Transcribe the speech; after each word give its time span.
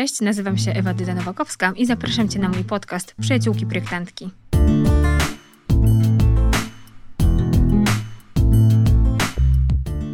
Cześć, 0.00 0.20
nazywam 0.20 0.58
się 0.58 0.72
Ewa 0.72 0.94
Dyda-Nowakowska 0.94 1.72
i 1.76 1.86
zapraszam 1.86 2.28
Cię 2.28 2.38
na 2.38 2.48
mój 2.48 2.64
podcast 2.64 3.14
Przyjaciółki 3.20 3.66
Projektantki. 3.66 4.30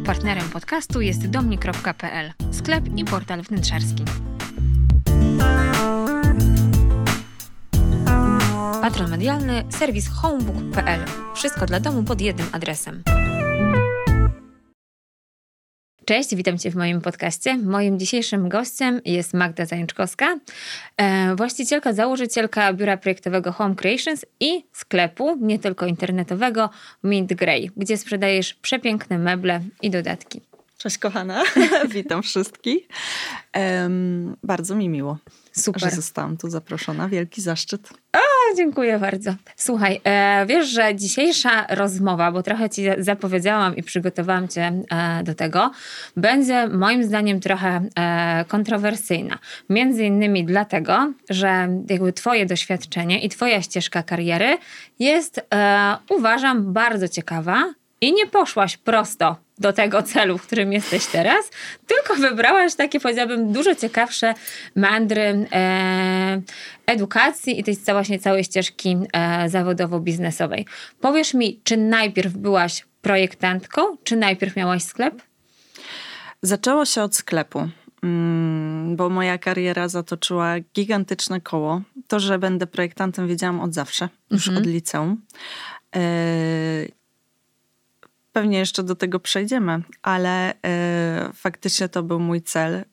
Partnerem 0.05 0.49
podcastu 0.49 1.01
jest 1.01 1.27
domni.pl, 1.27 2.33
sklep 2.51 2.97
i 2.97 3.05
portal 3.05 3.41
wnętrzarski. 3.41 4.03
Patron 8.81 9.09
medialny 9.09 9.63
serwis 9.69 10.09
homebook.pl. 10.09 10.99
Wszystko 11.35 11.65
dla 11.65 11.79
domu 11.79 12.03
pod 12.03 12.21
jednym 12.21 12.47
adresem. 12.51 13.03
Cześć, 16.07 16.35
witam 16.35 16.57
Cię 16.57 16.71
w 16.71 16.75
moim 16.75 17.01
podcaście. 17.01 17.57
Moim 17.57 17.99
dzisiejszym 17.99 18.49
gościem 18.49 19.01
jest 19.05 19.33
Magda 19.33 19.65
Zajączkowska, 19.65 20.39
e, 20.97 21.35
właścicielka, 21.35 21.93
założycielka 21.93 22.73
biura 22.73 22.97
projektowego 22.97 23.51
Home 23.51 23.75
Creations 23.75 24.25
i 24.39 24.65
sklepu, 24.73 25.37
nie 25.41 25.59
tylko 25.59 25.85
internetowego, 25.85 26.69
Mint 27.03 27.33
Grey, 27.33 27.71
gdzie 27.77 27.97
sprzedajesz 27.97 28.53
przepiękne 28.53 29.17
meble 29.17 29.61
i 29.81 29.89
dodatki. 29.89 30.41
Cześć 30.77 30.97
kochana, 30.97 31.43
witam 31.95 32.23
wszystkich. 32.23 32.87
Um, 33.55 34.37
bardzo 34.43 34.75
mi 34.75 34.89
miło, 34.89 35.17
Super. 35.51 35.81
że 35.81 35.89
zostałam 35.89 36.37
tu 36.37 36.49
zaproszona. 36.49 37.09
Wielki 37.09 37.41
zaszczyt. 37.41 37.89
O, 38.13 38.19
dziękuję 38.57 38.99
bardzo. 38.99 39.35
Słuchaj, 39.55 40.01
e, 40.03 40.45
wiesz, 40.45 40.67
że 40.67 40.95
dzisiejsza 40.95 41.65
rozmowa, 41.69 42.31
bo 42.31 42.43
trochę 42.43 42.69
ci 42.69 42.83
zapowiedziałam 42.97 43.75
i 43.75 43.83
przygotowałam 43.83 44.47
cię 44.47 44.71
e, 44.91 45.23
do 45.23 45.35
tego, 45.35 45.71
będzie 46.15 46.67
moim 46.67 47.03
zdaniem 47.03 47.39
trochę 47.39 47.81
e, 47.95 48.45
kontrowersyjna. 48.47 49.37
Między 49.69 50.05
innymi 50.05 50.45
dlatego, 50.45 51.13
że 51.29 51.67
jakby 51.89 52.13
twoje 52.13 52.45
doświadczenie 52.45 53.19
i 53.19 53.29
twoja 53.29 53.61
ścieżka 53.61 54.03
kariery 54.03 54.57
jest, 54.99 55.41
uważam, 56.09 56.73
bardzo 56.73 57.07
ciekawa 57.07 57.73
i 58.01 58.13
nie 58.13 58.27
poszłaś 58.27 58.77
prosto 58.77 59.46
do 59.57 59.73
tego 59.73 60.03
celu, 60.03 60.37
w 60.37 60.47
którym 60.47 60.73
jesteś 60.73 61.05
teraz, 61.05 61.49
tylko 61.87 62.15
wybrałaś 62.15 62.75
takie, 62.75 62.99
powiedziałabym, 62.99 63.53
dużo 63.53 63.75
ciekawsze 63.75 64.33
mandry 64.75 65.47
e, 65.51 66.41
edukacji 66.85 67.59
i 67.59 67.63
tej 67.63 67.77
właśnie 67.85 68.19
całej 68.19 68.43
ścieżki 68.43 68.97
e, 69.13 69.49
zawodowo-biznesowej. 69.49 70.65
Powiesz 71.01 71.33
mi, 71.33 71.59
czy 71.63 71.77
najpierw 71.77 72.33
byłaś 72.33 72.85
projektantką, 73.01 73.81
czy 74.03 74.15
najpierw 74.15 74.55
miałaś 74.55 74.83
sklep? 74.83 75.21
Zaczęło 76.41 76.85
się 76.85 77.03
od 77.03 77.15
sklepu, 77.15 77.69
mm, 78.03 78.95
bo 78.95 79.09
moja 79.09 79.37
kariera 79.37 79.87
zatoczyła 79.87 80.55
gigantyczne 80.75 81.41
koło. 81.41 81.81
To, 82.07 82.19
że 82.19 82.39
będę 82.39 82.67
projektantem, 82.67 83.27
wiedziałam 83.27 83.59
od 83.59 83.73
zawsze, 83.73 84.09
już 84.31 84.47
mhm. 84.47 84.65
od 84.65 84.71
liceum. 84.73 85.21
E, 88.37 88.41
pewnie 88.41 88.59
jeszcze 88.59 88.83
do 88.83 88.95
tego 88.95 89.19
przejdziemy, 89.19 89.81
ale 90.01 90.53
y, 90.53 90.55
faktycznie 91.33 91.89
to 91.89 92.03
był 92.03 92.19
mój 92.19 92.41
cel 92.41 92.75
y, 92.75 92.83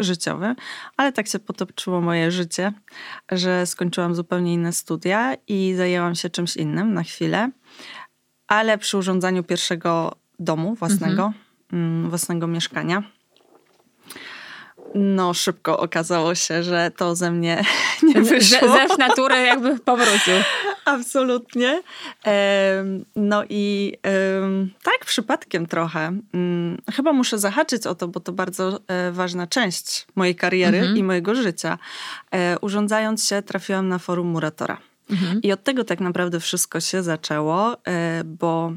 życiowy. 0.00 0.54
Ale 0.96 1.12
tak 1.12 1.28
się 1.28 1.38
potoczyło 1.38 2.00
moje 2.00 2.30
życie, 2.30 2.72
że 3.32 3.66
skończyłam 3.66 4.14
zupełnie 4.14 4.54
inne 4.54 4.72
studia 4.72 5.34
i 5.48 5.74
zajęłam 5.76 6.14
się 6.14 6.30
czymś 6.30 6.56
innym 6.56 6.94
na 6.94 7.02
chwilę. 7.02 7.50
Ale 8.46 8.78
przy 8.78 8.98
urządzaniu 8.98 9.44
pierwszego 9.44 10.16
domu 10.38 10.74
własnego, 10.74 11.26
mhm. 11.26 11.44
Mm, 11.72 12.08
własnego 12.08 12.46
mieszkania, 12.46 13.02
no, 14.94 15.34
szybko 15.34 15.78
okazało 15.78 16.34
się, 16.34 16.62
że 16.62 16.90
to 16.96 17.16
ze 17.16 17.30
mnie 17.30 17.64
nie 18.14 18.22
wyszło. 18.22 18.68
Zew 18.68 18.98
natury 18.98 19.40
jakby 19.40 19.78
powrócił. 19.78 20.34
Absolutnie. 20.84 21.82
No 23.16 23.44
i 23.48 23.94
tak, 24.82 25.04
przypadkiem 25.06 25.66
trochę. 25.66 26.12
Mm, 26.34 26.78
chyba 26.92 27.12
muszę 27.12 27.38
zahaczyć 27.38 27.86
o 27.86 27.94
to, 27.94 28.08
bo 28.08 28.20
to 28.20 28.32
bardzo 28.32 28.80
e, 28.88 29.12
ważna 29.12 29.46
część 29.46 30.06
mojej 30.16 30.34
kariery 30.34 30.78
mhm. 30.78 30.96
i 30.96 31.02
mojego 31.02 31.34
życia. 31.34 31.78
E, 32.30 32.58
urządzając 32.58 33.28
się, 33.28 33.42
trafiłam 33.42 33.88
na 33.88 33.98
forum 33.98 34.26
Muratora. 34.26 34.78
Mhm. 35.10 35.42
I 35.42 35.52
od 35.52 35.64
tego 35.64 35.84
tak 35.84 36.00
naprawdę 36.00 36.40
wszystko 36.40 36.80
się 36.80 37.02
zaczęło, 37.02 37.76
e, 37.86 38.22
bo 38.24 38.72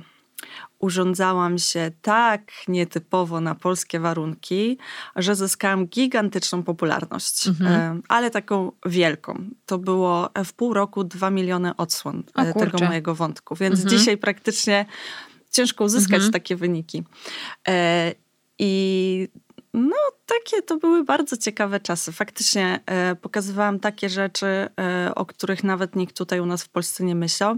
urządzałam 0.84 1.58
się 1.58 1.92
tak 2.02 2.52
nietypowo 2.68 3.42
na 3.42 3.56
polskie 3.56 4.00
warunki, 4.00 4.78
że 5.16 5.36
zyskałam 5.36 5.88
gigantyczną 5.88 6.64
popularność, 6.64 7.48
mhm. 7.48 8.04
ale 8.08 8.32
taką 8.32 8.72
wielką. 8.86 9.44
To 9.66 9.78
było 9.78 10.30
w 10.46 10.54
pół 10.54 10.74
roku 10.74 11.04
dwa 11.04 11.30
miliony 11.30 11.76
odsłon 11.76 12.24
e, 12.36 12.54
tego 12.54 12.78
mojego 12.78 13.16
wątku, 13.16 13.56
więc 13.56 13.76
mhm. 13.76 13.98
dzisiaj 13.98 14.18
praktycznie 14.18 14.86
ciężko 15.52 15.84
uzyskać 15.84 16.16
mhm. 16.16 16.32
takie 16.32 16.56
wyniki. 16.56 17.04
E, 17.68 18.14
I 18.60 19.30
no, 19.74 19.96
takie 20.26 20.62
to 20.62 20.78
były 20.78 21.04
bardzo 21.04 21.38
ciekawe 21.38 21.80
czasy. 21.80 22.12
Faktycznie 22.12 22.80
e, 22.86 23.16
pokazywałam 23.16 23.80
takie 23.80 24.10
rzeczy, 24.10 24.46
e, 24.46 25.12
o 25.16 25.26
których 25.26 25.64
nawet 25.64 25.96
nikt 25.96 26.18
tutaj 26.18 26.40
u 26.40 26.46
nas 26.46 26.64
w 26.64 26.70
Polsce 26.70 27.04
nie 27.04 27.16
myślał. 27.16 27.58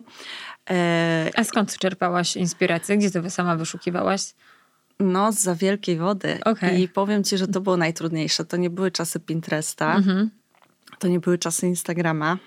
E, 0.70 1.32
A 1.36 1.44
skąd 1.44 1.78
czerpałaś 1.78 2.36
inspirację? 2.36 2.98
Gdzie 2.98 3.12
to 3.12 3.30
sama 3.30 3.56
wyszukiwałaś? 3.56 4.34
No, 5.00 5.32
za 5.32 5.56
wielkiej 5.56 5.98
wody. 5.98 6.40
Okay. 6.46 6.80
I 6.80 6.88
powiem 6.88 7.24
ci, 7.24 7.38
że 7.38 7.48
to 7.48 7.62
było 7.62 7.78
najtrudniejsze. 7.78 8.46
To 8.46 8.58
nie 8.58 8.70
były 8.70 8.92
czasy 8.92 9.20
Pinteresta, 9.20 10.00
mm-hmm. 10.00 10.28
to 11.00 11.08
nie 11.08 11.20
były 11.20 11.38
czasy 11.38 11.68
Instagrama. 11.68 12.38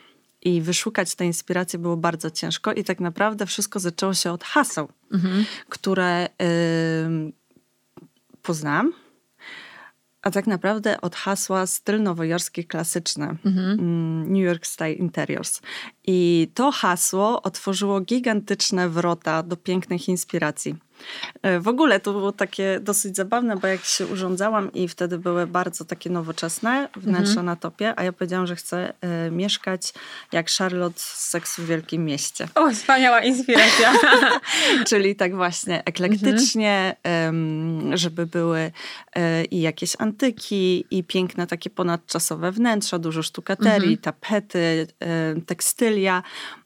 I 0.43 0.63
wyszukać 0.63 1.15
te 1.15 1.27
inspiracje 1.27 1.79
było 1.79 1.97
bardzo 1.97 2.31
ciężko, 2.31 2.73
i 2.73 2.85
tak 2.85 3.01
naprawdę 3.01 3.47
wszystko 3.47 3.81
zaczęło 3.81 4.15
się 4.15 4.33
od 4.33 4.45
haseł, 4.45 4.89
mm-hmm. 5.13 5.45
które 5.69 6.29
yy, 6.39 7.33
poznałam 8.43 8.93
a 10.29 10.31
tak 10.31 10.47
naprawdę 10.47 11.01
od 11.01 11.17
hasła 11.17 11.67
styl 11.67 12.03
nowojorski 12.03 12.65
klasyczny, 12.65 13.37
mhm. 13.45 13.81
Mm, 13.81 14.33
New 14.33 14.45
York 14.45 14.67
Style 14.67 14.93
Interiors. 14.93 15.61
I 16.07 16.51
to 16.55 16.71
hasło 16.71 17.43
otworzyło 17.43 18.01
gigantyczne 18.01 18.89
wrota 18.89 19.43
do 19.43 19.57
pięknych 19.57 20.09
inspiracji. 20.09 20.77
E, 21.43 21.61
w 21.61 21.69
ogóle 21.69 22.01
to 22.01 22.13
było 22.13 22.33
takie 22.33 22.81
dosyć 22.81 23.17
zabawne, 23.17 23.57
bo 23.57 23.67
jak 23.67 23.85
się 23.85 24.07
urządzałam 24.07 24.73
i 24.73 24.89
wtedy 24.89 25.19
były 25.19 25.47
bardzo 25.47 25.85
takie 25.85 26.11
nowoczesne 26.11 26.89
wnętrza 26.97 27.31
mhm. 27.31 27.47
na 27.47 27.57
topie, 27.57 27.95
a 27.97 28.05
ja 28.05 28.13
powiedziałam, 28.13 28.47
że 28.47 28.57
chcę 28.57 28.93
y, 29.27 29.31
mieszkać 29.31 29.93
jak 30.33 30.51
Charlotte 30.51 31.01
z 31.01 31.29
Seksu 31.29 31.63
w 31.63 31.67
Wielkim 31.67 32.05
Mieście. 32.05 32.49
O, 32.55 32.71
wspaniała 32.71 33.21
inspiracja. 33.21 33.93
Czyli 34.89 35.17
tak 35.17 35.37
właśnie 35.37 35.85
eklektycznie, 35.85 36.97
mhm. 37.03 37.93
y, 37.93 37.99
żeby 37.99 38.27
były 38.27 38.61
y, 38.61 39.45
i 39.45 39.61
jakieś 39.61 39.97
antyki, 39.99 40.85
i 40.91 41.05
piękne 41.05 41.47
takie 41.47 41.71
ponadczasowe 41.71 42.53
wnętrza, 42.53 42.99
dużo 42.99 43.23
sztukaterii, 43.23 43.97
mhm. 43.97 43.99
tapety, 43.99 44.87
tekstylia 45.47 46.23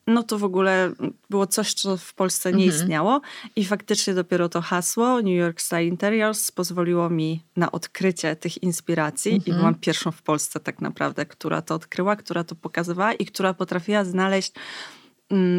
no 0.07 0.23
to 0.23 0.39
w 0.39 0.45
ogóle 0.45 0.93
było 1.31 1.47
coś, 1.47 1.75
co 1.75 1.97
w 1.97 2.15
Polsce 2.15 2.53
nie 2.53 2.65
mhm. 2.65 2.81
istniało. 2.81 3.21
I 3.57 3.65
faktycznie 3.65 4.15
dopiero 4.15 4.49
to 4.49 4.61
hasło 4.61 5.17
New 5.17 5.37
York 5.37 5.61
Style 5.61 5.85
Interiors 5.85 6.51
pozwoliło 6.51 7.11
mi 7.11 7.43
na 7.57 7.73
odkrycie 7.73 8.37
tych 8.37 8.63
inspiracji. 8.63 9.33
Mhm. 9.33 9.57
I 9.57 9.59
byłam 9.59 9.75
pierwszą 9.75 10.11
w 10.13 10.23
Polsce 10.23 10.61
tak 10.61 10.81
naprawdę, 10.81 11.27
która 11.27 11.63
to 11.63 11.75
odkryła, 11.75 12.17
która 12.17 12.45
to 12.45 12.55
pokazywała 12.55 13.13
i 13.13 13.27
która 13.27 13.55
potrafiła 13.55 14.05
znaleźć 14.05 14.53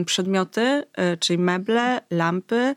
przedmioty, 0.06 0.84
e, 0.94 1.18
czyli 1.18 1.40
meble, 1.40 2.02
lampy 2.12 2.76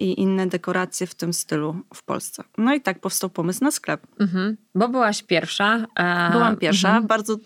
i 0.00 0.20
inne 0.20 0.46
dekoracje 0.46 1.06
w 1.06 1.14
tym 1.14 1.32
stylu 1.32 1.76
w 1.94 2.02
Polsce. 2.02 2.44
No 2.58 2.74
i 2.74 2.80
tak 2.80 3.00
powstał 3.00 3.30
pomysł 3.30 3.64
na 3.64 3.70
sklep. 3.70 4.06
Mhm, 4.20 4.56
bo 4.74 4.88
byłaś 4.88 5.22
pierwsza. 5.22 5.86
A... 5.94 6.30
Byłam 6.32 6.56
pierwsza. 6.56 6.88
Mhm. 6.88 7.06
Bardzo 7.06 7.34
e, 7.34 7.38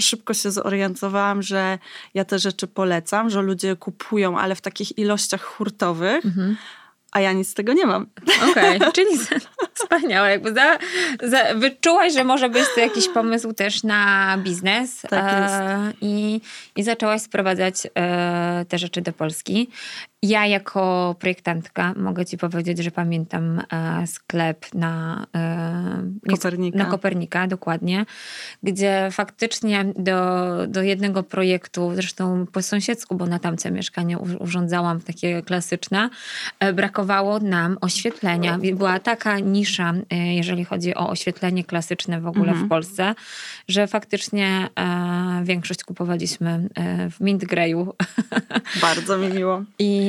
szybko 0.00 0.34
się 0.34 0.50
zorientowałam, 0.50 1.42
że 1.42 1.78
ja 2.14 2.24
te 2.24 2.38
rzeczy 2.38 2.66
polecam, 2.66 3.30
że 3.30 3.42
ludzie 3.42 3.76
kupują, 3.76 4.38
ale 4.38 4.54
w 4.54 4.60
takich 4.60 4.98
ilościach 4.98 5.42
hurtowych. 5.42 6.24
Mhm 6.26 6.56
a 7.12 7.20
ja 7.20 7.32
nic 7.32 7.48
z 7.48 7.54
tego 7.54 7.72
nie 7.72 7.86
mam. 7.86 8.06
Okej, 8.50 8.76
okay, 8.76 8.92
czyli 8.96 9.18
wspaniałe. 9.74 10.30
Jakby 10.30 10.54
za, 10.54 10.78
za, 11.22 11.54
wyczułaś, 11.54 12.12
że 12.12 12.24
może 12.24 12.48
być 12.48 12.64
to 12.74 12.80
jakiś 12.80 13.08
pomysł 13.08 13.52
też 13.52 13.82
na 13.82 14.36
biznes 14.38 15.02
tak 15.10 15.24
e, 15.24 15.92
i, 16.00 16.40
i 16.76 16.82
zaczęłaś 16.82 17.22
sprowadzać 17.22 17.74
e, 17.94 18.64
te 18.68 18.78
rzeczy 18.78 19.00
do 19.00 19.12
Polski. 19.12 19.70
Ja 20.22 20.46
jako 20.46 21.14
projektantka 21.18 21.94
mogę 21.96 22.26
ci 22.26 22.38
powiedzieć, 22.38 22.78
że 22.78 22.90
pamiętam 22.90 23.62
e, 23.72 24.06
sklep 24.06 24.74
na 24.74 25.26
e, 25.34 26.30
Kopernika. 26.30 26.78
na 26.78 26.84
Kopernika, 26.84 27.46
dokładnie, 27.46 28.06
gdzie 28.62 29.08
faktycznie 29.10 29.84
do, 29.96 30.46
do 30.66 30.82
jednego 30.82 31.22
projektu, 31.22 31.90
zresztą 31.94 32.46
po 32.52 32.62
sąsiedzku, 32.62 33.14
bo 33.14 33.26
na 33.26 33.38
tamce 33.38 33.70
mieszkanie 33.70 34.18
urządzałam 34.18 35.00
takie 35.00 35.42
klasyczne, 35.42 36.10
e, 36.60 36.72
brakowało 36.72 37.38
nam 37.38 37.78
oświetlenia. 37.80 38.58
Była 38.74 38.98
taka 38.98 39.38
nisza 39.38 39.94
jeżeli 40.10 40.64
chodzi 40.64 40.94
o 40.94 41.08
oświetlenie 41.10 41.64
klasyczne 41.64 42.20
w 42.20 42.26
ogóle 42.26 42.50
mhm. 42.50 42.66
w 42.66 42.68
Polsce, 42.68 43.14
że 43.68 43.86
faktycznie 43.86 44.68
większość 45.42 45.84
kupowaliśmy 45.84 46.68
w 47.10 47.20
mint 47.20 47.44
greju. 47.44 47.94
Bardzo 48.82 49.18
mi 49.18 49.28
miło. 49.28 49.62
I, 49.78 50.07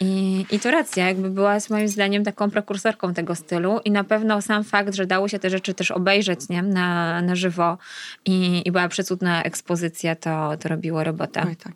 i, 0.00 0.46
I 0.50 0.60
to 0.60 0.70
racja, 0.70 1.08
jakby 1.08 1.30
była 1.30 1.56
moim 1.70 1.88
zdaniem 1.88 2.24
taką 2.24 2.50
prekursorką 2.50 3.14
tego 3.14 3.34
stylu 3.34 3.80
i 3.84 3.90
na 3.90 4.04
pewno 4.04 4.42
sam 4.42 4.64
fakt, 4.64 4.94
że 4.94 5.06
dało 5.06 5.28
się 5.28 5.38
te 5.38 5.50
rzeczy 5.50 5.74
też 5.74 5.90
obejrzeć 5.90 6.48
nie? 6.48 6.62
Na, 6.62 7.22
na 7.22 7.36
żywo 7.36 7.78
i, 8.24 8.62
i 8.64 8.72
była 8.72 8.88
przecudna 8.88 9.42
ekspozycja, 9.42 10.16
to, 10.16 10.56
to 10.56 10.68
robiło 10.68 11.04
robotę. 11.04 11.44
Oj, 11.46 11.56
tak. 11.56 11.72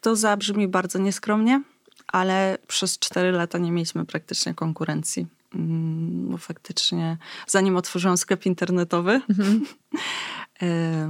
To 0.00 0.16
zabrzmi 0.16 0.68
bardzo 0.68 0.98
nieskromnie, 0.98 1.62
ale 2.06 2.58
przez 2.66 2.98
cztery 2.98 3.32
lata 3.32 3.58
nie 3.58 3.72
mieliśmy 3.72 4.04
praktycznie 4.04 4.54
konkurencji. 4.54 5.26
Mm, 5.54 6.30
bo 6.30 6.38
faktycznie, 6.38 7.16
zanim 7.46 7.76
otworzyłam 7.76 8.16
sklep 8.16 8.46
internetowy, 8.46 9.20
mhm. 9.30 9.64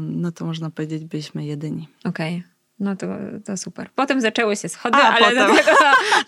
no 0.23 0.33
to 0.33 0.45
można 0.45 0.71
powiedzieć, 0.71 1.05
byliśmy 1.05 1.45
jedyni. 1.45 1.89
Okej. 2.05 2.37
Okay. 2.37 2.58
No 2.81 2.97
to, 2.97 3.07
to 3.45 3.57
super. 3.57 3.89
Potem 3.95 4.21
zaczęły 4.21 4.57
się 4.57 4.69
schody, 4.69 4.97
A, 4.97 5.15
ale 5.15 5.35
do 5.35 5.55
tego, 5.55 5.71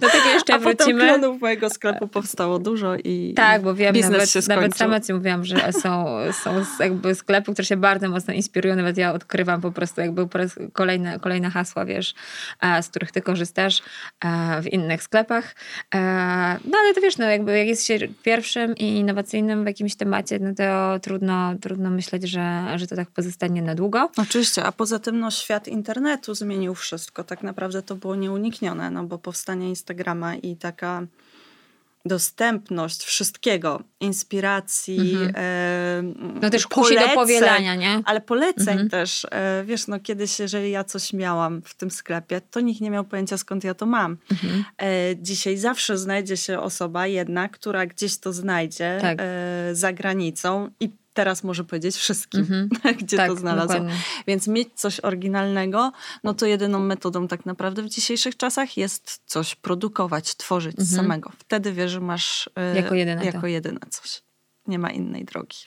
do 0.00 0.08
tego 0.08 0.28
jeszcze 0.34 0.54
A 0.54 0.58
wrócimy. 0.58 1.00
Potem 1.00 1.20
klonów 1.20 1.40
mojego 1.40 1.70
sklepu 1.70 2.08
powstało 2.08 2.58
dużo 2.58 2.96
i 2.96 3.34
Tak, 3.36 3.62
bo 3.62 3.74
wiem, 3.74 3.96
nawet, 4.00 4.30
się 4.30 4.40
nawet 4.48 4.76
sama 4.76 5.00
ci 5.00 5.12
mówiłam, 5.12 5.44
że 5.44 5.72
są, 5.72 6.06
są 6.32 6.64
jakby 6.80 7.14
sklepy, 7.14 7.52
które 7.52 7.66
się 7.66 7.76
bardzo 7.76 8.08
mocno 8.08 8.34
inspirują. 8.34 8.76
Nawet 8.76 8.96
ja 8.96 9.12
odkrywam 9.12 9.60
po 9.60 9.72
prostu 9.72 10.00
jakby 10.00 10.28
kolejne, 10.72 11.20
kolejne 11.20 11.50
hasła, 11.50 11.84
wiesz, 11.84 12.14
z 12.82 12.88
których 12.88 13.12
ty 13.12 13.20
korzystasz 13.22 13.82
w 14.62 14.66
innych 14.72 15.02
sklepach. 15.02 15.54
No 16.64 16.78
ale 16.78 16.94
to 16.94 17.00
wiesz, 17.00 17.18
no 17.18 17.24
jakby 17.24 17.58
jak 17.58 17.68
jest 17.68 17.86
się 17.86 17.98
pierwszym 18.22 18.76
i 18.76 18.84
innowacyjnym 18.84 19.64
w 19.64 19.66
jakimś 19.66 19.94
temacie, 19.94 20.38
no 20.38 20.54
to 20.54 20.98
trudno, 21.00 21.54
trudno 21.60 21.90
myśleć, 21.90 22.28
że, 22.28 22.66
że 22.76 22.86
to 22.86 22.96
tak 22.96 23.10
pozostanie 23.10 23.62
na 23.62 23.74
długo. 23.74 24.10
Oczywiście, 24.16 24.64
a 24.64 24.72
poza 24.72 24.98
tym 24.98 25.20
no 25.20 25.30
świat 25.30 25.68
internetu 25.68 26.34
zmienił 26.40 26.74
wszystko. 26.74 27.24
Tak 27.24 27.42
naprawdę 27.42 27.82
to 27.82 27.96
było 27.96 28.16
nieuniknione, 28.16 28.90
no 28.90 29.04
bo 29.04 29.18
powstanie 29.18 29.68
Instagrama 29.68 30.36
i 30.36 30.56
taka 30.56 31.06
dostępność 32.04 33.04
wszystkiego, 33.04 33.82
inspiracji, 34.00 35.12
mhm. 35.12 35.32
e, 35.36 36.02
No 36.42 36.50
też 36.50 36.66
kusi 36.66 36.94
do 36.94 37.08
powielania, 37.08 37.74
nie? 37.74 38.02
Ale 38.04 38.20
poleceń 38.20 38.68
mhm. 38.68 38.90
też. 38.90 39.26
E, 39.30 39.64
wiesz, 39.66 39.86
no 39.86 40.00
kiedyś, 40.00 40.38
jeżeli 40.38 40.70
ja 40.70 40.84
coś 40.84 41.12
miałam 41.12 41.62
w 41.62 41.74
tym 41.74 41.90
sklepie, 41.90 42.40
to 42.40 42.60
nikt 42.60 42.80
nie 42.80 42.90
miał 42.90 43.04
pojęcia 43.04 43.38
skąd 43.38 43.64
ja 43.64 43.74
to 43.74 43.86
mam. 43.86 44.16
Mhm. 44.30 44.64
E, 44.82 45.16
dzisiaj 45.16 45.56
zawsze 45.56 45.98
znajdzie 45.98 46.36
się 46.36 46.60
osoba 46.60 47.06
jedna, 47.06 47.48
która 47.48 47.86
gdzieś 47.86 48.18
to 48.18 48.32
znajdzie 48.32 48.98
tak. 49.00 49.18
E, 49.20 49.74
za 49.74 49.92
granicą 49.92 50.70
i 50.80 50.90
teraz 51.20 51.44
może 51.44 51.64
powiedzieć 51.64 51.96
wszystkim, 51.96 52.44
mm-hmm. 52.44 52.94
gdzie 53.02 53.16
tak, 53.16 53.28
to 53.28 53.36
znalazło. 53.36 53.74
Dokładnie. 53.74 54.00
Więc 54.26 54.48
mieć 54.48 54.68
coś 54.74 55.00
oryginalnego, 55.00 55.92
no 56.24 56.34
to 56.34 56.46
jedyną 56.46 56.78
metodą 56.78 57.28
tak 57.28 57.46
naprawdę 57.46 57.82
w 57.82 57.88
dzisiejszych 57.88 58.36
czasach 58.36 58.76
jest 58.76 59.20
coś 59.26 59.54
produkować, 59.54 60.36
tworzyć 60.36 60.76
mm-hmm. 60.76 60.96
samego. 60.96 61.32
Wtedy 61.38 61.72
wiesz, 61.72 61.90
że 61.90 62.00
masz 62.00 62.50
e, 62.56 62.76
jako 62.76 62.94
jedyne, 62.94 63.24
jako 63.24 63.46
jedyne 63.46 63.80
coś. 63.90 64.22
Nie 64.70 64.78
ma 64.78 64.90
innej 64.90 65.24
drogi. 65.24 65.58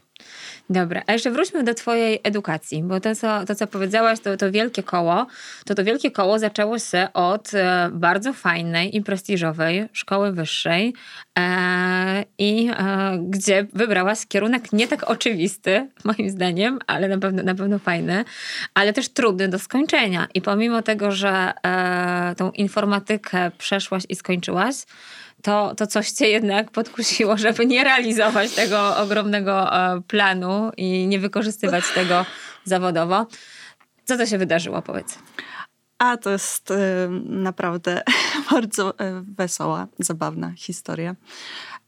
Dobra, 0.70 1.02
a 1.08 1.14
jeszcze 1.14 1.32
wróćmy 1.32 1.64
do 1.64 1.74
Twojej 1.74 2.20
edukacji, 2.24 2.84
bo 2.84 3.00
to, 3.00 3.16
co, 3.16 3.46
to, 3.46 3.56
co 3.56 3.68
powiedziałaś, 3.68 4.20
to, 4.20 4.38
to 4.38 4.52
wielkie 4.52 4.84
koło, 4.84 5.28
to 5.66 5.76
to 5.76 5.84
wielkie 5.84 6.12
koło 6.12 6.40
zaczęło 6.40 6.80
się 6.80 7.08
od 7.14 7.54
e, 7.54 7.90
bardzo 7.94 8.34
fajnej 8.34 8.98
i 8.98 9.02
prestiżowej 9.02 9.86
szkoły 9.94 10.32
wyższej, 10.32 10.94
e, 11.40 12.26
i 12.38 12.70
e, 12.78 13.18
gdzie 13.30 13.68
wybrałaś 13.74 14.26
kierunek 14.28 14.74
nie 14.74 14.88
tak 14.88 15.10
oczywisty, 15.10 15.90
moim 16.04 16.30
zdaniem, 16.30 16.80
ale 16.88 17.08
na 17.08 17.18
pewno, 17.18 17.44
na 17.44 17.56
pewno 17.56 17.80
fajny, 17.80 18.26
ale 18.74 18.94
też 18.94 19.10
trudny 19.10 19.48
do 19.48 19.60
skończenia. 19.60 20.28
I 20.34 20.42
pomimo 20.42 20.82
tego, 20.82 21.12
że 21.12 21.54
e, 21.66 22.36
tą 22.38 22.52
informatykę 22.52 23.52
przeszłaś 23.58 24.04
i 24.10 24.16
skończyłaś, 24.16 24.76
to, 25.44 25.76
to 25.76 25.88
coś 25.88 26.12
cię 26.12 26.30
jednak 26.30 26.72
podkusiło, 26.72 27.38
żeby 27.38 27.66
nie 27.66 27.84
realizować 27.84 28.52
tego 28.52 28.98
ogromnego 28.98 29.76
e, 29.76 30.02
planu 30.02 30.72
i 30.78 31.08
nie 31.08 31.20
wykorzystywać 31.20 31.84
tego 31.96 32.26
zawodowo. 32.64 33.28
Co 34.06 34.18
to 34.18 34.26
się 34.26 34.38
wydarzyło, 34.38 34.82
powiedz? 34.82 35.20
A 35.98 36.18
to 36.18 36.30
jest 36.30 36.72
y, 36.72 36.76
naprawdę 37.26 38.02
bardzo 38.52 38.92
y, 38.92 38.94
wesoła, 39.22 39.88
zabawna 40.00 40.54
historia. 40.58 41.16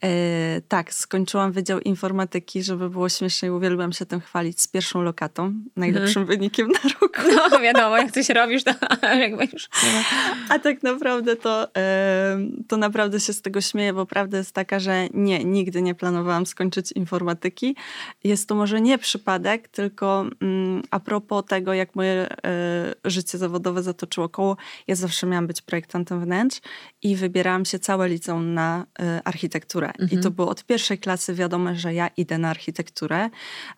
E, 0.04 0.62
tak, 0.68 0.94
skończyłam 0.94 1.52
Wydział 1.52 1.80
Informatyki, 1.80 2.64
żeby 2.64 2.90
było 2.90 3.10
śmieszniej, 3.10 3.52
uwielbiam 3.52 3.94
się 3.94 4.06
tym 4.06 4.22
chwalić, 4.22 4.62
z 4.62 4.68
pierwszą 4.68 5.02
lokatą, 5.02 5.54
najlepszym 5.76 6.22
mhm. 6.22 6.28
wynikiem 6.28 6.68
na 6.68 6.80
roku. 7.02 7.22
No 7.52 7.60
wiadomo, 7.60 7.98
jak 7.98 8.12
coś 8.12 8.30
robisz, 8.30 8.64
to 8.64 8.72
jakby 9.20 9.48
już 9.54 9.70
A 10.50 10.60
tak 10.60 10.84
naprawdę 10.84 11.36
to, 11.36 11.76
e, 11.78 12.38
to 12.68 12.78
naprawdę 12.78 13.20
się 13.20 13.34
z 13.34 13.42
tego 13.42 13.62
śmieję, 13.62 13.94
bo 13.94 14.06
prawda 14.06 14.38
jest 14.38 14.52
taka, 14.52 14.80
że 14.80 15.08
nie, 15.14 15.44
nigdy 15.44 15.82
nie 15.82 15.96
planowałam 15.96 16.46
skończyć 16.46 16.92
informatyki. 16.92 17.76
Jest 18.24 18.50
to 18.50 18.56
może 18.56 18.82
nie 18.82 18.98
przypadek, 18.98 19.68
tylko 19.68 20.26
mm, 20.42 20.82
a 20.92 21.00
propos 21.00 21.46
tego, 21.46 21.74
jak 21.74 21.96
moje 21.96 22.28
e, 22.46 22.96
życie 23.06 23.38
zawodowe 23.38 23.84
zatoczyło 23.84 24.30
koło, 24.30 24.58
ja 24.88 24.96
zawsze 24.96 25.28
miałam 25.28 25.48
być 25.48 25.62
projektantem 25.62 26.22
wnętrz 26.22 26.62
i 27.02 27.16
wybierałam 27.16 27.66
się 27.66 27.80
całe 27.80 28.10
liceum 28.10 28.54
na 28.54 28.86
architekturę 29.24 29.85
architekturę. 29.88 30.06
Mhm. 30.06 30.22
I 30.22 30.24
to 30.24 30.32
było 30.32 30.50
od 30.50 30.64
pierwszej 30.64 30.98
klasy 30.98 31.34
wiadomo, 31.34 31.76
że 31.76 31.94
ja 31.94 32.08
idę 32.08 32.38
na 32.38 32.50
architekturę. 32.50 33.30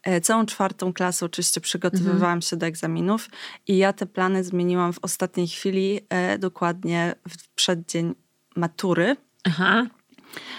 E, 0.04 0.22
całą 0.22 0.46
czwartą 0.46 0.94
klasę 0.94 1.26
oczywiście 1.26 1.62
przygotowywałam 1.62 2.24
mhm. 2.24 2.42
się 2.42 2.58
do 2.58 2.66
egzaminów 2.66 3.30
i 3.68 3.78
ja 3.78 3.94
te 3.94 4.06
plany 4.06 4.44
zmieniłam 4.44 4.94
w 4.94 5.00
ostatniej 5.02 5.48
chwili, 5.48 6.00
e, 6.10 6.38
dokładnie 6.38 7.16
w 7.30 7.56
przeddzień 7.56 8.16
matury. 8.56 9.16
Aha. 9.44 9.86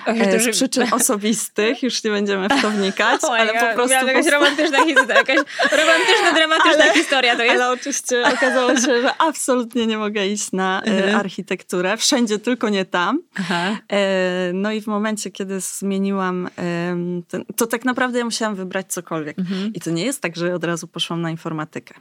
E, 0.06 0.40
z 0.40 0.56
przyczyn 0.56 0.86
osobistych, 1.00 1.82
już 1.82 2.04
nie 2.04 2.10
będziemy 2.10 2.48
w 2.48 2.62
to 2.62 2.70
wnikać, 2.70 3.20
ale 3.38 3.52
po 3.52 3.74
prostu... 3.74 3.94
Jakaś 3.94 4.16
post... 4.16 4.30
romantyczna 4.30 4.84
historia, 4.84 5.14
jakaś 5.14 5.36
romantyczna, 5.72 6.32
dramatyczna 6.34 6.84
ale, 6.84 6.94
historia 6.94 7.36
to 7.36 7.42
jest. 7.42 7.54
Ale 7.54 7.70
oczywiście 7.70 8.22
okazało 8.34 8.76
się, 8.76 9.02
że 9.02 9.10
absolutnie 9.18 9.86
nie 9.86 9.98
mogę 9.98 10.26
iść 10.26 10.52
na 10.52 10.82
e, 10.82 10.84
mhm. 10.84 11.16
architekturę, 11.16 11.96
wszędzie 11.96 12.38
tylko 12.38 12.68
nie 12.68 12.84
tam. 12.84 13.22
Aha. 13.38 13.78
E, 13.92 14.50
no 14.54 14.72
i 14.72 14.80
w 14.80 14.86
momencie, 14.86 15.30
kiedy 15.30 15.60
zmieniłam, 15.60 16.48
ten, 17.28 17.44
to 17.56 17.66
tak 17.66 17.84
naprawdę 17.84 18.18
ja 18.18 18.24
musiałam 18.24 18.54
wybrać 18.54 18.92
cokolwiek. 18.92 19.38
Mhm. 19.38 19.72
I 19.74 19.80
to 19.80 19.90
nie 19.90 20.04
jest 20.04 20.22
tak, 20.22 20.36
że 20.36 20.54
od 20.54 20.64
razu 20.64 20.88
poszłam 20.88 21.22
na 21.22 21.30
informatykę. 21.30 21.94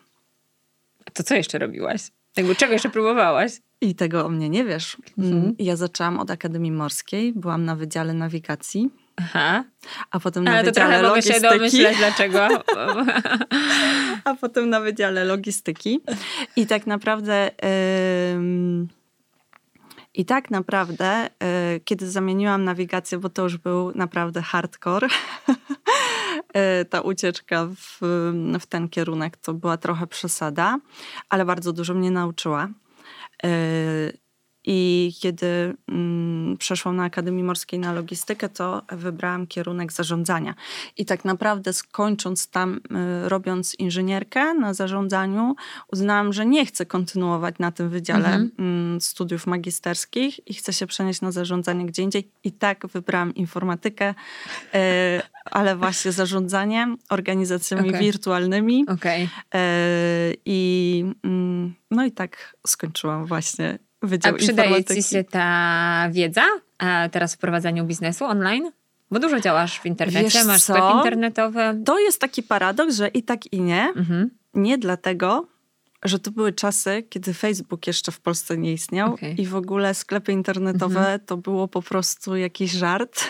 To 1.13 1.23
co 1.23 1.35
jeszcze 1.35 1.59
robiłaś? 1.59 2.01
Jakby 2.37 2.55
czego 2.55 2.73
jeszcze 2.73 2.89
próbowałaś? 2.89 3.51
I 3.81 3.95
tego 3.95 4.25
o 4.25 4.29
mnie 4.29 4.49
nie 4.49 4.65
wiesz. 4.65 4.97
Mhm. 5.17 5.37
Mm, 5.37 5.55
ja 5.59 5.75
zaczęłam 5.75 6.19
od 6.19 6.31
Akademii 6.31 6.71
Morskiej, 6.71 7.33
byłam 7.33 7.65
na 7.65 7.75
Wydziale 7.75 8.13
Nawigacji. 8.13 8.89
Aha. 9.15 9.63
A 10.11 10.19
potem 10.19 10.43
na 10.43 10.51
Ale 10.51 10.63
Wydziale 10.63 10.95
to 10.95 11.01
Logistyki. 11.01 11.41
mogę 11.41 11.49
się 11.49 11.57
domyśleć 11.57 11.97
dlaczego. 11.97 12.47
a 14.25 14.35
potem 14.35 14.69
na 14.69 14.79
Wydziale 14.79 15.25
Logistyki. 15.25 16.01
I 16.55 16.67
tak 16.67 16.87
naprawdę... 16.87 17.51
Yy, 17.63 18.87
i 20.13 20.25
tak 20.25 20.51
naprawdę, 20.51 21.29
yy, 21.73 21.79
kiedy 21.79 22.11
zamieniłam 22.11 22.63
nawigację, 22.63 23.17
bo 23.17 23.29
to 23.29 23.43
już 23.43 23.57
był 23.57 23.91
naprawdę 23.95 24.41
hardcore, 24.41 25.07
ta 26.89 27.01
ucieczka 27.01 27.67
w, 27.75 27.99
w 28.59 28.65
ten 28.65 28.89
kierunek 28.89 29.37
to 29.37 29.53
była 29.53 29.77
trochę 29.77 30.07
przesada, 30.07 30.79
ale 31.29 31.45
bardzo 31.45 31.73
dużo 31.73 31.93
mnie 31.93 32.11
nauczyła. 32.11 32.67
I 34.69 35.13
kiedy 35.19 35.75
mm, 35.87 36.57
przeszłam 36.57 36.95
na 36.95 37.03
Akademii 37.03 37.43
Morskiej 37.43 37.79
na 37.79 37.93
logistykę, 37.93 38.49
to 38.49 38.81
wybrałam 38.91 39.47
kierunek 39.47 39.91
zarządzania. 39.91 40.55
I 40.97 41.05
tak 41.05 41.25
naprawdę 41.25 41.73
skończąc 41.73 42.47
tam, 42.47 42.79
y, 43.25 43.29
robiąc 43.29 43.75
inżynierkę 43.75 44.53
na 44.53 44.73
zarządzaniu, 44.73 45.55
uznałam, 45.91 46.33
że 46.33 46.45
nie 46.45 46.65
chcę 46.65 46.85
kontynuować 46.85 47.55
na 47.59 47.71
tym 47.71 47.89
wydziale 47.89 48.27
mhm. 48.27 48.51
mm, 48.59 49.01
studiów 49.01 49.47
magisterskich 49.47 50.47
i 50.47 50.53
chcę 50.53 50.73
się 50.73 50.87
przenieść 50.87 51.21
na 51.21 51.31
zarządzanie 51.31 51.85
gdzie 51.85 52.03
indziej. 52.03 52.31
I 52.43 52.51
tak 52.51 52.87
wybrałam 52.87 53.35
informatykę, 53.35 54.15
y, 54.75 54.77
ale 55.45 55.75
właśnie 55.75 56.11
zarządzanie 56.11 56.95
organizacjami 57.09 57.89
okay. 57.89 58.01
wirtualnymi. 58.01 58.85
Okay. 58.87 59.27
I 60.45 61.05
mm, 61.23 61.75
no 61.91 62.05
i 62.05 62.11
tak 62.11 62.55
skończyłam 62.67 63.25
właśnie 63.25 63.79
Wydział 64.01 64.35
A 64.35 64.37
przydaje 64.37 64.83
ci 64.83 65.03
się 65.03 65.23
ta 65.23 66.09
wiedza 66.11 66.45
teraz 67.11 67.35
w 67.35 67.37
prowadzeniu 67.37 67.85
biznesu 67.85 68.25
online? 68.25 68.71
Bo 69.11 69.19
dużo 69.19 69.39
działasz 69.39 69.79
w 69.79 69.85
internecie, 69.85 70.23
Wiesz 70.23 70.45
masz 70.45 70.61
sklep 70.61 70.83
internetowy. 70.97 71.81
To 71.85 71.99
jest 71.99 72.21
taki 72.21 72.43
paradoks, 72.43 72.95
że 72.95 73.07
i 73.07 73.23
tak 73.23 73.53
i 73.53 73.61
nie. 73.61 73.93
Mhm. 73.95 74.29
Nie 74.53 74.77
dlatego, 74.77 75.47
że 76.03 76.19
to 76.19 76.31
były 76.31 76.53
czasy, 76.53 77.03
kiedy 77.09 77.33
Facebook 77.33 77.87
jeszcze 77.87 78.11
w 78.11 78.19
Polsce 78.19 78.57
nie 78.57 78.73
istniał 78.73 79.13
okay. 79.13 79.31
i 79.31 79.45
w 79.45 79.55
ogóle 79.55 79.93
sklepy 79.93 80.31
internetowe 80.31 80.99
mhm. 80.99 81.19
to 81.19 81.37
było 81.37 81.67
po 81.67 81.81
prostu 81.81 82.35
jakiś 82.35 82.71
żart. 82.71 83.23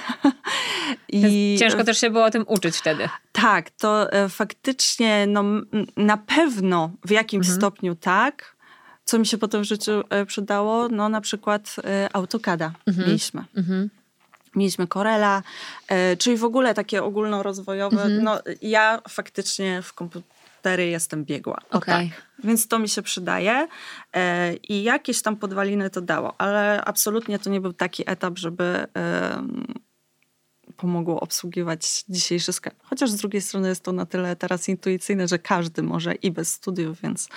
I 1.10 1.56
ciężko 1.60 1.84
też 1.84 1.98
się 1.98 2.10
było 2.10 2.26
o 2.26 2.32
tym 2.32 2.46
uczyć 2.48 2.78
wtedy. 2.78 3.10
Tak, 3.32 3.70
to 3.70 4.12
e, 4.12 4.30
faktycznie 4.30 5.26
no, 5.28 5.44
na 5.98 6.18
pewno 6.18 6.92
w 7.06 7.12
jakimś 7.12 7.46
mhm. 7.46 7.62
stopniu 7.62 7.96
tak. 7.96 8.57
Co 9.08 9.20
mi 9.20 9.26
się 9.26 9.38
potem 9.38 9.62
w 9.62 9.66
życiu 9.66 10.04
e, 10.10 10.26
przydało? 10.26 10.90
No 10.90 11.10
na 11.10 11.22
przykład 11.22 11.76
e, 11.84 12.10
autokada 12.14 12.72
mhm. 12.88 13.08
mieliśmy. 13.08 13.44
Mhm. 13.58 13.90
Mieliśmy 14.56 14.88
Corela, 14.88 15.44
czyli 16.18 16.38
w 16.38 16.44
ogóle 16.44 16.74
takie 16.74 17.04
ogólnorozwojowe. 17.04 18.04
Mhm. 18.04 18.24
No, 18.24 18.40
ja 18.62 19.02
faktycznie 19.10 19.82
w 19.82 19.94
komputery 19.94 20.88
jestem 20.88 21.26
biegła. 21.26 21.62
Okay. 21.72 22.10
tak. 22.10 22.22
Więc 22.44 22.68
to 22.68 22.80
mi 22.80 22.90
się 22.90 23.02
przydaje 23.02 23.68
i 24.70 24.84
jakieś 24.84 25.22
tam 25.22 25.36
podwaliny 25.36 25.90
to 25.90 26.02
dało, 26.02 26.36
ale 26.38 26.86
absolutnie 26.86 27.40
to 27.40 27.50
nie 27.50 27.62
był 27.62 27.74
taki 27.74 28.04
etap, 28.06 28.38
żeby 28.38 28.88
pomogło 30.78 31.20
obsługiwać 31.20 32.06
dzisiejszy 32.10 32.54
sklep. 32.54 32.76
Chociaż 32.84 33.10
z 33.10 33.16
drugiej 33.16 33.42
strony 33.42 33.68
jest 33.68 33.84
to 33.84 33.92
na 33.92 34.06
tyle 34.06 34.36
teraz 34.36 34.70
intuicyjne, 34.70 35.28
że 35.28 35.40
każdy 35.40 35.84
może 35.84 36.14
i 36.14 36.32
bez 36.32 36.54
studiów, 36.54 37.02
więc 37.02 37.30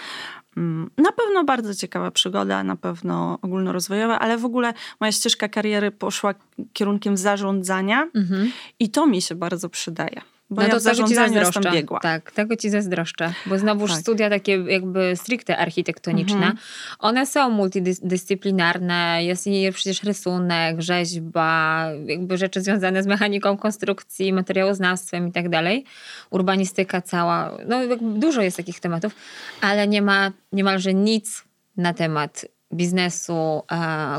mm, 0.57 0.91
na 0.99 1.13
pewno 1.13 1.45
bardzo 1.45 1.75
ciekawa 1.75 2.11
przygoda, 2.11 2.65
na 2.65 2.77
pewno 2.77 3.39
ogólnorozwojowa, 3.43 4.19
ale 4.19 4.39
w 4.39 4.45
ogóle 4.45 4.75
moja 5.01 5.13
ścieżka 5.13 5.49
kariery 5.49 5.91
poszła 5.91 6.35
kierunkiem 6.73 7.17
zarządzania 7.17 8.11
mhm. 8.15 8.53
i 8.79 8.91
to 8.91 9.07
mi 9.07 9.23
się 9.23 9.35
bardzo 9.35 9.69
przydaje. 9.69 10.21
Bo 10.51 10.63
no 10.63 10.69
ja 10.69 10.75
to 10.75 10.81
w 10.81 10.83
zarządzaniu 10.83 11.39
jestem 11.39 11.63
biegła. 11.73 12.01
Tak, 12.01 12.33
tego 12.33 12.57
ci 12.57 12.71
zazdroszczę. 12.71 13.33
Bo 13.47 13.59
znowuż 13.59 13.91
tak. 13.91 14.01
studia 14.01 14.31
takie 14.31 14.53
jakby 14.53 15.17
stricte 15.17 15.59
architektoniczne, 15.59 16.37
mhm. 16.37 16.57
one 16.99 17.27
są 17.27 17.51
multidyscyplinarne. 17.51 19.25
Jest 19.25 19.49
przecież 19.73 20.03
rysunek, 20.03 20.81
rzeźba, 20.81 21.87
jakby 22.07 22.39
rzeczy 22.39 22.61
związane 22.61 23.03
z 23.03 23.07
mechaniką 23.07 23.57
konstrukcji, 23.57 24.33
materiałoznawstwem 24.33 25.29
i 25.29 25.33
tak 25.33 25.49
dalej. 25.49 25.85
Urbanistyka 26.31 27.01
cała. 27.01 27.59
No 27.67 27.81
dużo 28.01 28.43
jest 28.43 28.57
takich 28.57 28.81
tematów, 28.81 29.15
ale 29.61 29.89
nie 29.89 30.03
ma 30.03 30.33
niemalże 30.53 30.95
nic 30.95 31.45
na 31.77 31.95
temat 31.95 32.47
biznesu, 32.75 33.63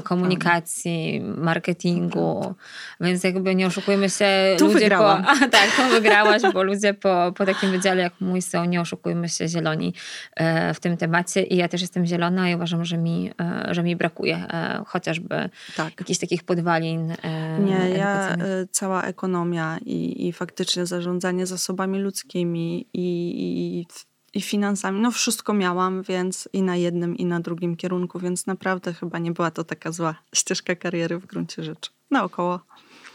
komunikacji, 0.03 1.21
marketingu, 1.21 2.55
więc 3.01 3.23
jakby 3.23 3.55
nie 3.55 3.67
oszukujmy 3.67 4.09
się. 4.09 4.55
Tu 4.59 4.65
ludzie 4.65 4.79
wygrałam. 4.79 5.23
Po, 5.23 5.29
a, 5.45 5.49
tak, 5.49 5.69
to 5.77 5.89
wygrałaś, 5.89 6.41
bo 6.53 6.63
ludzie 6.63 6.93
po, 6.93 7.33
po 7.35 7.45
takim 7.45 7.71
wydziale 7.71 8.01
jak 8.01 8.13
mój 8.19 8.41
są, 8.41 8.65
nie 8.65 8.81
oszukujmy 8.81 9.29
się, 9.29 9.47
zieloni 9.47 9.93
e, 10.35 10.73
w 10.73 10.79
tym 10.79 10.97
temacie 10.97 11.43
i 11.43 11.55
ja 11.55 11.67
też 11.67 11.81
jestem 11.81 12.05
zielona 12.05 12.49
i 12.49 12.55
uważam, 12.55 12.85
że 12.85 12.97
mi, 12.97 13.31
e, 13.41 13.73
że 13.73 13.83
mi 13.83 13.95
brakuje 13.95 14.35
e, 14.35 14.83
chociażby 14.87 15.49
tak. 15.75 15.99
jakichś 15.99 16.19
takich 16.19 16.43
podwalin. 16.43 17.15
Nie, 17.59 17.89
ja 17.89 18.37
cała 18.71 19.03
ekonomia 19.03 19.77
i, 19.85 20.27
i 20.27 20.33
faktycznie 20.33 20.85
zarządzanie 20.85 21.45
zasobami 21.45 21.99
ludzkimi 21.99 22.87
i, 22.93 23.79
i 23.79 23.85
i 24.33 24.41
finansami. 24.41 24.99
No 24.99 25.11
wszystko 25.11 25.53
miałam, 25.53 26.03
więc 26.03 26.49
i 26.53 26.61
na 26.61 26.75
jednym, 26.75 27.17
i 27.17 27.25
na 27.25 27.39
drugim 27.39 27.75
kierunku, 27.75 28.19
więc 28.19 28.47
naprawdę 28.47 28.93
chyba 28.93 29.19
nie 29.19 29.31
była 29.31 29.51
to 29.51 29.63
taka 29.63 29.91
zła 29.91 30.15
ścieżka 30.35 30.75
kariery 30.75 31.17
w 31.17 31.25
gruncie 31.25 31.63
rzeczy. 31.63 31.91
Naokoło. 32.11 32.59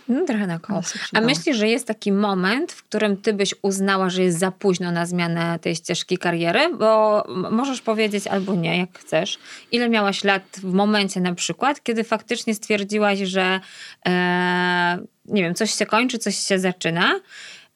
No, 0.09 0.25
trochę 0.27 0.47
naokoło. 0.47 0.81
A 1.13 1.21
myślisz, 1.21 1.57
że 1.57 1.69
jest 1.69 1.87
taki 1.87 2.13
moment, 2.13 2.73
w 2.73 2.83
którym 2.83 3.17
ty 3.17 3.33
byś 3.33 3.55
uznała, 3.63 4.11
że 4.11 4.23
jest 4.23 4.39
za 4.39 4.51
późno 4.51 4.93
na 4.93 5.07
zmianę 5.07 5.59
tej 5.59 5.77
ścieżki 5.77 6.19
kariery? 6.19 6.77
Bo 6.79 7.25
możesz 7.51 7.81
powiedzieć 7.81 8.27
albo 8.27 8.55
nie, 8.55 8.79
jak 8.79 8.99
chcesz. 8.99 9.39
Ile 9.73 9.89
miałaś 9.89 10.25
lat 10.25 10.43
w 10.63 10.73
momencie 10.73 11.21
na 11.21 11.35
przykład, 11.35 11.83
kiedy 11.83 12.05
faktycznie 12.05 12.55
stwierdziłaś, 12.55 13.19
że 13.19 13.61
e, 14.07 14.99
nie 15.25 15.43
wiem, 15.43 15.55
coś 15.55 15.75
się 15.75 15.87
kończy, 15.87 16.19
coś 16.19 16.37
się 16.37 16.59
zaczyna 16.59 17.21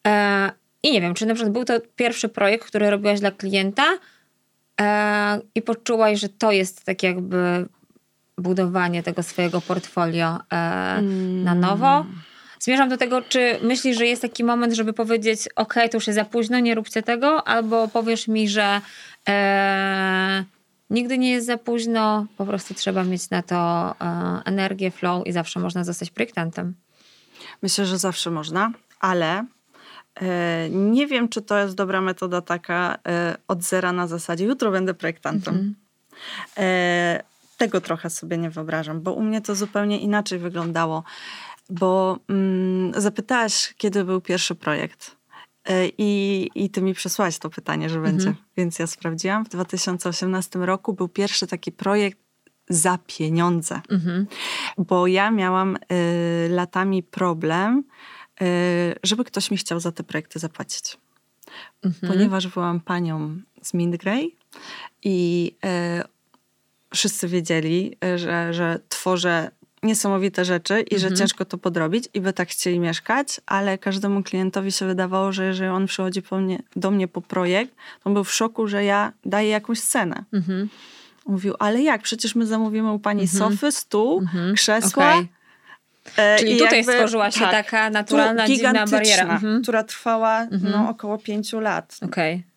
e, 0.07 0.53
i 0.83 0.93
nie 0.93 1.01
wiem, 1.01 1.15
czy 1.15 1.27
na 1.27 1.35
przykład 1.35 1.53
był 1.53 1.65
to 1.65 1.81
pierwszy 1.97 2.29
projekt, 2.29 2.67
który 2.67 2.91
robiłaś 2.91 3.21
dla 3.21 3.31
klienta 3.31 3.85
e, 4.81 5.41
i 5.55 5.63
poczułaś, 5.63 6.21
że 6.21 6.29
to 6.29 6.53
jest 6.53 6.85
tak 6.85 7.03
jakby 7.03 7.67
budowanie 8.39 9.03
tego 9.03 9.23
swojego 9.23 9.61
portfolio 9.61 10.27
e, 10.27 10.57
mm. 10.99 11.45
na 11.45 11.55
nowo. 11.55 12.07
Zmierzam 12.61 12.89
do 12.89 12.97
tego, 12.97 13.23
czy 13.23 13.59
myślisz, 13.63 13.99
że 13.99 14.07
jest 14.07 14.23
taki 14.23 14.45
moment, 14.45 14.73
żeby 14.73 14.93
powiedzieć, 14.93 15.49
ok, 15.57 15.75
to 15.75 15.97
już 15.97 16.07
jest 16.07 16.19
za 16.19 16.25
późno, 16.25 16.59
nie 16.59 16.75
róbcie 16.75 17.03
tego, 17.03 17.49
albo 17.49 17.89
powiesz 17.89 18.29
mi, 18.29 18.49
że 18.49 18.81
e, 19.29 20.45
nigdy 20.91 21.19
nie 21.19 21.31
jest 21.31 21.47
za 21.47 21.57
późno, 21.57 22.27
po 22.37 22.47
prostu 22.47 22.75
trzeba 22.75 23.05
mieć 23.05 23.31
na 23.31 23.43
to 23.43 23.57
e, 24.01 24.43
energię, 24.45 24.91
flow 24.91 25.27
i 25.27 25.33
zawsze 25.33 25.61
można 25.61 25.85
zostać 25.85 26.11
projektantem. 26.11 26.75
Myślę, 27.63 27.87
że 27.87 27.99
zawsze 27.99 28.31
można, 28.31 28.73
ale 29.01 29.45
nie 30.71 31.07
wiem, 31.07 31.29
czy 31.29 31.43
to 31.43 31.59
jest 31.59 31.75
dobra 31.75 32.01
metoda 32.01 32.41
taka 32.41 32.99
e, 33.09 33.37
od 33.49 33.63
zera 33.63 33.93
na 33.93 34.07
zasadzie 34.07 34.45
jutro 34.45 34.71
będę 34.71 34.95
projektantem. 34.95 35.55
Mhm. 35.55 35.75
E, 36.59 37.23
tego 37.57 37.81
trochę 37.81 38.11
sobie 38.11 38.39
nie 38.39 38.51
wyobrażam, 38.51 39.01
bo 39.01 39.13
u 39.13 39.23
mnie 39.23 39.41
to 39.41 39.55
zupełnie 39.55 39.99
inaczej 39.99 40.39
wyglądało. 40.39 41.05
Bo 41.71 42.19
mm, 42.29 43.01
zapytałaś, 43.01 43.75
kiedy 43.77 44.05
był 44.05 44.21
pierwszy 44.21 44.55
projekt. 44.55 45.17
I, 45.99 46.51
I 46.55 46.71
ty 46.71 46.83
mi 46.83 46.95
przesłałaś 46.95 47.39
to 47.39 47.51
pytanie, 47.51 47.89
że 47.89 48.01
będzie. 48.01 48.29
Mhm. 48.29 48.47
Więc 48.57 48.79
ja 48.79 48.87
sprawdziłam. 48.87 49.45
W 49.45 49.49
2018 49.49 50.59
roku 50.59 50.93
był 50.93 51.09
pierwszy 51.09 51.47
taki 51.47 51.73
projekt 51.73 52.19
za 52.69 52.99
pieniądze. 53.07 53.81
Mhm. 53.91 54.27
Bo 54.79 55.07
ja 55.07 55.31
miałam 55.31 55.77
y, 55.77 56.49
latami 56.49 57.03
problem, 57.03 57.85
żeby 59.03 59.25
ktoś 59.25 59.51
mi 59.51 59.57
chciał 59.57 59.81
za 59.81 59.93
te 59.93 60.03
projekty 60.03 60.39
zapłacić. 60.39 60.99
Mhm. 61.83 62.13
Ponieważ 62.13 62.49
byłam 62.49 62.81
panią 62.81 63.41
z 63.63 63.75
Mindgrey 63.75 64.37
i 65.03 65.53
e, 65.65 66.05
wszyscy 66.95 67.29
wiedzieli, 67.29 67.97
że, 68.17 68.55
że 68.55 68.81
tworzę 68.89 69.51
niesamowite 69.83 70.45
rzeczy 70.45 70.81
i 70.81 70.95
mhm. 70.95 71.01
że 71.01 71.17
ciężko 71.17 71.45
to 71.45 71.59
podrobić 71.59 72.09
i 72.15 72.21
by 72.21 72.33
tak 72.33 72.49
chcieli 72.49 72.81
mieszkać, 72.81 73.41
ale 73.47 73.79
każdemu 73.79 74.23
klientowi 74.23 74.73
się 74.73 74.87
wydawało, 74.87 75.33
że 75.33 75.45
jeżeli 75.45 75.71
on 75.71 75.87
przychodzi 75.87 76.23
mnie, 76.33 76.63
do 76.77 76.91
mnie 76.91 77.09
po 77.09 77.21
projekt, 77.21 77.75
to 77.75 78.05
on 78.05 78.15
był 78.15 78.25
w 78.25 78.33
szoku, 78.33 78.69
że 78.69 78.85
ja 78.85 79.13
daję 79.25 79.49
jakąś 79.49 79.81
cenę. 79.81 80.25
Mhm. 80.33 80.69
Mówił, 81.27 81.55
ale 81.59 81.83
jak? 81.83 82.03
Przecież 82.03 82.35
my 82.35 82.47
zamówimy 82.47 82.93
u 82.93 82.99
pani 82.99 83.23
mhm. 83.23 83.39
sofy, 83.39 83.73
stół, 83.73 84.19
mhm. 84.19 84.55
krzesła. 84.55 85.11
Okay 85.15 85.40
Czyli 86.39 86.57
I 86.57 86.59
tutaj 86.59 86.79
jakby, 86.79 86.93
stworzyła 86.93 87.31
się 87.31 87.41
tak, 87.41 87.51
taka 87.51 87.91
naturalna, 87.91 88.47
dziwna 88.47 88.87
bariera. 88.87 89.23
Mhm. 89.23 89.63
Która 89.63 89.85
trwała 89.85 90.41
mhm. 90.41 90.73
no, 90.73 90.89
około 90.89 91.19
pięciu 91.19 91.61
lat. 91.61 91.97
Okej. 92.03 92.35
Okay. 92.35 92.50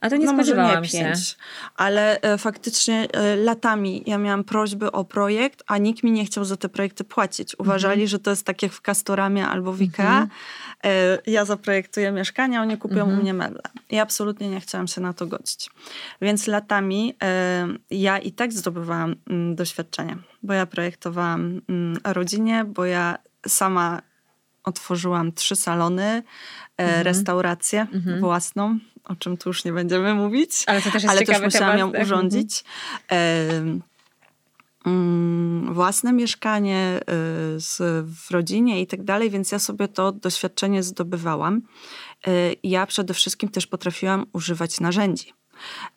A 0.00 0.10
to 0.10 0.16
nie 0.16 0.26
no 0.26 0.32
spodziewałam 0.32 0.78
może 0.78 0.98
nie 0.98 1.04
pięć, 1.04 1.28
się. 1.28 1.34
Ale 1.76 2.20
e, 2.20 2.38
faktycznie 2.38 3.08
e, 3.12 3.36
latami 3.36 4.02
ja 4.06 4.18
miałam 4.18 4.44
prośby 4.44 4.92
o 4.92 5.04
projekt, 5.04 5.62
a 5.66 5.78
nikt 5.78 6.02
mi 6.02 6.12
nie 6.12 6.24
chciał 6.24 6.44
za 6.44 6.56
te 6.56 6.68
projekty 6.68 7.04
płacić. 7.04 7.58
Uważali, 7.58 8.02
mhm. 8.02 8.08
że 8.08 8.18
to 8.18 8.30
jest 8.30 8.46
tak 8.46 8.62
jak 8.62 8.72
w 8.72 8.80
Castoramie 8.80 9.46
albo 9.46 9.72
w 9.72 9.82
Ikea. 9.82 10.22
Mhm. 10.22 10.28
E, 10.84 11.18
ja 11.26 11.44
zaprojektuję 11.44 12.12
mieszkanie, 12.12 12.60
oni 12.60 12.78
kupią 12.78 13.00
mhm. 13.00 13.18
u 13.18 13.22
mnie 13.22 13.34
meble. 13.34 13.62
I 13.90 13.98
absolutnie 13.98 14.50
nie 14.50 14.60
chciałam 14.60 14.88
się 14.88 15.00
na 15.00 15.12
to 15.12 15.26
godzić. 15.26 15.70
Więc 16.22 16.46
latami 16.46 17.14
e, 17.22 17.68
ja 17.90 18.18
i 18.18 18.32
tak 18.32 18.52
zdobywałam 18.52 19.16
mm, 19.30 19.54
doświadczenie, 19.54 20.16
bo 20.42 20.52
ja 20.52 20.66
projektowałam 20.66 21.60
mm, 21.68 21.98
rodzinie, 22.04 22.64
bo 22.64 22.84
ja 22.84 23.18
sama 23.48 24.02
otworzyłam 24.64 25.32
trzy 25.32 25.56
salony, 25.56 26.02
e, 26.02 26.22
mhm. 26.76 27.02
restaurację 27.02 27.86
mhm. 27.92 28.20
własną, 28.20 28.78
o 29.04 29.16
czym 29.16 29.36
tu 29.36 29.48
już 29.48 29.64
nie 29.64 29.72
będziemy 29.72 30.14
mówić. 30.14 30.52
Ale 30.66 30.82
to 30.82 30.90
też 30.90 31.02
jest 31.02 31.14
ale 31.14 31.26
też 31.26 31.40
musiałam 31.40 31.78
ją 31.78 31.92
tak? 31.92 32.02
urządzić. 32.02 32.64
Mhm. 33.08 33.82
Mm, 34.86 35.74
własne 35.74 36.12
mieszkanie 36.12 37.00
y, 37.00 37.02
w 38.02 38.30
rodzinie 38.30 38.80
i 38.80 38.86
tak 38.86 39.02
dalej, 39.02 39.30
więc 39.30 39.52
ja 39.52 39.58
sobie 39.58 39.88
to 39.88 40.12
doświadczenie 40.12 40.82
zdobywałam. 40.82 41.62
Y, 42.28 42.56
ja 42.62 42.86
przede 42.86 43.14
wszystkim 43.14 43.48
też 43.48 43.66
potrafiłam 43.66 44.26
używać 44.32 44.80
narzędzi. 44.80 45.32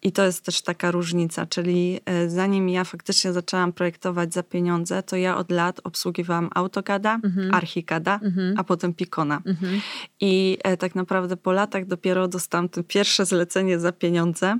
I 0.01 0.11
to 0.11 0.25
jest 0.25 0.45
też 0.45 0.61
taka 0.61 0.91
różnica, 0.91 1.45
czyli 1.45 1.99
y, 2.25 2.29
zanim 2.29 2.69
ja 2.69 2.83
faktycznie 2.83 3.33
zaczęłam 3.33 3.73
projektować 3.73 4.33
za 4.33 4.43
pieniądze, 4.43 5.03
to 5.03 5.15
ja 5.15 5.37
od 5.37 5.51
lat 5.51 5.81
obsługiwałam 5.83 6.49
AutoCADa, 6.55 7.19
mhm. 7.23 7.53
Archicada, 7.53 8.19
mhm. 8.23 8.53
a 8.57 8.63
potem 8.63 8.93
Picona. 8.93 9.41
Mhm. 9.45 9.81
I 10.21 10.57
e, 10.63 10.77
tak 10.77 10.95
naprawdę 10.95 11.37
po 11.37 11.51
latach 11.51 11.85
dopiero 11.85 12.27
dostałam 12.27 12.69
to 12.69 12.83
pierwsze 12.83 13.25
zlecenie 13.25 13.79
za 13.79 13.91
pieniądze. 13.91 14.57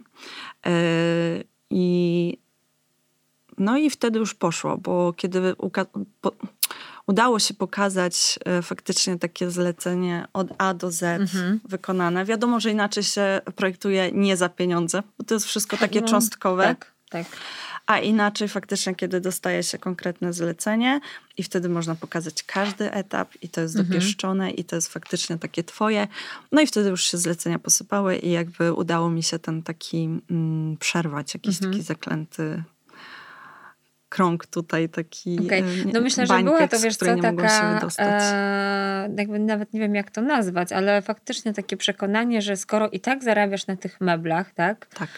E, 0.65 0.72
I 1.69 2.38
no 3.57 3.77
i 3.77 3.89
wtedy 3.89 4.19
już 4.19 4.36
poszło, 4.36 4.77
bo 4.77 5.13
kiedy 5.13 5.55
udało 7.07 7.39
się 7.39 7.53
pokazać 7.53 8.39
e, 8.45 8.62
faktycznie 8.62 9.19
takie 9.19 9.51
zlecenie 9.51 10.27
od 10.33 10.48
A 10.57 10.74
do 10.74 10.91
Z 10.91 11.03
mhm. 11.03 11.60
wykonane, 11.65 12.25
wiadomo, 12.25 12.60
że 12.60 12.72
inaczej 12.72 13.03
się 13.03 13.41
projektuje 13.55 14.12
nie 14.12 14.38
za 14.38 14.50
pieniądze, 14.50 15.03
bo 15.17 15.24
to 15.24 15.33
jest 15.33 15.45
wszystko 15.45 15.77
takie 15.77 16.01
no, 16.01 16.07
cząstkowe. 16.07 16.63
Tak. 16.63 16.93
Tak. 17.10 17.25
A 17.86 18.00
inaczej 18.00 18.48
faktycznie, 18.48 18.95
kiedy 18.95 19.22
dostaje 19.22 19.63
się 19.63 19.77
konkretne 19.77 20.33
zlecenie 20.33 21.01
i 21.38 21.43
wtedy 21.43 21.69
można 21.69 21.95
pokazać 21.95 22.43
każdy 22.43 22.91
etap 22.91 23.33
i 23.41 23.50
to 23.50 23.62
jest 23.62 23.75
mhm. 23.75 23.89
dopieszczone 23.89 24.51
i 24.51 24.63
to 24.63 24.75
jest 24.75 24.93
faktycznie 24.93 25.38
takie 25.38 25.63
twoje. 25.63 26.07
No 26.51 26.62
i 26.62 26.67
wtedy 26.67 26.89
już 26.89 27.05
się 27.05 27.17
zlecenia 27.17 27.60
posypały 27.60 28.17
i 28.17 28.31
jakby 28.31 28.74
udało 28.74 29.10
mi 29.10 29.24
się 29.24 29.39
ten 29.39 29.63
taki 29.63 30.10
mm, 30.31 30.77
przerwać, 30.77 31.33
jakiś 31.33 31.55
mhm. 31.55 31.72
taki 31.72 31.83
zaklęty 31.83 32.63
krąg 34.13 34.46
tutaj 34.46 34.89
taki. 34.89 35.39
Okay. 35.46 35.63
No 35.93 36.01
myślę, 36.01 36.27
że 36.27 36.43
była 36.43 36.67
to 36.67 36.79
wiesz 36.79 36.98
co, 36.98 37.05
taka 37.15 37.88
e, 38.00 39.10
jakby 39.17 39.39
nawet 39.39 39.74
nie 39.74 39.79
wiem 39.79 39.96
jak 39.96 40.12
to 40.12 40.22
nazwać, 40.22 40.72
ale 40.72 41.01
faktycznie 41.01 41.53
takie 41.53 41.77
przekonanie, 41.77 42.41
że 42.41 42.58
skoro 42.58 42.89
i 42.89 43.00
tak 43.00 43.24
zarabiasz 43.24 43.67
na 43.67 43.75
tych 43.75 44.01
meblach, 44.01 44.53
tak? 44.53 44.86
Tak 44.86 45.10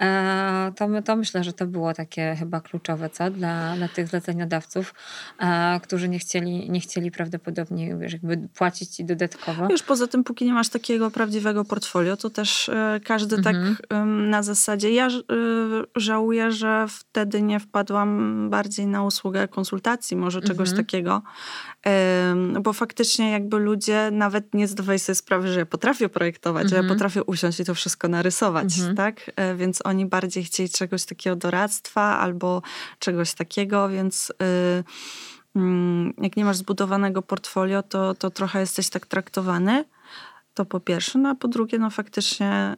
E, 0.00 0.72
to, 0.76 0.88
to 1.04 1.16
myślę, 1.16 1.44
że 1.44 1.52
to 1.52 1.66
było 1.66 1.94
takie 1.94 2.36
chyba 2.38 2.60
kluczowe, 2.60 3.10
co? 3.10 3.30
Dla, 3.30 3.76
dla 3.76 3.88
tych 3.88 4.08
zleceniodawców, 4.08 4.94
e, 5.38 5.80
którzy 5.80 6.08
nie 6.08 6.18
chcieli, 6.18 6.70
nie 6.70 6.80
chcieli 6.80 7.10
prawdopodobnie 7.10 7.96
wiesz, 7.96 8.12
jakby 8.12 8.48
płacić 8.54 8.88
ci 8.88 9.04
dodatkowo. 9.04 9.68
Już 9.70 9.82
poza 9.82 10.06
tym, 10.06 10.24
póki 10.24 10.44
nie 10.44 10.52
masz 10.52 10.68
takiego 10.68 11.10
prawdziwego 11.10 11.64
portfolio, 11.64 12.16
to 12.16 12.30
też 12.30 12.68
e, 12.68 13.00
każdy 13.04 13.42
tak, 13.42 13.56
mhm. 13.56 13.76
tak 13.76 13.98
na 14.30 14.42
zasadzie. 14.42 14.90
Ja 14.92 15.08
żałuję, 15.96 16.52
że 16.52 16.86
wtedy 16.88 17.42
nie 17.42 17.60
wpadłam 17.60 18.50
bardziej 18.50 18.86
na 18.86 19.02
usługę 19.04 19.48
konsultacji, 19.48 20.16
może 20.16 20.40
czegoś 20.40 20.68
mhm. 20.68 20.86
takiego, 20.86 21.22
bo 22.60 22.72
faktycznie 22.72 23.30
jakby 23.30 23.58
ludzie 23.58 24.10
nawet 24.12 24.54
nie 24.54 24.68
zdawali 24.68 24.98
sobie 24.98 25.16
sprawy, 25.16 25.48
że 25.48 25.58
ja 25.58 25.66
potrafię 25.66 26.08
projektować, 26.08 26.62
mhm. 26.62 26.70
że 26.70 26.76
ja 26.76 26.80
mhm. 26.80 26.98
potrafię 26.98 27.24
usiąść 27.24 27.60
i 27.60 27.64
to 27.64 27.74
wszystko 27.74 28.08
narysować, 28.08 28.78
mhm. 28.78 28.96
tak? 28.96 29.30
Więc 29.56 29.82
oni 29.88 30.06
bardziej 30.06 30.44
chcieli 30.44 30.68
czegoś 30.68 31.04
takiego 31.04 31.36
doradztwa 31.36 32.18
albo 32.18 32.62
czegoś 32.98 33.34
takiego, 33.34 33.88
więc 33.88 34.30
y, 34.30 34.34
mm, 35.56 36.14
jak 36.22 36.36
nie 36.36 36.44
masz 36.44 36.56
zbudowanego 36.56 37.22
portfolio, 37.22 37.82
to, 37.82 38.14
to 38.14 38.30
trochę 38.30 38.60
jesteś 38.60 38.88
tak 38.88 39.06
traktowany. 39.06 39.84
To 40.54 40.64
po 40.64 40.80
pierwsze, 40.80 41.18
no 41.18 41.28
a 41.28 41.34
po 41.34 41.48
drugie, 41.48 41.78
no 41.78 41.90
faktycznie 41.90 42.76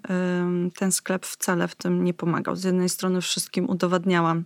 ten 0.79 0.93
sklep 0.93 1.27
wcale 1.27 1.69
w 1.69 1.75
tym 1.75 2.05
nie 2.05 2.15
pomagał. 2.15 2.57
Z 2.57 2.65
jednej 2.65 2.89
strony 2.89 3.21
wszystkim 3.21 3.71
udowadniałam, 3.71 4.45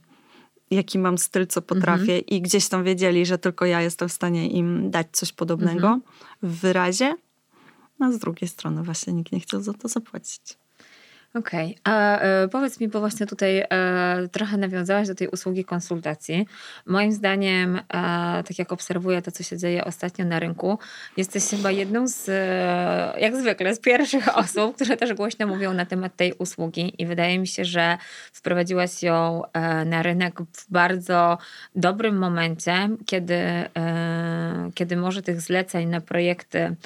jaki 0.71 0.99
mam 0.99 1.18
styl, 1.18 1.47
co 1.47 1.62
potrafię 1.62 2.02
mhm. 2.02 2.26
i 2.26 2.42
gdzieś 2.42 2.68
tam 2.68 2.85
wiedzieli, 2.85 3.26
że 3.26 3.38
tylko 3.38 3.66
ja 3.66 3.80
jestem 3.80 4.09
w 4.09 4.12
stanie 4.12 4.49
im 4.49 4.90
dać 4.90 5.06
coś 5.12 5.33
podobnego 5.33 5.87
mhm. 5.87 6.02
w 6.42 6.61
wyrazie. 6.61 7.16
No 7.99 8.06
a 8.06 8.12
z 8.12 8.18
drugiej 8.18 8.49
strony 8.49 8.83
właśnie 8.83 9.12
nikt 9.12 9.33
nie 9.33 9.40
chciał 9.40 9.62
za 9.62 9.73
to 9.73 9.88
zapłacić. 9.88 10.59
Okej, 11.38 11.76
okay. 11.81 11.95
a 11.95 12.19
e, 12.19 12.49
powiedz 12.49 12.81
mi, 12.81 12.88
bo 12.88 13.00
właśnie 13.00 13.26
tutaj 13.26 13.59
e, 13.59 14.29
trochę 14.33 14.57
nawiązałaś 14.57 15.09
do 15.09 15.14
tej 15.14 15.29
usługi 15.29 15.64
konsultacji. 15.64 16.47
Moim 16.87 17.12
zdaniem, 17.12 17.76
e, 17.76 17.83
tak 18.43 18.59
jak 18.59 18.73
obserwuję 18.73 19.23
to, 19.23 19.31
co 19.33 19.43
się 19.43 19.59
dzieje 19.59 19.85
ostatnio 19.85 20.25
na 20.25 20.38
rynku, 20.38 20.79
jesteś 21.17 21.45
chyba 21.45 21.71
jedną 21.71 22.09
z, 22.09 22.31
jak 23.21 23.37
zwykle, 23.37 23.75
z 23.75 23.81
pierwszych 23.81 24.37
osób, 24.45 24.75
które 24.75 24.97
też 24.97 25.14
głośno 25.14 25.47
mówią 25.47 25.75
na 25.75 25.87
temat 25.87 26.17
tej 26.17 26.33
usługi 26.33 26.95
i 26.99 27.07
wydaje 27.07 27.38
mi 27.38 27.47
się, 27.47 27.64
że 27.64 27.99
wprowadziłaś 28.33 29.03
ją 29.03 29.43
na 29.87 30.03
rynek 30.03 30.41
w 30.53 30.71
bardzo 30.71 31.38
dobrym 31.76 32.19
momencie, 32.19 32.88
kiedy, 33.07 33.38
kiedy 34.75 34.97
może 34.97 35.23
tych 35.23 35.41
zleceń 35.41 35.88
na 35.88 36.00
projekty, 36.00 36.76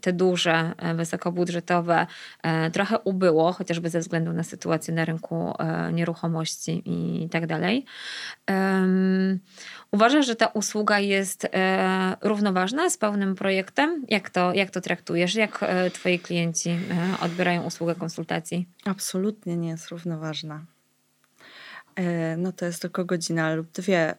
te 0.00 0.12
duże, 0.12 0.72
wysokobudżetowe, 0.94 2.06
trochę 2.72 2.98
ubyło 2.98 3.41
było, 3.42 3.52
chociażby 3.52 3.90
ze 3.90 4.00
względu 4.00 4.32
na 4.32 4.42
sytuację 4.42 4.94
na 4.94 5.04
rynku 5.04 5.54
e, 5.58 5.92
nieruchomości 5.92 6.82
i 6.86 7.28
tak 7.28 7.46
dalej. 7.46 7.84
Uważasz, 9.90 10.26
że 10.26 10.36
ta 10.36 10.46
usługa 10.46 10.98
jest 10.98 11.44
e, 11.44 12.16
równoważna 12.20 12.90
z 12.90 12.96
pełnym 12.96 13.34
projektem? 13.34 14.04
Jak 14.08 14.30
to, 14.30 14.54
jak 14.54 14.70
to 14.70 14.80
traktujesz? 14.80 15.34
Jak 15.34 15.62
e, 15.62 15.90
twoi 15.90 16.18
klienci 16.18 16.78
odbierają 17.20 17.62
usługę 17.62 17.94
konsultacji? 17.94 18.68
Absolutnie 18.84 19.56
nie 19.56 19.68
jest 19.68 19.88
równoważna. 19.88 20.60
No 22.38 22.52
to 22.52 22.64
jest 22.64 22.82
tylko 22.82 23.04
godzina 23.04 23.54
lub 23.54 23.72
dwie 23.72 24.14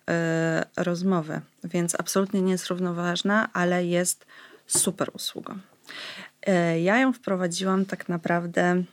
rozmowy, 0.78 1.42
więc 1.64 1.96
absolutnie 2.00 2.42
nie 2.42 2.52
jest 2.52 2.68
równoważna, 2.68 3.50
ale 3.54 3.86
jest 3.86 4.26
super 4.68 5.10
usługą. 5.14 5.58
Ja 6.82 7.00
ją 7.00 7.14
wprowadziłam 7.14 7.86
tak 7.86 8.10
naprawdę 8.10 8.84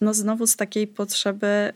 no 0.00 0.14
znowu 0.14 0.46
z 0.46 0.56
takiej 0.56 0.86
potrzeby 0.86 1.72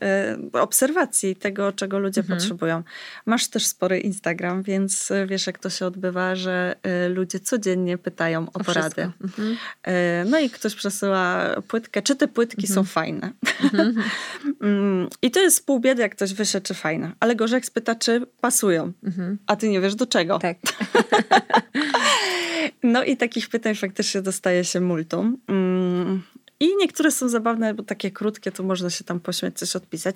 y, 0.53 0.61
obserwacji 0.61 1.35
tego, 1.35 1.71
czego 1.71 1.99
ludzie 1.99 2.21
mhm. 2.21 2.39
potrzebują. 2.39 2.83
Masz 3.25 3.47
też 3.47 3.65
spory 3.65 3.99
Instagram, 3.99 4.63
więc 4.63 5.11
y, 5.11 5.25
wiesz, 5.27 5.47
jak 5.47 5.59
to 5.59 5.69
się 5.69 5.85
odbywa, 5.85 6.35
że 6.35 6.75
y, 7.05 7.09
ludzie 7.09 7.39
codziennie 7.39 7.97
pytają 7.97 8.45
o, 8.45 8.53
o 8.53 8.63
porady. 8.63 9.11
Mhm. 9.21 9.57
No 10.29 10.39
i 10.39 10.49
ktoś 10.49 10.75
przesyła 10.75 11.55
płytkę, 11.67 12.01
czy 12.01 12.15
te 12.15 12.27
płytki 12.27 12.67
mhm. 12.67 12.75
są 12.75 12.91
fajne. 12.91 13.31
Mhm. 13.63 13.95
Mm, 14.61 15.09
I 15.21 15.31
to 15.31 15.39
jest 15.39 15.65
pół 15.65 15.79
biedy, 15.79 16.01
jak 16.01 16.15
ktoś 16.15 16.33
wyśle, 16.33 16.61
czy 16.61 16.73
fajne. 16.73 17.11
Ale 17.19 17.35
gorzej 17.35 17.57
jak 17.57 17.65
spyta, 17.65 17.95
czy 17.95 18.21
pasują. 18.41 18.91
Mhm. 19.03 19.37
A 19.47 19.55
ty 19.55 19.69
nie 19.69 19.81
wiesz 19.81 19.95
do 19.95 20.05
czego. 20.05 20.39
Tak. 20.39 20.57
no 22.83 23.03
i 23.03 23.17
takich 23.17 23.49
pytań 23.49 23.75
faktycznie 23.75 24.21
dostaje 24.21 24.63
się 24.63 24.81
multum. 24.81 25.37
Mm, 25.47 26.23
i 26.59 26.75
niektóre 26.75 27.11
są 27.11 27.29
zabawne, 27.29 27.73
bo 27.73 27.83
takie 27.83 28.11
krótkie, 28.11 28.51
to 28.51 28.63
można 28.63 28.89
się 28.89 29.03
tam 29.03 29.19
pośmiać, 29.19 29.57
coś 29.57 29.75
odpisać. 29.75 30.15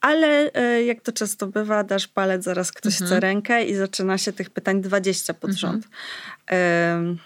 Ale 0.00 0.52
e, 0.54 0.84
jak 0.84 1.00
to 1.00 1.12
często 1.12 1.46
bywa, 1.46 1.84
dasz 1.84 2.08
palec, 2.08 2.44
zaraz 2.44 2.72
ktoś 2.72 2.92
mhm. 2.92 3.06
chce 3.10 3.20
rękę 3.20 3.64
i 3.64 3.74
zaczyna 3.74 4.18
się 4.18 4.32
tych 4.32 4.50
pytań 4.50 4.80
20 4.80 5.34
pod 5.34 5.50
rząd. 5.50 5.88
Mhm. 6.46 7.18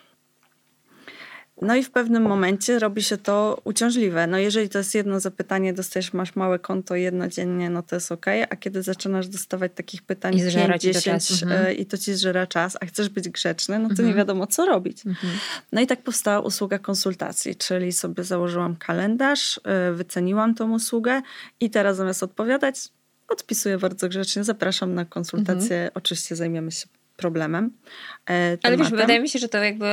No 1.63 1.77
i 1.77 1.85
w 1.85 1.91
pewnym 1.91 2.23
momencie 2.23 2.79
robi 2.79 3.03
się 3.03 3.17
to 3.17 3.61
uciążliwe. 3.65 4.27
No 4.27 4.39
jeżeli 4.39 4.69
to 4.69 4.79
jest 4.79 4.95
jedno 4.95 5.21
zapytanie, 5.21 5.73
dostajesz, 5.73 6.13
masz 6.13 6.37
małe 6.37 6.59
konto 6.59 6.97
jednodziennie, 6.97 7.71
no 7.71 7.83
to 7.83 7.97
jest 7.97 8.13
ok, 8.13 8.27
a 8.51 8.57
kiedy 8.57 8.83
zaczynasz 8.83 9.29
dostawać 9.29 9.73
takich 9.75 10.03
pytań 10.03 10.35
I 10.35 10.39
5, 10.39 10.83
10 10.83 11.41
to 11.41 11.47
mhm. 11.47 11.77
i 11.77 11.87
to 11.87 11.99
ci 11.99 12.15
zżera 12.15 12.47
czas, 12.47 12.77
a 12.81 12.87
chcesz 12.87 13.09
być 13.09 13.29
grzeczny, 13.29 13.79
no 13.79 13.89
to 13.89 13.91
mhm. 13.93 14.09
nie 14.09 14.15
wiadomo 14.15 14.47
co 14.47 14.67
robić. 14.67 15.07
Mhm. 15.07 15.33
No 15.73 15.81
i 15.81 15.87
tak 15.87 16.03
powstała 16.03 16.41
usługa 16.41 16.79
konsultacji, 16.79 17.57
czyli 17.57 17.93
sobie 17.93 18.25
założyłam 18.25 18.77
kalendarz, 18.77 19.61
e, 19.65 19.93
wyceniłam 19.93 20.55
tą 20.55 20.73
usługę 20.73 21.23
i 21.61 21.71
teraz 21.71 21.97
zamiast 21.97 22.23
odpowiadać, 22.23 22.77
odpisuję 23.29 23.79
bardzo 23.79 24.09
grzecznie, 24.09 24.45
zapraszam 24.45 24.95
na 24.95 25.05
konsultację, 25.05 25.77
mhm. 25.77 25.91
oczywiście 25.95 26.37
zajmiemy 26.37 26.73
się 26.73 26.87
problemem. 27.23 27.71
E, 28.31 28.59
Ale 28.63 28.77
wiesz, 28.77 28.91
wydaje 28.91 29.21
mi 29.21 29.29
się, 29.29 29.39
że 29.39 29.49
to 29.49 29.59
jakby 29.59 29.87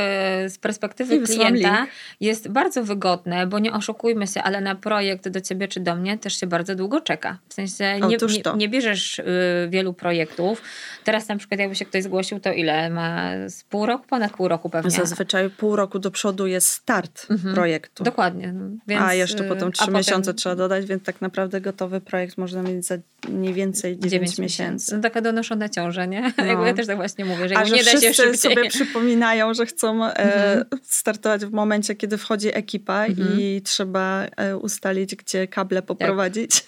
z 0.48 0.58
perspektywy 0.58 1.20
klienta 1.20 1.88
jest 2.20 2.50
bardzo 2.50 2.84
wygodne, 2.84 3.48
bo 3.48 3.60
nie 3.60 3.74
oszukujmy 3.74 4.28
się, 4.28 4.44
ale 4.44 4.62
na 4.62 4.76
projekt 4.76 5.30
do 5.30 5.42
ciebie 5.42 5.68
czy 5.68 5.80
do 5.80 5.96
mnie 5.96 6.18
też 6.18 6.40
się 6.40 6.48
bardzo 6.48 6.76
długo 6.76 7.02
czeka. 7.02 7.38
W 7.50 7.54
sensie 7.54 8.00
nie, 8.08 8.18
nie, 8.18 8.58
nie 8.58 8.70
bierzesz 8.70 9.20
y, 9.20 9.24
wielu 9.70 9.94
projektów. 9.94 10.62
Teraz 11.04 11.28
na 11.28 11.38
przykład 11.38 11.60
jakby 11.60 11.76
się 11.76 11.86
ktoś 11.86 12.04
zgłosił, 12.04 12.40
to 12.40 12.52
ile? 12.54 12.90
Ma 12.90 13.32
z 13.48 13.64
pół 13.64 13.86
roku? 13.86 14.06
Ponad 14.08 14.32
pół 14.32 14.48
roku 14.48 14.70
pewnie. 14.70 14.92
Zazwyczaj 14.92 15.50
pół 15.50 15.76
roku 15.76 16.00
do 16.00 16.12
przodu 16.12 16.48
jest 16.48 16.68
start 16.68 17.28
mhm. 17.30 17.56
projektu. 17.56 18.04
Dokładnie. 18.04 18.54
Więc, 18.88 19.02
A 19.02 19.14
jeszcze 19.14 19.44
potem 19.44 19.72
trzy 19.72 19.92
miesiące 19.92 20.32
potem... 20.32 20.36
trzeba 20.36 20.56
dodać, 20.56 20.86
więc 20.86 21.04
tak 21.04 21.22
naprawdę 21.22 21.62
gotowy 21.62 22.02
projekt 22.02 22.38
można 22.38 22.62
mieć 22.62 22.86
za 22.86 22.98
mniej 23.28 23.54
więcej 23.54 24.00
9, 24.00 24.12
9 24.12 24.22
miesięcy. 24.22 24.42
miesięcy. 24.42 24.96
No 24.96 25.02
taka 25.02 25.22
donoszona 25.22 25.70
ciąża, 25.70 26.06
nie? 26.06 26.34
No. 26.38 26.46
jakby 26.46 26.66
ja 26.66 26.74
też 26.74 26.88
tak 26.88 26.98
właśnie 26.98 27.26
mówię, 27.26 27.50
że, 27.50 27.58
A, 27.58 27.66
że 27.66 27.76
nie 27.76 27.84
da 27.84 27.92
się 27.92 28.14
szybciej. 28.14 28.38
sobie 28.38 28.70
przypominają, 28.70 29.54
że 29.54 29.66
chcą 29.66 30.06
e, 30.06 30.16
mhm. 30.16 30.66
startować 30.84 31.46
w 31.46 31.52
momencie, 31.52 31.96
kiedy 31.96 32.18
wchodzi 32.18 32.58
ekipa 32.58 33.06
mhm. 33.06 33.40
i 33.40 33.62
trzeba 33.62 34.26
e, 34.38 34.58
ustalić, 34.58 35.16
gdzie 35.16 35.48
kable 35.48 35.82
poprowadzić. 35.82 36.66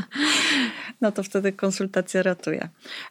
no 1.00 1.12
to 1.12 1.22
wtedy 1.22 1.52
konsultacja 1.52 2.22
ratuje. 2.22 2.68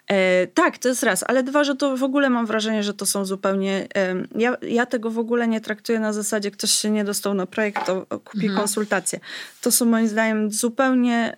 E, 0.08 0.48
tak, 0.48 0.78
to 0.78 0.90
jest 0.90 1.04
raz, 1.04 1.24
ale 1.28 1.44
dwa, 1.44 1.64
że 1.64 1.76
to 1.76 1.98
w 1.98 2.04
ogóle 2.04 2.30
mam 2.30 2.46
wrażenie, 2.46 2.84
że 2.84 2.94
to 2.94 3.06
są 3.06 3.26
zupełnie. 3.26 3.88
Ja, 4.36 4.58
ja 4.62 4.86
tego 4.86 5.12
w 5.12 5.20
ogóle 5.20 5.48
nie 5.48 5.62
traktuję 5.62 6.00
na 6.00 6.14
zasadzie, 6.14 6.52
ktoś 6.52 6.72
się 6.72 6.90
nie 6.90 7.04
dostał 7.04 7.34
na 7.34 7.46
projekt, 7.46 7.86
to 7.86 8.06
kupi 8.06 8.46
mhm. 8.46 8.58
konsultację. 8.60 9.20
To 9.62 9.72
są 9.72 9.86
moim 9.86 10.08
zdaniem 10.08 10.52
zupełnie 10.52 11.36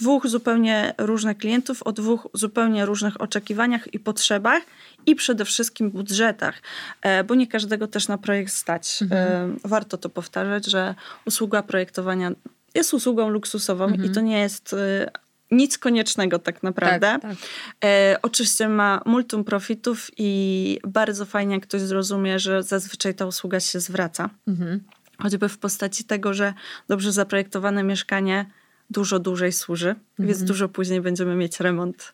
dwóch 0.00 0.26
zupełnie 0.26 0.94
różnych 0.98 1.38
klientów 1.38 1.82
o 1.82 1.92
dwóch 1.92 2.28
zupełnie 2.34 2.86
różnych 2.86 3.20
oczekiwaniach 3.20 3.94
i 3.94 3.98
potrzebach 3.98 4.62
i 5.06 5.14
przede 5.14 5.44
wszystkim 5.44 5.90
budżetach, 5.90 6.62
e, 7.02 7.24
bo 7.24 7.34
nie 7.34 7.46
każdego 7.46 7.86
też 7.86 8.08
na 8.08 8.18
projekt 8.18 8.52
stać. 8.52 9.02
Mhm. 9.02 9.50
E, 9.50 9.56
warto 9.64 9.98
to 9.98 10.08
powtarzać, 10.08 10.66
że 10.66 10.94
usługa 11.26 11.62
projektowania 11.62 12.30
jest 12.74 12.94
usługą 12.94 13.28
luksusową 13.28 13.84
mhm. 13.84 14.04
i 14.04 14.14
to 14.14 14.20
nie 14.20 14.38
jest 14.38 14.72
e, 14.72 15.10
nic 15.50 15.78
koniecznego 15.78 16.38
tak 16.38 16.62
naprawdę. 16.62 17.06
Tak, 17.06 17.22
tak. 17.22 17.36
E, 17.84 18.16
oczywiście 18.22 18.68
ma 18.68 19.02
multum 19.06 19.44
profitów 19.44 20.10
i 20.16 20.80
bardzo 20.86 21.24
fajnie, 21.24 21.54
jak 21.54 21.62
ktoś 21.62 21.80
zrozumie, 21.80 22.38
że 22.38 22.62
zazwyczaj 22.62 23.14
ta 23.14 23.26
usługa 23.26 23.60
się 23.60 23.80
zwraca. 23.80 24.30
Mhm. 24.48 24.80
Choćby 25.22 25.48
w 25.48 25.58
postaci 25.58 26.04
tego, 26.04 26.34
że 26.34 26.54
dobrze 26.88 27.12
zaprojektowane 27.12 27.82
mieszkanie 27.82 28.50
dużo 28.90 29.18
dłużej 29.18 29.52
służy, 29.52 29.88
mhm. 29.88 30.28
więc 30.28 30.44
dużo 30.44 30.68
później 30.68 31.00
będziemy 31.00 31.34
mieć 31.34 31.60
remont. 31.60 32.12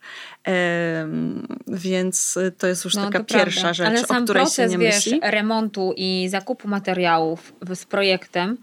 więc 1.68 2.38
to 2.58 2.66
jest 2.66 2.84
już 2.84 2.94
no, 2.94 3.04
taka 3.04 3.24
pierwsza 3.24 3.60
prawda. 3.60 3.74
rzecz, 3.74 3.88
Ale 3.88 4.20
o 4.20 4.22
której 4.22 4.42
proces, 4.42 4.72
się 4.72 4.78
nie 4.78 4.84
wiesz, 4.84 4.94
myśli. 4.94 5.20
remontu 5.22 5.94
i 5.96 6.26
zakupu 6.30 6.68
materiałów 6.68 7.52
z 7.74 7.84
projektem 7.84 8.58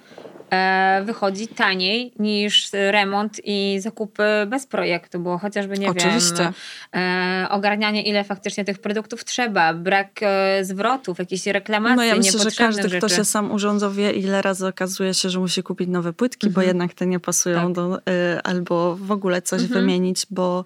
wychodzi 1.04 1.48
taniej 1.48 2.14
niż 2.20 2.70
remont 2.72 3.42
i 3.44 3.78
zakupy 3.80 4.24
bez 4.48 4.68
projektu, 4.68 5.20
bo 5.20 5.38
chociażby, 5.38 5.78
nie 5.78 5.90
Oczywiście. 5.90 6.38
wiem, 6.44 6.54
e, 6.96 7.48
ogarnianie 7.50 8.04
ile 8.04 8.24
faktycznie 8.24 8.66
tych 8.66 8.80
produktów 8.80 9.26
trzeba, 9.26 9.74
brak 9.74 10.20
e, 10.22 10.66
zwrotów, 10.66 11.20
jakieś 11.20 11.48
reklamacji 11.48 11.98
No 11.98 12.04
ja 12.04 12.16
myślę, 12.16 12.40
że 12.40 12.52
każdy, 12.52 12.82
rzeczy. 12.82 12.98
kto 12.98 13.10
się 13.10 13.26
sam 13.26 13.52
urządza 13.52 13.90
wie, 13.90 14.12
ile 14.12 14.42
razy 14.42 14.68
okazuje 14.68 15.14
się, 15.14 15.30
że 15.30 15.40
musi 15.40 15.64
kupić 15.64 15.90
nowe 15.90 16.14
płytki, 16.14 16.48
mhm. 16.48 16.54
bo 16.54 16.68
jednak 16.68 16.94
te 16.94 17.06
nie 17.06 17.20
pasują 17.20 17.62
tak. 17.62 17.72
do, 17.74 18.00
albo 18.44 18.96
w 18.96 19.12
ogóle 19.12 19.42
coś 19.42 19.62
mhm. 19.62 19.82
wymienić, 19.82 20.26
bo 20.30 20.66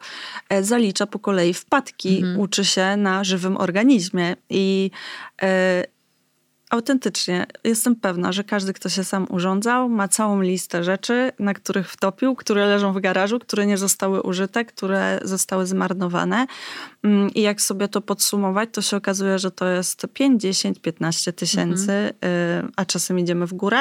zalicza 0.62 1.08
po 1.08 1.20
kolei 1.20 1.54
wpadki, 1.54 2.18
mhm. 2.18 2.40
uczy 2.40 2.66
się 2.66 2.98
na 2.98 3.24
żywym 3.24 3.58
organizmie 3.58 4.36
i 4.50 4.92
autentycznie 6.76 7.46
jestem 7.64 7.96
pewna, 7.96 8.32
że 8.32 8.44
każdy, 8.44 8.74
kto 8.74 8.90
się 8.90 9.04
sam 9.04 9.28
urządzał, 9.30 9.90
ma 9.90 10.08
całą 10.08 10.42
listę 10.42 10.84
rzeczy, 10.84 11.32
na 11.40 11.54
których 11.54 11.92
wtopił, 11.92 12.36
które 12.36 12.66
leżą 12.66 12.94
w 12.94 13.00
garażu, 13.00 13.40
które 13.40 13.66
nie 13.66 13.78
zostały 13.78 14.22
użyte, 14.22 14.66
które 14.66 15.20
zostały 15.24 15.66
zmarnowane. 15.66 16.48
Mm, 17.04 17.34
I 17.34 17.42
jak 17.42 17.62
sobie 17.62 17.88
to 17.88 18.02
podsumować, 18.02 18.70
to 18.72 18.82
się 18.82 18.98
okazuje, 18.98 19.40
że 19.40 19.52
to 19.52 19.68
jest 19.68 20.08
5, 20.14 20.42
10, 20.42 20.80
15 20.80 21.34
tysięcy, 21.34 21.92
mhm. 21.92 22.72
a 22.76 22.86
czasem 22.86 23.20
idziemy 23.20 23.48
w 23.48 23.54
górę. 23.54 23.80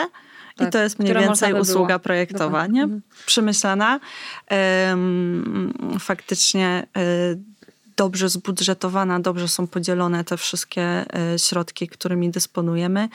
Tak, 0.56 0.68
I 0.68 0.70
to 0.70 0.82
jest 0.82 0.98
mniej 0.98 1.14
więcej 1.14 1.52
usługa 1.52 1.98
projektowa, 1.98 2.66
nie? 2.66 2.82
Mhm. 2.82 3.02
Przemyślana. 3.26 4.00
Faktycznie 6.00 6.86
y, 6.96 7.38
dobrze 7.96 8.28
zbudżetowana, 8.28 9.20
dobrze 9.20 9.48
są 9.48 9.66
podzielone 9.66 10.24
te 10.24 10.36
wszystkie 10.36 10.82
e, 10.82 11.38
środki, 11.38 11.88
którymi 11.88 12.30
dysponujemy. 12.30 13.08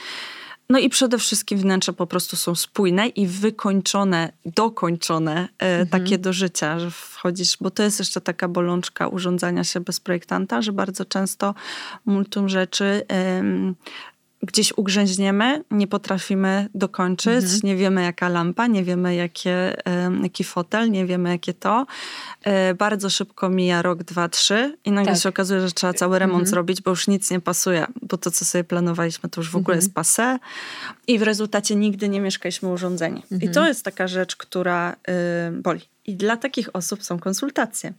No 0.70 0.80
i 0.80 0.90
przede 0.90 1.18
wszystkim 1.18 1.60
wnętrza 1.60 1.94
po 1.94 2.08
prostu 2.08 2.36
są 2.36 2.56
spójne 2.56 3.08
i 3.08 3.28
wykończone, 3.28 4.32
dokończone, 4.46 5.50
e, 5.60 5.80
mhm. 5.80 5.88
takie 5.88 6.18
do 6.18 6.34
życia, 6.34 6.80
że 6.80 6.92
wchodzisz, 6.92 7.58
bo 7.62 7.72
to 7.72 7.84
jest 7.84 8.00
jeszcze 8.00 8.22
taka 8.22 8.48
bolączka 8.48 9.08
urządzania 9.08 9.64
się 9.64 9.80
bez 9.80 10.00
projektanta, 10.00 10.62
że 10.62 10.72
bardzo 10.72 11.06
często 11.06 11.56
multum 12.06 12.50
rzeczy 12.50 13.06
gdzieś 14.44 14.74
ugrzęźniemy, 14.78 15.64
nie 15.72 15.88
potrafimy 15.88 16.70
dokończyć, 16.76 17.44
mhm. 17.44 17.60
nie 17.64 17.76
wiemy 17.76 18.04
jaka 18.04 18.30
lampa, 18.30 18.68
nie 18.68 18.84
wiemy 18.84 19.16
jakie, 19.16 19.76
jaki 20.24 20.44
fotel, 20.44 20.92
nie 20.92 21.06
wiemy 21.06 21.30
jakie 21.30 21.54
to. 21.54 21.86
E, 22.44 22.74
bardzo 22.74 23.10
szybko 23.10 23.50
mija 23.50 23.82
rok, 23.82 24.04
dwa, 24.04 24.30
trzy 24.30 24.78
i 24.86 24.92
nagle 24.92 25.14
tak. 25.14 25.22
się 25.24 25.30
okazuje, 25.30 25.62
że 25.62 25.72
trzeba 25.72 25.94
cały 25.94 26.20
remont 26.20 26.42
mhm. 26.42 26.50
zrobić, 26.50 26.82
bo 26.82 26.92
już 26.92 27.08
nic 27.08 27.32
nie 27.32 27.40
pasuje, 27.40 27.88
bo 28.02 28.18
to, 28.18 28.32
co 28.32 28.46
sobie 28.46 28.64
planowaliśmy, 28.64 29.30
to 29.30 29.42
już 29.42 29.50
w 29.50 29.56
ogóle 29.56 29.78
mhm. 29.78 29.84
jest 29.86 29.94
passé 29.94 30.40
i 31.08 31.20
w 31.20 31.24
rezultacie 31.24 31.76
nigdy 31.76 32.10
nie 32.10 32.22
mieszkaliśmy 32.22 32.70
urządzenie. 32.70 33.22
I 33.32 33.34
mhm. 33.34 33.54
to 33.54 33.68
jest 33.68 33.86
taka 33.86 34.08
rzecz, 34.08 34.36
która 34.36 34.94
y, 34.94 35.62
boli. 35.62 35.82
I 36.10 36.16
dla 36.16 36.38
takich 36.38 36.70
osób 36.74 37.04
są 37.04 37.20
konsultacje 37.20 37.94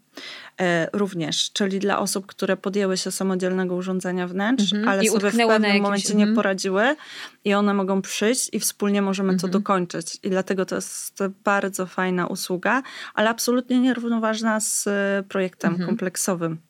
e, 0.61 0.89
również, 0.93 1.53
czyli 1.53 1.79
dla 1.79 1.99
osób, 1.99 2.27
które 2.27 2.57
podjęły 2.57 2.97
się 2.97 3.11
samodzielnego 3.11 3.75
urządzenia 3.75 4.27
wnętrz, 4.27 4.73
mm 4.73 4.85
-hmm. 4.85 4.89
ale 4.89 5.05
I 5.05 5.09
sobie 5.09 5.31
w 5.31 5.37
pewnym 5.37 5.63
jakimś... 5.63 5.83
momencie 5.83 6.15
nie 6.15 6.25
mhm. 6.25 6.37
poradziły 6.37 6.97
i 7.45 7.55
one 7.55 7.75
mogą 7.75 8.03
przyjść 8.03 8.49
i 8.53 8.61
wspólnie 8.61 9.03
możemy 9.03 9.29
mm 9.29 9.39
-hmm. 9.39 9.41
to 9.41 9.47
mhm. 9.47 9.63
dokończyć. 9.63 10.19
I 10.23 10.31
dlatego 10.31 10.67
to 10.67 10.75
jest 10.75 11.19
bardzo 11.45 11.87
fajna 11.87 12.27
usługa, 12.27 12.83
ale 13.15 13.29
absolutnie 13.29 13.81
nierównoważna 13.81 14.61
z 14.61 14.89
projektem 15.29 15.75
mm 15.75 15.83
-hmm. 15.83 15.87
kompleksowym 15.87 16.70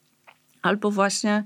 albo 0.62 0.90
właśnie 0.90 1.44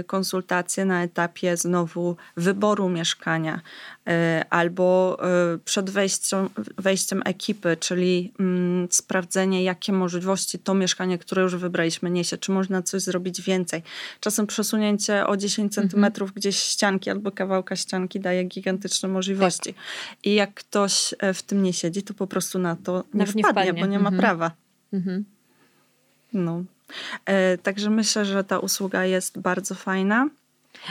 y, 0.00 0.04
konsultacje 0.04 0.84
na 0.84 1.02
etapie 1.02 1.56
znowu 1.56 2.16
wyboru 2.36 2.88
mieszkania, 2.88 3.60
y, 4.08 4.12
albo 4.50 5.18
y, 5.54 5.58
przed 5.58 5.90
wejściem, 5.90 6.48
wejściem 6.78 7.22
ekipy, 7.24 7.76
czyli 7.80 8.32
mm, 8.40 8.88
sprawdzenie, 8.90 9.62
jakie 9.62 9.92
możliwości 9.92 10.58
to 10.58 10.74
mieszkanie, 10.74 11.18
które 11.18 11.42
już 11.42 11.56
wybraliśmy, 11.56 12.10
niesie, 12.10 12.38
czy 12.38 12.52
można 12.52 12.82
coś 12.82 13.02
zrobić 13.02 13.42
więcej. 13.42 13.82
Czasem 14.20 14.46
przesunięcie 14.46 15.26
o 15.26 15.36
10 15.36 15.58
mhm. 15.58 15.70
centymetrów 15.70 16.32
gdzieś 16.32 16.56
ścianki 16.56 17.10
albo 17.10 17.32
kawałka 17.32 17.76
ścianki 17.76 18.20
daje 18.20 18.44
gigantyczne 18.44 19.08
możliwości. 19.08 19.74
Tak. 19.74 19.82
I 20.24 20.34
jak 20.34 20.54
ktoś 20.54 21.14
e, 21.18 21.34
w 21.34 21.42
tym 21.42 21.62
nie 21.62 21.72
siedzi, 21.72 22.02
to 22.02 22.14
po 22.14 22.26
prostu 22.26 22.58
na 22.58 22.76
to 22.76 23.04
nie, 23.14 23.26
wpadnie, 23.26 23.42
nie 23.42 23.50
wpadnie, 23.50 23.80
bo 23.80 23.86
nie 23.86 23.98
ma 23.98 24.08
mhm. 24.08 24.20
prawa. 24.20 24.50
Mhm. 24.92 25.24
No. 26.32 26.64
E, 27.24 27.58
także 27.58 27.90
myślę, 27.90 28.24
że 28.24 28.44
ta 28.44 28.58
usługa 28.58 29.04
jest 29.04 29.38
bardzo 29.38 29.74
fajna. 29.74 30.28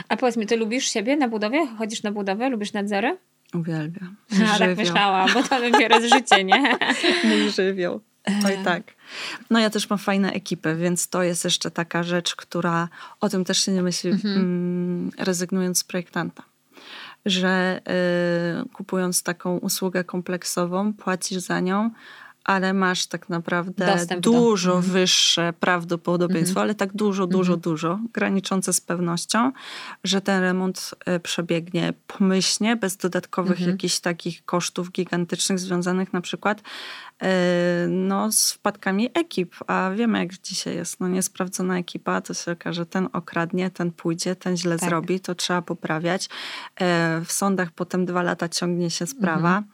A 0.08 0.16
powiedz 0.16 0.36
mi, 0.36 0.46
ty 0.46 0.56
lubisz 0.56 0.84
siebie 0.92 1.16
na 1.16 1.28
budowie? 1.28 1.66
Chodzisz 1.78 2.02
na 2.02 2.12
budowę? 2.12 2.48
Lubisz 2.48 2.72
nadzory? 2.72 3.18
Uwielbiam. 3.54 4.16
A, 4.54 4.58
tak 4.58 4.76
myślałam, 4.76 5.30
bo 5.34 5.42
to 5.42 5.70
dopiero 5.70 6.00
z 6.00 6.04
życie, 6.04 6.44
nie? 6.44 6.78
Mój 7.28 7.50
żywioł. 7.50 8.00
I 8.60 8.64
tak. 8.64 8.82
No 9.50 9.58
ja 9.58 9.70
też 9.70 9.90
mam 9.90 9.98
fajne 9.98 10.32
ekipy, 10.32 10.76
więc 10.76 11.08
to 11.08 11.22
jest 11.22 11.44
jeszcze 11.44 11.70
taka 11.70 12.02
rzecz, 12.02 12.36
która 12.36 12.88
o 13.20 13.28
tym 13.28 13.44
też 13.44 13.64
się 13.64 13.72
nie 13.72 13.82
myśli, 13.82 14.10
mhm. 14.10 14.34
mm, 14.34 15.10
rezygnując 15.18 15.78
z 15.78 15.84
projektanta. 15.84 16.42
Że 17.26 17.80
y, 18.64 18.68
kupując 18.68 19.22
taką 19.22 19.58
usługę 19.58 20.04
kompleksową, 20.04 20.92
płacisz 20.92 21.38
za 21.38 21.60
nią, 21.60 21.90
ale 22.46 22.72
masz 22.72 23.06
tak 23.06 23.28
naprawdę 23.28 23.86
Dostęp 23.86 24.20
dużo 24.20 24.70
do. 24.70 24.76
Mhm. 24.76 24.92
wyższe 24.92 25.52
prawdopodobieństwo, 25.60 26.60
mhm. 26.60 26.64
ale 26.64 26.74
tak 26.74 26.92
dużo, 26.92 27.26
dużo, 27.26 27.52
mhm. 27.52 27.60
dużo, 27.60 27.98
graniczące 28.12 28.72
z 28.72 28.80
pewnością, 28.80 29.52
że 30.04 30.20
ten 30.20 30.40
remont 30.40 30.90
e, 31.06 31.20
przebiegnie 31.20 31.92
pomyślnie, 32.06 32.76
bez 32.76 32.96
dodatkowych 32.96 33.58
mhm. 33.58 33.70
jakichś 33.70 34.00
takich 34.00 34.44
kosztów 34.44 34.92
gigantycznych 34.92 35.58
związanych 35.58 36.12
na 36.12 36.20
przykład 36.20 36.62
e, 37.22 37.86
no, 37.88 38.32
z 38.32 38.52
wpadkami 38.52 39.10
ekip. 39.14 39.54
A 39.66 39.90
wiemy, 39.96 40.18
jak 40.18 40.38
dzisiaj 40.38 40.74
jest. 40.74 41.00
No, 41.00 41.08
niesprawdzona 41.08 41.78
ekipa, 41.78 42.20
to 42.20 42.34
się 42.34 42.52
okaże, 42.52 42.86
ten 42.86 43.08
okradnie, 43.12 43.70
ten 43.70 43.92
pójdzie, 43.92 44.36
ten 44.36 44.56
źle 44.56 44.78
tak. 44.78 44.88
zrobi, 44.88 45.20
to 45.20 45.34
trzeba 45.34 45.62
poprawiać. 45.62 46.28
E, 46.80 47.20
w 47.24 47.32
sądach 47.32 47.70
potem 47.70 48.06
dwa 48.06 48.22
lata 48.22 48.48
ciągnie 48.48 48.90
się 48.90 49.06
sprawa. 49.06 49.56
Mhm. 49.56 49.64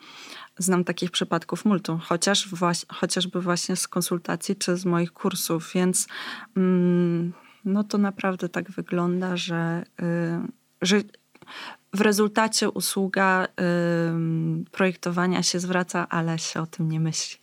Znam 0.62 0.84
takich 0.84 1.10
przypadków 1.10 1.64
multum, 1.64 1.98
chociaż 1.98 2.48
chociażby 2.88 3.40
właśnie 3.40 3.76
z 3.76 3.88
konsultacji 3.88 4.56
czy 4.56 4.76
z 4.76 4.84
moich 4.84 5.12
kursów, 5.12 5.72
więc 5.74 6.08
mm, 6.56 7.32
no 7.64 7.84
to 7.84 7.98
naprawdę 7.98 8.48
tak 8.48 8.70
wygląda, 8.70 9.36
że, 9.36 9.84
y, 10.02 10.04
że 10.82 11.00
w 11.92 12.00
rezultacie 12.00 12.70
usługa 12.70 13.44
y, 13.44 14.70
projektowania 14.70 15.42
się 15.42 15.60
zwraca, 15.60 16.08
ale 16.08 16.38
się 16.38 16.60
o 16.60 16.66
tym 16.66 16.90
nie 16.90 17.00
myśli. 17.00 17.41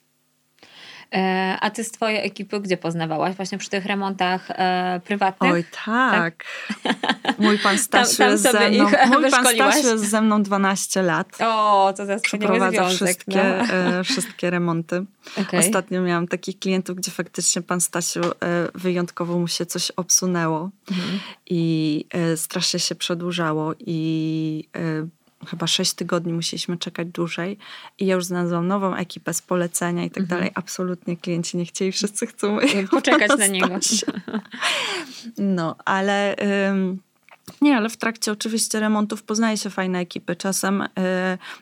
E, 1.14 1.58
a 1.62 1.70
ty 1.70 1.84
z 1.84 1.92
twojej 1.92 2.26
ekipy 2.26 2.60
gdzie 2.60 2.78
poznawałaś? 2.78 3.36
Właśnie 3.36 3.58
przy 3.58 3.70
tych 3.70 3.86
remontach 3.86 4.52
e, 4.52 5.02
prywatnych? 5.06 5.54
Oj, 5.54 5.64
tak. 5.86 6.14
tak? 6.14 6.46
Mój 7.40 7.60
pan 7.60 7.78
Stasiu 7.78 8.18
tam, 8.18 8.26
tam 8.26 8.32
jest 8.32 8.44
ze 8.44 8.70
mną. 8.70 8.90
Mój 9.08 9.32
pan 9.32 9.46
Stasiu 9.46 9.88
jest 9.88 10.10
ze 10.10 10.22
mną 10.22 10.44
12 10.44 11.02
lat. 11.02 11.42
O, 11.42 11.94
to 11.98 12.06
za 12.06 12.20
Przeprowadza 12.20 12.90
wszystkie, 12.90 13.44
no. 13.68 13.74
e, 14.00 14.04
wszystkie 14.04 14.50
remonty. 14.50 15.06
Okay. 15.42 15.60
Ostatnio 15.60 16.02
miałam 16.02 16.28
takich 16.28 16.60
klientów, 16.60 16.96
gdzie 16.96 17.12
faktycznie 17.12 17.62
pan 17.62 17.82
Stasiu 17.82 18.22
wyjątkowo 18.76 19.40
mu 19.40 19.48
się 19.48 19.66
coś 19.66 19.92
obsunęło 19.92 20.70
mhm. 20.92 21.20
i 21.50 22.06
strasznie 22.36 22.80
się 22.80 22.96
przedłużało 22.96 23.74
i 23.80 24.70
chyba 25.48 25.68
6 25.68 25.94
tygodni 25.94 26.34
musieliśmy 26.34 26.78
czekać 26.78 27.08
dłużej 27.08 27.58
i 28.00 28.06
ja 28.06 28.16
już 28.16 28.26
znalazłam 28.26 28.68
nową 28.68 28.96
ekipę 28.96 29.34
z 29.34 29.42
polecenia 29.42 30.06
i 30.06 30.10
tak 30.10 30.24
mhm. 30.24 30.40
dalej. 30.40 30.52
Absolutnie 30.56 31.18
klienci 31.18 31.58
nie 31.58 31.66
chcieli, 31.66 31.92
wszyscy 31.92 32.28
chcą 32.28 32.58
poczekać 32.92 33.32
na 33.38 33.48
niego. 33.48 33.76
No, 35.38 35.76
ale... 35.86 36.36
Ym, 36.70 37.00
nie, 37.62 37.78
ale 37.78 37.90
w 37.90 37.98
trakcie 37.98 38.32
oczywiście 38.32 38.80
remontów 38.80 39.24
poznaje 39.24 39.58
się 39.58 39.70
fajne 39.70 40.00
ekipy. 40.00 40.36
Czasem 40.36 40.82
y, 40.82 40.88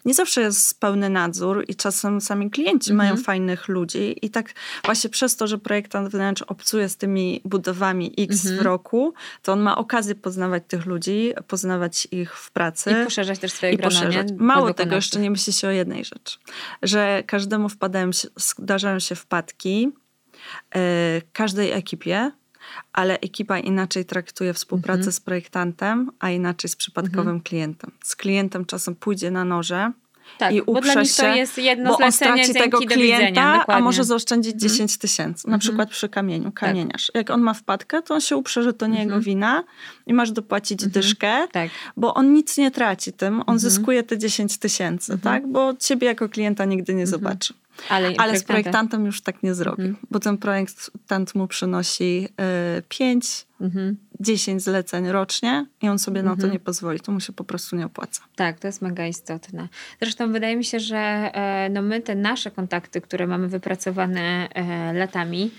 nie 0.05 0.13
zawsze 0.13 0.41
jest 0.41 0.79
pełny 0.79 1.09
nadzór 1.09 1.65
i 1.67 1.75
czasem 1.75 2.21
sami 2.21 2.51
klienci 2.51 2.91
-hmm. 2.91 2.95
mają 2.95 3.17
fajnych 3.17 3.67
ludzi. 3.67 4.15
I 4.21 4.29
tak 4.29 4.53
właśnie 4.85 5.09
przez 5.09 5.35
to, 5.35 5.47
że 5.47 5.57
projektant 5.57 6.09
wnętrz 6.09 6.41
obcuje 6.41 6.89
z 6.89 6.97
tymi 6.97 7.41
budowami 7.45 8.13
X 8.17 8.45
-hmm. 8.45 8.57
w 8.57 8.61
roku, 8.61 9.13
to 9.41 9.53
on 9.53 9.59
ma 9.59 9.77
okazję 9.77 10.15
poznawać 10.15 10.63
tych 10.67 10.85
ludzi, 10.85 11.33
poznawać 11.47 12.07
ich 12.11 12.35
w 12.35 12.51
pracy. 12.51 12.91
I 13.01 13.05
poszerzać 13.05 13.39
też 13.39 13.51
swoje 13.51 13.77
grono, 13.77 13.95
poszerzać. 13.95 14.27
Mało 14.37 14.73
tego, 14.73 14.95
jeszcze 14.95 15.19
nie 15.19 15.31
myśli 15.31 15.53
się 15.53 15.67
o 15.67 15.71
jednej 15.71 16.05
rzeczy. 16.05 16.37
Że 16.81 17.23
każdemu 17.25 17.69
wpadają 17.69 18.11
się, 18.11 18.27
zdarzają 18.35 18.99
się 18.99 19.15
wpadki, 19.15 19.91
y, 20.75 20.79
każdej 21.33 21.71
ekipie, 21.71 22.31
ale 22.93 23.19
ekipa 23.19 23.59
inaczej 23.59 24.05
traktuje 24.05 24.53
współpracę 24.53 24.97
mhm. 24.97 25.11
z 25.13 25.19
projektantem, 25.19 26.11
a 26.19 26.29
inaczej 26.29 26.69
z 26.69 26.75
przypadkowym 26.75 27.19
mhm. 27.19 27.41
klientem. 27.41 27.91
Z 28.03 28.15
klientem 28.15 28.65
czasem 28.65 28.95
pójdzie 28.95 29.31
na 29.31 29.45
noże, 29.45 29.91
Tak, 30.37 30.53
i 30.53 30.61
bo 30.61 30.71
uprze 30.71 30.91
dla 30.93 31.01
nich 31.01 31.11
się, 31.11 31.23
to 31.23 31.35
jest 31.35 31.57
jedno 31.57 31.89
bo 31.97 32.05
on 32.05 32.11
straci 32.11 32.53
tego 32.53 32.79
klienta, 32.79 33.65
a 33.67 33.79
może 33.79 34.03
zaoszczędzić 34.03 34.53
Mhm. 34.53 34.69
10 34.69 34.97
tysięcy, 34.97 35.47
na 35.47 35.53
Mhm. 35.53 35.59
przykład 35.59 35.89
przy 35.89 36.09
kamieniu, 36.09 36.45
Tak. 36.45 36.53
kamieniarz. 36.53 37.11
Jak 37.13 37.29
on 37.29 37.41
ma 37.41 37.53
wpadkę, 37.53 38.01
to 38.01 38.13
on 38.13 38.21
się 38.21 38.37
uprze, 38.37 38.63
że 38.63 38.73
to 38.73 38.87
nie 38.87 38.91
Mhm. 38.99 39.09
jego 39.09 39.21
wina 39.21 39.63
i 40.07 40.13
masz 40.13 40.31
dopłacić 40.31 40.83
Mhm. 40.83 40.91
dyszkę, 40.91 41.47
Tak. 41.51 41.69
bo 41.97 42.13
on 42.13 42.33
nic 42.33 42.57
nie 42.57 42.71
traci 42.71 43.13
tym, 43.13 43.33
on 43.33 43.39
Mhm. 43.39 43.59
zyskuje 43.59 44.03
te 44.03 44.17
10 44.17 44.57
tysięcy, 44.57 45.13
Mhm. 45.13 45.33
tak? 45.41 45.51
Bo 45.51 45.73
ciebie 45.79 46.07
jako 46.07 46.29
klienta 46.29 46.65
nigdy 46.65 46.93
nie 46.93 47.03
Mhm. 47.03 47.19
zobaczy. 47.19 47.53
Ale, 47.89 48.13
Ale 48.17 48.39
z 48.39 48.43
projektantem 48.43 49.05
już 49.05 49.21
tak 49.21 49.43
nie 49.43 49.53
zrobi, 49.53 49.83
Mhm. 49.83 50.05
bo 50.11 50.19
ten 50.19 50.37
projektant 50.37 51.35
mu 51.35 51.47
przynosi 51.47 52.27
5, 52.89 53.47
Mhm. 53.61 53.97
10 54.19 54.63
zleceń 54.63 55.07
rocznie 55.11 55.65
i 55.81 55.89
on 55.89 55.99
sobie 55.99 56.23
na 56.23 56.29
to 56.29 56.35
Mhm. 56.35 56.53
nie 56.53 56.59
pozwoli. 56.59 56.99
To 56.99 57.11
mu 57.11 57.19
się 57.19 57.33
po 57.33 57.43
prostu 57.43 57.75
nie 57.75 57.85
opłaca. 57.85 58.21
Tak, 58.35 58.59
to 58.59 58.67
jest 58.67 58.81
mega 58.81 59.07
istotne. 59.07 59.67
Zresztą 60.01 60.31
wydaje 60.31 60.55
mi 60.55 60.63
się, 60.65 60.79
że 60.79 60.97
e, 60.97 61.69
no 61.69 61.81
my 61.81 62.01
te 62.01 62.15
nasze 62.15 62.51
kontakty, 62.51 63.01
które 63.01 63.27
mamy 63.27 63.47
wypracowane 63.47 64.49
e, 64.49 64.93
latami, 64.93 65.51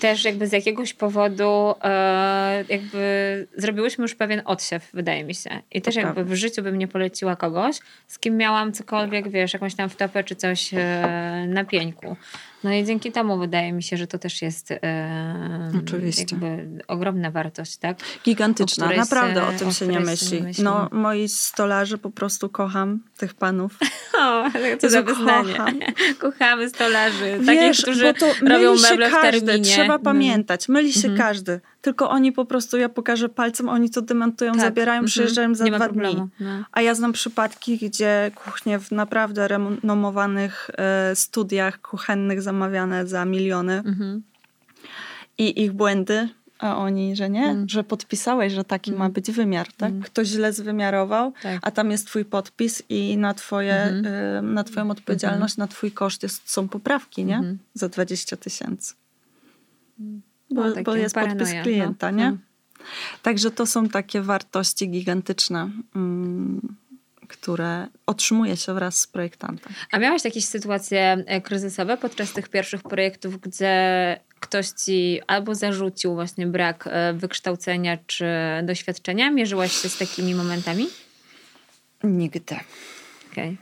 też 0.00 0.24
jakby 0.24 0.46
z 0.46 0.52
jakiegoś 0.52 0.94
powodu 0.94 1.74
e, 1.84 2.64
jakby 2.68 3.46
zrobiłyśmy 3.56 4.02
już 4.02 4.14
pewien 4.14 4.42
odsiew, 4.44 4.90
wydaje 4.92 5.24
mi 5.24 5.34
się. 5.34 5.50
I 5.72 5.82
też 5.82 5.94
jakby 5.94 6.24
w 6.24 6.34
życiu 6.34 6.62
bym 6.62 6.78
nie 6.78 6.88
poleciła 6.88 7.36
kogoś, 7.36 7.76
z 8.06 8.18
kim 8.18 8.36
miałam 8.36 8.72
cokolwiek, 8.72 9.28
wiesz, 9.28 9.52
jakąś 9.52 9.74
tam 9.74 9.88
wtopę 9.88 10.24
czy 10.24 10.36
coś 10.36 10.74
e, 10.74 11.46
na 11.48 11.64
pieńku. 11.64 12.16
No 12.64 12.72
i 12.72 12.84
dzięki 12.84 13.12
temu 13.12 13.38
wydaje 13.38 13.72
mi 13.72 13.82
się, 13.82 13.96
że 13.96 14.06
to 14.06 14.18
też 14.18 14.42
jest 14.42 14.70
e, 14.70 15.72
Oczywiście. 15.86 16.24
jakby 16.30 16.68
ogromna 16.88 17.30
wartość, 17.30 17.76
tak? 17.76 17.98
Gigantyczna, 18.24 18.86
O 18.92 18.96
naprawdę 18.96 19.40
się- 19.40 19.46
o 19.46 19.52
tym 19.58 19.68
o 19.68 19.72
się 19.72 19.86
nie 19.86 20.00
myśli. 20.00 20.42
myśli. 20.42 20.64
No, 20.64 20.88
moi 20.92 21.28
stolarze 21.28 21.98
po 21.98 22.10
prostu 22.10 22.48
kocham 22.48 23.00
tych 23.16 23.34
panów. 23.34 23.72
O, 24.20 24.44
co 24.78 24.90
za 24.90 25.02
wyznanie. 25.02 25.52
kocham. 25.52 25.78
Kochamy 26.18 26.68
stolarzy, 26.70 27.32
takich, 27.46 27.46
Wiesz, 27.46 27.82
którzy 27.82 28.04
bo 28.12 28.14
to 28.20 28.26
robią 28.48 28.74
meble 28.82 29.08
w 29.08 29.12
każdy, 29.12 29.40
terminie. 29.46 29.64
Trzeba 29.74 29.98
No. 29.98 30.04
pamiętać, 30.04 30.68
myli 30.68 30.92
się 30.92 31.08
Mhm. 31.08 31.18
każdy. 31.18 31.60
Tylko 31.86 32.10
oni 32.10 32.32
po 32.32 32.44
prostu, 32.44 32.76
ja 32.76 32.88
pokażę 32.88 33.28
palcem, 33.28 33.68
oni 33.68 33.90
to 33.90 34.02
demontują, 34.02 34.52
Tak, 34.52 34.60
zabierają, 34.60 34.98
mhm. 34.98 35.06
przyjeżdżają 35.06 35.54
za 35.54 35.64
Nie 35.64 35.70
dwa 35.70 35.88
dni. 35.88 36.16
No. 36.40 36.64
A 36.72 36.82
ja 36.82 36.94
znam 36.94 37.12
przypadki, 37.12 37.78
gdzie 37.78 38.30
kuchnie 38.34 38.78
w 38.78 38.90
naprawdę 38.90 39.48
renomowanych 39.48 40.70
e, 40.78 41.16
studiach 41.16 41.80
kuchennych 41.80 42.42
zamawiane 42.42 43.06
za 43.06 43.24
miliony 43.24 43.72
Mhm. 43.86 44.22
i 45.38 45.62
ich 45.62 45.72
błędy, 45.72 46.28
a 46.58 46.76
oni, 46.76 47.16
że 47.16 47.30
nie, 47.30 47.44
Mm. 47.44 47.68
że 47.68 47.84
podpisałeś, 47.84 48.52
że 48.52 48.64
taki 48.64 48.90
Mm. 48.90 48.98
ma 48.98 49.08
być 49.10 49.30
wymiar, 49.30 49.66
tak? 49.72 49.90
Mm. 49.90 50.02
Ktoś 50.02 50.28
źle 50.28 50.52
wymiarował, 50.52 51.32
Tak. 51.42 51.58
a 51.62 51.70
tam 51.70 51.90
jest 51.90 52.06
twój 52.06 52.24
podpis 52.24 52.82
i 52.88 53.16
na, 53.16 53.34
twoje, 53.34 53.74
Mhm. 53.82 54.14
y, 54.44 54.54
na 54.54 54.64
twoją 54.64 54.90
odpowiedzialność, 54.90 55.56
na 55.56 55.66
twój 55.66 55.92
koszt 55.92 56.22
jest, 56.22 56.50
są 56.50 56.68
poprawki, 56.68 57.24
nie? 57.24 57.36
Mhm. 57.36 57.58
Za 57.74 57.88
20 57.88 58.36
tysięcy. 58.36 58.94
No, 60.56 60.62
Bo, 60.62 60.70
takie 60.72 60.84
bo 60.84 60.96
jest 60.96 61.14
podpis 61.14 61.32
paranoja, 61.32 61.62
klienta, 61.62 62.12
no. 62.12 62.18
nie? 62.18 62.30
No. 62.30 62.36
Także 63.22 63.50
to 63.50 63.66
są 63.66 63.88
takie 63.88 64.20
wartości 64.20 64.90
gigantyczne, 64.90 65.70
mm, 65.96 66.76
które 67.28 67.86
otrzymuje 68.06 68.56
się 68.56 68.74
wraz 68.74 69.00
z 69.00 69.06
projektantem. 69.06 69.72
A 69.90 69.98
miałaś 69.98 70.24
jakieś 70.24 70.44
sytuacje 70.44 71.24
e, 71.26 71.40
kryzysowe 71.40 71.96
podczas 71.96 72.32
tych 72.32 72.48
pierwszych 72.48 72.82
projektów, 72.82 73.40
gdzie 73.40 74.20
ktoś 74.40 74.68
ci 74.68 75.20
albo 75.26 75.54
zarzucił 75.54 76.14
właśnie 76.14 76.46
brak 76.46 76.84
e, 76.86 77.12
wykształcenia 77.12 77.98
czy 78.06 78.26
doświadczenia? 78.62 79.30
Mierzyłaś 79.30 79.72
się 79.72 79.88
z 79.88 79.98
takimi 79.98 80.34
momentami? 80.34 80.86
Nigdy. 82.04 82.56
Okej. 83.32 83.56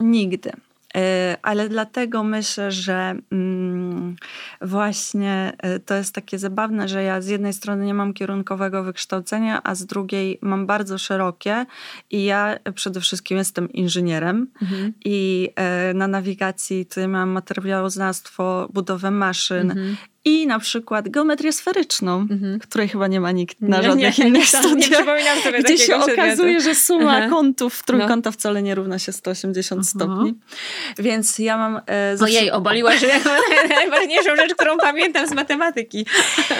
Nigdy. 0.00 0.52
E, 0.96 1.36
Ale 1.42 1.68
dlatego 1.68 2.24
myślę, 2.24 2.72
że 2.72 3.14
mm, 3.32 4.16
właśnie 4.62 5.52
e, 5.58 5.78
to 5.80 5.94
jest 5.94 6.14
takie 6.14 6.38
zabawne, 6.38 6.88
że 6.88 7.02
ja 7.02 7.20
z 7.20 7.26
jednej 7.26 7.52
strony 7.52 7.86
nie 7.86 7.94
mam 7.94 8.14
kierunkowego 8.14 8.82
wykształcenia, 8.84 9.60
a 9.64 9.74
z 9.74 9.86
drugiej 9.86 10.38
mam 10.42 10.66
bardzo 10.66 10.98
szerokie 10.98 11.66
i 12.10 12.24
ja 12.24 12.56
przede 12.74 13.00
wszystkim 13.00 13.38
jestem 13.38 13.72
inżynierem 13.72 14.46
Mhm. 14.62 14.92
i 15.04 15.50
e, 15.56 15.94
na 15.94 16.08
nawigacji 16.08 16.86
tutaj 16.86 17.08
mam 17.08 17.28
materiałoznawstwo, 17.30 18.68
budowę 18.72 19.10
maszyn 19.10 19.70
Mhm. 19.70 19.96
I 20.26 20.46
na 20.46 20.58
przykład 20.58 21.08
geometrię 21.08 21.52
sferyczną, 21.52 22.20
Mhm. 22.30 22.58
której 22.58 22.88
chyba 22.88 23.06
nie 23.06 23.20
ma 23.20 23.32
nikt 23.32 23.60
na 23.60 23.76
Nie, 23.76 23.82
żadnych 23.82 24.18
nie, 24.18 24.24
innych 24.28 24.52
nie, 24.52 24.60
nie 24.60 24.64
studiach. 24.68 25.04
sobie 25.42 25.62
Gdzie 25.62 25.78
się 25.78 25.96
okazuje, 25.96 26.60
że 26.60 26.74
suma 26.74 27.16
Aha. 27.18 27.28
kątów 27.28 27.82
trójkąta 27.82 28.30
wcale 28.30 28.62
nie 28.62 28.74
równa 28.74 28.98
się 28.98 29.12
180 29.12 29.78
Mhm. 29.78 29.84
stopni. 29.84 30.34
Więc 30.98 31.38
ja 31.38 31.56
mam... 31.56 31.80
E, 31.86 32.16
zawsze- 32.16 32.38
Ojej, 32.38 32.50
obaliłaś 32.50 33.00
najważniejszą 33.68 34.36
rzecz, 34.36 34.54
którą 34.54 34.76
pamiętam 34.78 35.26
z 35.28 35.32
matematyki. 35.32 36.06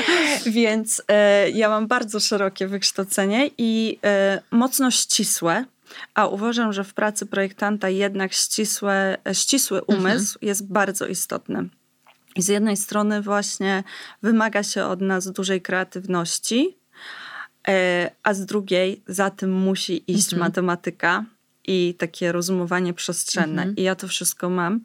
Więc 0.47 1.03
e, 1.09 1.51
ja 1.51 1.69
mam 1.69 1.87
bardzo 1.87 2.21
szerokie 2.21 2.67
wykształcenie 2.67 3.51
i 3.59 3.99
e, 4.05 4.43
mocno 4.51 4.91
ścisłe. 4.91 5.65
A 6.15 6.27
uważam, 6.27 6.73
że 6.73 6.85
w 6.85 6.95
pracy 6.95 7.27
projektanta 7.27 7.89
jednak 7.89 8.33
ścisłe, 8.33 9.17
e, 9.29 9.35
ścisły 9.35 9.83
umysł 9.83 10.39
jest 10.43 10.67
bardzo 10.73 11.07
istotny. 11.07 11.69
I 12.35 12.43
z 12.43 12.49
jednej 12.49 12.77
strony 12.77 13.23
właśnie 13.23 13.85
wymaga 14.23 14.63
się 14.63 14.85
od 14.85 15.01
nas 15.01 15.33
dużej 15.33 15.63
kreatywności, 15.63 16.77
e, 17.69 18.11
a 18.23 18.35
z 18.35 18.47
drugiej 18.47 19.03
za 19.07 19.31
tym 19.31 19.53
musi 19.53 20.13
iść 20.13 20.33
Mhm. 20.33 20.41
matematyka 20.41 21.25
i 21.67 21.95
takie 21.99 22.33
rozumowanie 22.33 22.95
przestrzenne. 22.95 23.63
Mhm. 23.63 23.77
I 23.77 23.83
ja 23.83 23.95
to 23.95 24.09
wszystko 24.09 24.51
mam, 24.51 24.81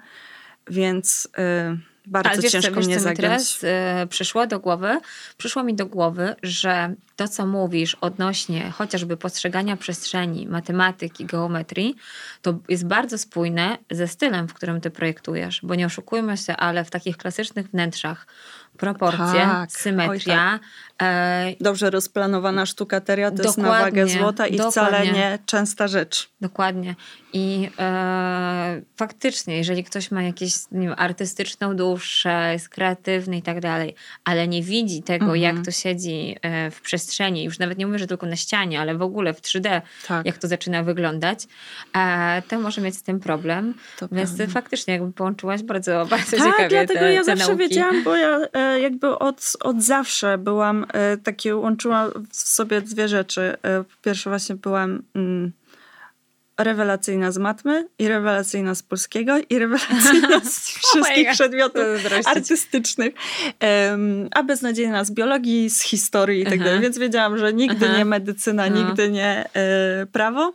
więc 0.68 1.28
e, 1.38 1.78
bardzo 2.06 2.30
Ale 2.30 2.42
wiesz, 2.42 2.52
co, 2.52 2.62
ciężko 2.62 2.76
wiesz, 2.76 2.86
mnie 2.86 2.96
co 2.98 3.02
zagiąć. 3.02 3.22
teraz 3.22 3.60
e, 3.64 4.08
przyszło 4.10 4.48
do 4.48 4.60
głowy? 4.60 5.00
Przyszło 5.38 5.64
mi 5.64 5.74
do 5.76 5.86
głowy, 5.86 6.36
że 6.44 6.94
to, 7.16 7.28
co 7.28 7.46
mówisz 7.46 7.96
odnośnie 8.02 8.72
chociażby 8.72 9.18
postrzegania 9.18 9.78
przestrzeni, 9.78 10.48
matematyki, 10.48 11.26
geometrii, 11.26 11.96
to 12.42 12.60
jest 12.70 12.86
bardzo 12.86 13.18
spójne 13.18 13.78
ze 13.92 14.08
stylem, 14.08 14.48
w 14.48 14.54
którym 14.54 14.82
ty 14.82 14.92
projektujesz. 14.92 15.60
Bo 15.64 15.76
nie 15.76 15.86
oszukujmy 15.86 16.38
się, 16.38 16.56
ale 16.56 16.86
w 16.86 16.90
takich 16.90 17.18
klasycznych 17.18 17.68
wnętrzach 17.68 18.28
proporcje, 18.80 19.42
Tak, 19.42 19.72
symetria, 19.72 20.60
e, 21.02 21.54
Dobrze 21.62 21.90
rozplanowana 21.90 22.66
sztukateria 22.66 23.32
to 23.32 23.44
jest 23.44 23.58
na 23.58 23.64
Dokładnie, 23.64 23.86
wagę 23.86 24.08
złota 24.20 24.48
i 24.48 24.58
wcale 24.60 24.92
dokładnie. 24.92 25.12
nie 25.12 25.40
częsta 25.46 25.88
rzecz. 25.88 26.30
Dokładnie. 26.42 26.96
I 27.34 27.70
e, 27.80 28.82
faktycznie, 28.98 29.58
jeżeli 29.58 29.84
ktoś 29.84 30.12
ma 30.12 30.24
jakąś 30.24 30.52
nie 30.72 30.88
wiem, 30.88 30.96
artystyczną 30.98 31.76
duszę, 31.76 32.50
jest 32.54 32.70
kreatywny 32.70 33.38
i 33.38 33.42
tak 33.42 33.60
dalej, 33.60 33.96
ale 34.24 34.48
nie 34.48 34.64
widzi 34.64 35.04
tego, 35.04 35.26
Mhm. 35.26 35.42
jak 35.42 35.66
to 35.66 35.72
siedzi 35.72 36.36
e, 36.42 36.72
w 36.72 36.82
przestrzeni, 36.82 37.44
już 37.44 37.60
nawet 37.60 37.78
nie 37.78 37.88
mówię, 37.88 38.00
że 38.00 38.08
tylko 38.08 38.26
na 38.26 38.36
ścianie, 38.36 38.80
ale 38.82 38.96
w 38.96 39.02
ogóle 39.02 39.34
w 39.34 39.42
3D, 39.42 39.82
Tak. 40.08 40.26
jak 40.26 40.38
to 40.38 40.48
zaczyna 40.48 40.84
wyglądać, 40.84 41.48
e, 41.98 42.42
to 42.48 42.60
może 42.60 42.82
mieć 42.82 42.96
z 42.96 43.04
tym 43.04 43.20
problem. 43.20 43.74
To 44.00 44.08
Więc 44.12 44.32
faktycznie 44.54 44.94
jakby 44.94 45.12
połączyłaś 45.14 45.64
bardzo, 45.64 46.06
bardzo 46.10 46.38
Tak, 46.38 46.46
ciekawie 46.46 46.70
dlatego 46.70 47.00
te, 47.00 47.14
ja 47.14 47.20
te 47.20 47.26
zawsze 47.26 47.48
nauki. 47.48 47.58
wiedziałam, 47.60 48.04
bo 48.04 48.16
ja 48.16 48.40
e, 48.54 48.69
jakby 48.78 49.20
od, 49.20 49.54
od 49.60 49.82
zawsze 49.84 50.38
byłam 50.38 50.86
e, 50.94 51.18
takie, 51.18 51.56
łączyłam 51.56 52.12
w 52.32 52.36
sobie 52.36 52.82
dwie 52.82 53.08
rzeczy. 53.08 53.58
E, 53.64 53.84
pierwsze 54.02 54.30
właśnie 54.30 54.56
byłam 54.56 55.04
mm, 55.16 55.52
rewelacyjna 56.60 57.32
z 57.32 57.38
matmy 57.38 57.88
i 58.00 58.08
rewelacyjna 58.08 58.76
z 58.76 58.84
polskiego 58.84 59.34
i 59.50 59.60
rewelacyjna 59.60 60.40
z 60.52 60.60
wszystkich 60.60 61.26
God, 61.26 61.34
przedmiotów 61.34 61.84
artystycznych, 62.26 63.14
em, 63.60 64.30
a 64.32 64.44
beznadziejna 64.44 65.04
z 65.04 65.12
biologii, 65.12 65.70
z 65.70 65.82
historii 65.82 66.42
i 66.42 66.46
tak 66.46 66.60
dalej. 66.60 66.80
Więc 66.80 66.98
wiedziałam, 66.98 67.38
że 67.38 67.54
nigdy 67.54 67.86
Aha. 67.86 67.98
nie 67.98 68.06
medycyna, 68.06 68.70
No. 68.70 68.84
nigdy 68.84 69.12
nie 69.12 69.50
e, 69.54 70.06
prawo. 70.06 70.54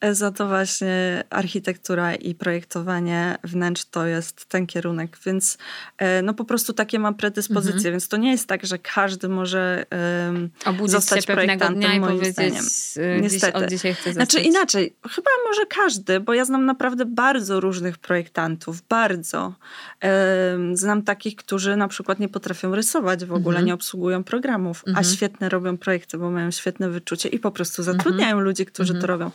E, 0.00 0.14
Za 0.14 0.30
to 0.30 0.48
właśnie 0.48 1.24
architektura 1.30 2.14
i 2.14 2.34
projektowanie 2.34 3.38
wnętrz 3.44 3.84
to 3.84 4.06
jest 4.06 4.46
ten 4.46 4.66
kierunek, 4.66 5.18
więc 5.26 5.58
e, 5.98 6.22
no 6.22 6.34
po 6.34 6.44
prostu 6.44 6.72
takie 6.72 6.98
mam 6.98 7.14
predyspozycje, 7.14 7.76
Mhm. 7.76 7.92
więc 7.92 8.08
to 8.08 8.16
nie 8.16 8.30
jest 8.30 8.46
tak, 8.48 8.66
że 8.66 8.78
każdy 8.78 9.28
może 9.28 9.86
em, 9.90 10.50
Obudzić 10.64 10.90
zostać 10.92 11.24
się 11.24 11.32
projektantem, 11.32 11.74
dnia 11.76 11.94
i 11.94 12.00
moim 12.00 12.24
zdaniem. 12.24 12.54
e, 12.54 13.22
dziś, 13.22 13.32
Niestety. 13.32 13.58
od 13.58 13.66
dzisiaj 13.68 13.94
chcę 13.94 14.12
Znaczy 14.12 14.32
zostać. 14.36 14.46
inaczej, 14.46 14.96
chyba 15.10 15.30
może 15.48 15.66
każdy, 15.66 16.20
bo 16.20 16.34
ja 16.34 16.44
znam 16.44 16.64
naprawdę 16.66 17.04
bardzo 17.04 17.60
różnych 17.60 17.98
projektantów, 17.98 18.82
bardzo. 18.88 19.54
Em, 20.00 20.76
znam 20.76 21.02
takich, 21.02 21.36
którzy 21.36 21.76
na 21.76 21.88
przykład 21.88 22.18
nie 22.20 22.28
potrafią 22.28 22.74
rysować 22.74 23.24
w 23.24 23.32
ogóle, 23.32 23.56
Mhm. 23.56 23.66
nie 23.66 23.74
obsługują 23.74 24.24
programów, 24.24 24.82
Mhm. 24.86 24.96
a 25.06 25.08
świetne 25.14 25.48
robią 25.48 25.76
projekty, 25.78 26.18
bo 26.18 26.30
mają 26.30 26.50
świetne 26.50 26.90
wyczucie 26.90 27.28
i 27.28 27.38
po 27.38 27.50
prostu 27.50 27.82
zatrudniają 27.82 28.40
ludzi, 28.40 28.66
którzy 28.66 28.92
Mhm. 28.92 29.00
to 29.00 29.06
robią. 29.06 29.30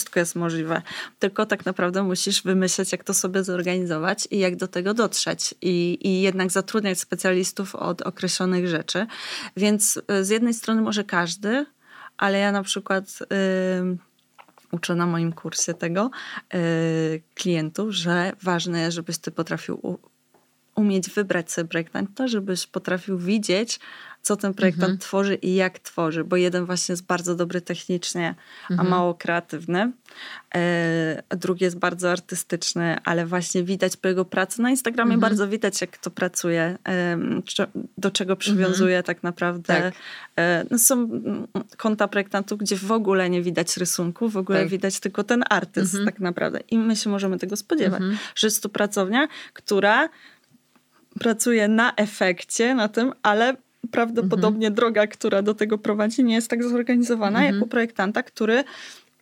Wszystko 0.00 0.20
jest 0.20 0.36
możliwe, 0.36 0.82
tylko 1.18 1.46
tak 1.46 1.66
naprawdę 1.66 2.02
musisz 2.02 2.42
wymyśleć, 2.42 2.92
jak 2.92 3.04
to 3.04 3.14
sobie 3.14 3.44
zorganizować 3.44 4.28
i 4.30 4.38
jak 4.38 4.56
do 4.56 4.68
tego 4.68 4.94
dotrzeć 4.94 5.54
i, 5.62 5.98
i 6.00 6.22
jednak 6.22 6.50
zatrudniać 6.50 7.00
specjalistów 7.00 7.74
od 7.74 8.02
określonych 8.02 8.68
rzeczy. 8.68 9.06
Więc 9.56 9.96
y, 9.96 10.24
z 10.24 10.28
jednej 10.28 10.54
strony 10.54 10.82
może 10.82 11.04
każdy, 11.04 11.66
ale 12.16 12.38
ja 12.38 12.52
na 12.52 12.62
przykład... 12.62 13.04
ym, 13.78 13.98
uczę 14.72 14.94
na 14.94 15.06
moim 15.06 15.32
kursie 15.32 15.74
tego 15.74 16.10
klientów, 17.34 17.90
że 17.90 18.32
ważne 18.42 18.80
jest, 18.80 18.94
żebyś 18.94 19.18
ty 19.18 19.30
potrafił 19.30 19.98
umieć 20.80 21.10
wybrać 21.10 21.52
sobie 21.52 21.68
projektanta, 21.68 22.28
żebyś 22.28 22.66
potrafił 22.66 23.18
widzieć, 23.18 23.80
co 24.22 24.36
ten 24.36 24.54
projektant 24.54 24.90
mhm. 24.90 24.98
tworzy 24.98 25.34
i 25.34 25.54
jak 25.54 25.78
tworzy, 25.78 26.24
bo 26.24 26.36
jeden 26.36 26.66
właśnie 26.66 26.92
jest 26.92 27.06
bardzo 27.06 27.34
dobry 27.34 27.60
technicznie, 27.60 28.34
mhm. 28.70 28.80
a 28.80 28.90
mało 28.90 29.14
kreatywny, 29.14 29.92
e, 30.54 31.22
drugi 31.30 31.64
jest 31.64 31.78
bardzo 31.78 32.10
artystyczny, 32.10 32.98
ale 33.04 33.26
właśnie 33.26 33.62
widać 33.62 33.96
po 33.96 34.08
jego 34.08 34.24
pracy 34.24 34.62
na 34.62 34.70
Instagramie 34.70 35.14
mhm. 35.14 35.20
bardzo 35.20 35.48
widać, 35.48 35.80
jak 35.80 35.98
to 35.98 36.10
pracuje, 36.10 36.78
e, 36.88 37.18
do 37.98 38.10
czego 38.10 38.36
przywiązuje 38.36 38.96
mhm. 38.96 39.04
tak 39.04 39.22
naprawdę. 39.22 39.80
Tak. 39.82 39.94
E, 40.38 40.64
no 40.70 40.78
są 40.78 41.08
konta 41.76 42.08
projektantów, 42.08 42.58
gdzie 42.58 42.76
w 42.76 42.92
ogóle 42.92 43.30
nie 43.30 43.42
widać 43.42 43.76
rysunku, 43.76 44.28
w 44.28 44.36
ogóle 44.36 44.60
tak. 44.60 44.68
widać 44.68 45.00
tylko 45.00 45.24
ten 45.24 45.44
artyst 45.50 45.94
mhm. 45.94 46.06
tak 46.06 46.20
naprawdę 46.20 46.60
i 46.70 46.78
my 46.78 46.96
się 46.96 47.10
możemy 47.10 47.38
tego 47.38 47.56
spodziewać, 47.56 48.00
mhm. 48.00 48.18
że 48.34 48.46
jest 48.46 48.62
to 48.62 48.68
pracownia, 48.68 49.28
która 49.52 50.08
pracuje 51.18 51.68
na 51.68 51.94
efekcie, 51.96 52.74
na 52.74 52.88
tym, 52.88 53.12
ale 53.22 53.56
prawdopodobnie 53.90 54.66
mhm. 54.66 54.74
droga, 54.74 55.06
która 55.06 55.42
do 55.42 55.54
tego 55.54 55.78
prowadzi, 55.78 56.24
nie 56.24 56.34
jest 56.34 56.50
tak 56.50 56.64
zorganizowana 56.64 57.38
mhm. 57.38 57.54
jak 57.54 57.64
u 57.64 57.66
projektanta, 57.66 58.22
który 58.22 58.64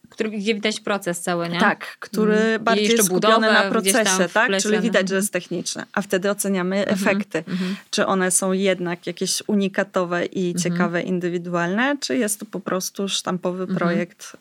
który, 0.09 0.31
gdzie 0.31 0.55
widać 0.55 0.81
proces 0.81 1.21
cały, 1.21 1.49
nie? 1.49 1.61
Tak, 1.61 1.97
który 2.01 2.37
mm. 2.37 2.65
bardziej 2.65 2.89
jest 2.89 3.05
skupiony 3.05 3.37
budowę, 3.37 3.53
na 3.53 3.71
procesie, 3.71 4.29
tak? 4.33 4.57
Czyli 4.63 4.81
widać, 4.81 5.09
że 5.09 5.17
jest 5.17 5.33
techniczne. 5.33 5.87
A 5.93 6.03
wtedy 6.03 6.31
oceniamy 6.31 6.77
mm 6.77 6.89
-hmm. 6.89 6.93
efekty. 6.93 7.45
Mm 7.47 7.59
-hmm. 7.59 7.75
Czy 7.91 8.07
one 8.07 8.31
są 8.31 8.53
jednak 8.53 9.07
jakieś 9.07 9.43
unikatowe 9.47 10.27
i 10.27 10.51
mhm. 10.51 10.63
ciekawe, 10.63 11.03
indywidualne, 11.03 11.97
czy 12.01 12.17
jest 12.17 12.41
to 12.41 12.47
po 12.47 12.61
prostu 12.61 13.09
sztampowy 13.09 13.63
mhm. 13.63 13.79
projekt 13.79 14.37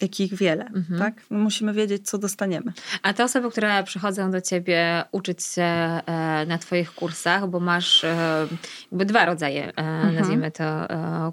jakich 0.00 0.34
wiele, 0.34 0.64
mhm. 0.64 0.98
tak? 0.98 1.14
Musimy 1.30 1.72
wiedzieć, 1.72 2.08
co 2.08 2.18
dostaniemy. 2.18 2.72
A 3.02 3.12
te 3.12 3.24
osoby, 3.24 3.50
które 3.50 3.84
przychodzą 3.84 4.30
do 4.30 4.40
ciebie 4.40 5.04
uczyć 5.12 5.44
się 5.44 5.62
e, 5.62 6.00
na 6.46 6.58
twoich 6.58 6.94
kursach, 6.94 7.48
bo 7.48 7.60
masz 7.60 8.04
e, 8.04 8.46
jakby 8.92 9.04
dwa 9.04 9.24
rodzaje, 9.24 9.64
e, 9.66 9.70
mhm. 9.76 10.14
nazwijmy 10.14 10.50
to, 10.50 10.64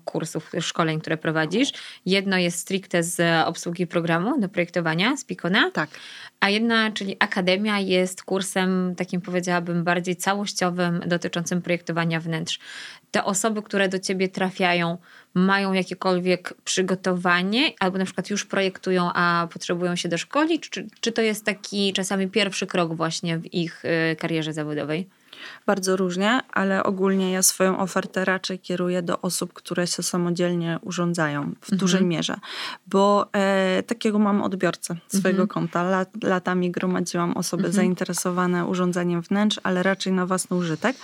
kursów, 0.05 0.51
szkoleń, 0.59 0.99
które 0.99 1.17
prowadzisz. 1.17 1.71
Jedno 2.05 2.37
jest 2.37 2.59
stricte 2.59 3.03
z 3.03 3.47
obsługi 3.47 3.87
programu 3.87 4.41
do 4.41 4.49
projektowania, 4.49 5.17
z 5.17 5.25
Picona. 5.25 5.71
Tak. 5.71 5.89
A 6.43 6.49
jedna, 6.49 6.91
czyli 6.91 7.15
Akademia, 7.19 7.79
jest 7.79 8.23
kursem 8.23 8.95
takim 8.97 9.21
powiedziałabym 9.21 9.83
bardziej 9.83 10.15
całościowym 10.15 11.03
dotyczącym 11.07 11.61
projektowania 11.61 12.19
wnętrz. 12.19 12.59
Te 13.11 13.23
osoby, 13.23 13.61
które 13.61 13.89
do 13.89 13.99
ciebie 13.99 14.29
trafiają, 14.29 14.97
mają 15.33 15.73
jakiekolwiek 15.73 16.53
przygotowanie, 16.63 17.73
albo 17.79 17.97
na 17.97 18.05
przykład 18.05 18.29
już 18.29 18.45
projektują, 18.45 19.09
a 19.13 19.47
potrzebują 19.53 19.95
się 19.95 20.09
doszkolić? 20.09 20.69
Czy, 20.69 20.87
czy 20.99 21.11
to 21.11 21.21
jest 21.21 21.45
taki 21.45 21.93
czasami 21.93 22.27
pierwszy 22.27 22.67
krok 22.67 22.95
właśnie 22.95 23.37
w 23.37 23.53
ich 23.53 23.85
y, 23.85 24.15
karierze 24.15 24.53
zawodowej? 24.53 25.07
Bardzo 25.65 25.95
różnie, 25.97 26.39
ale 26.51 26.83
ogólnie 26.83 27.31
ja 27.31 27.41
swoją 27.41 27.79
ofertę 27.79 28.25
raczej 28.25 28.59
kieruję 28.59 29.01
do 29.01 29.21
osób, 29.21 29.53
które 29.53 29.87
się 29.87 30.03
samodzielnie 30.03 30.79
urządzają 30.81 31.41
w 31.43 31.45
mhm. 31.45 31.77
dużej 31.77 32.05
mierze, 32.05 32.35
bo 32.87 33.29
e, 33.33 33.83
takiego 33.83 34.19
mam 34.19 34.41
odbiorcę 34.41 34.95
swojego 35.07 35.41
mhm. 35.41 35.47
konta. 35.47 35.83
Lat, 35.83 36.09
latami 36.23 36.71
gromadziłam 36.71 37.37
osoby 37.37 37.63
mhm. 37.63 37.73
zainteresowane 37.73 38.65
urządzeniem 38.65 39.21
wnętrz, 39.21 39.59
ale 39.63 39.83
raczej 39.83 40.13
na 40.13 40.25
własny 40.25 40.57
użytek. 40.57 40.95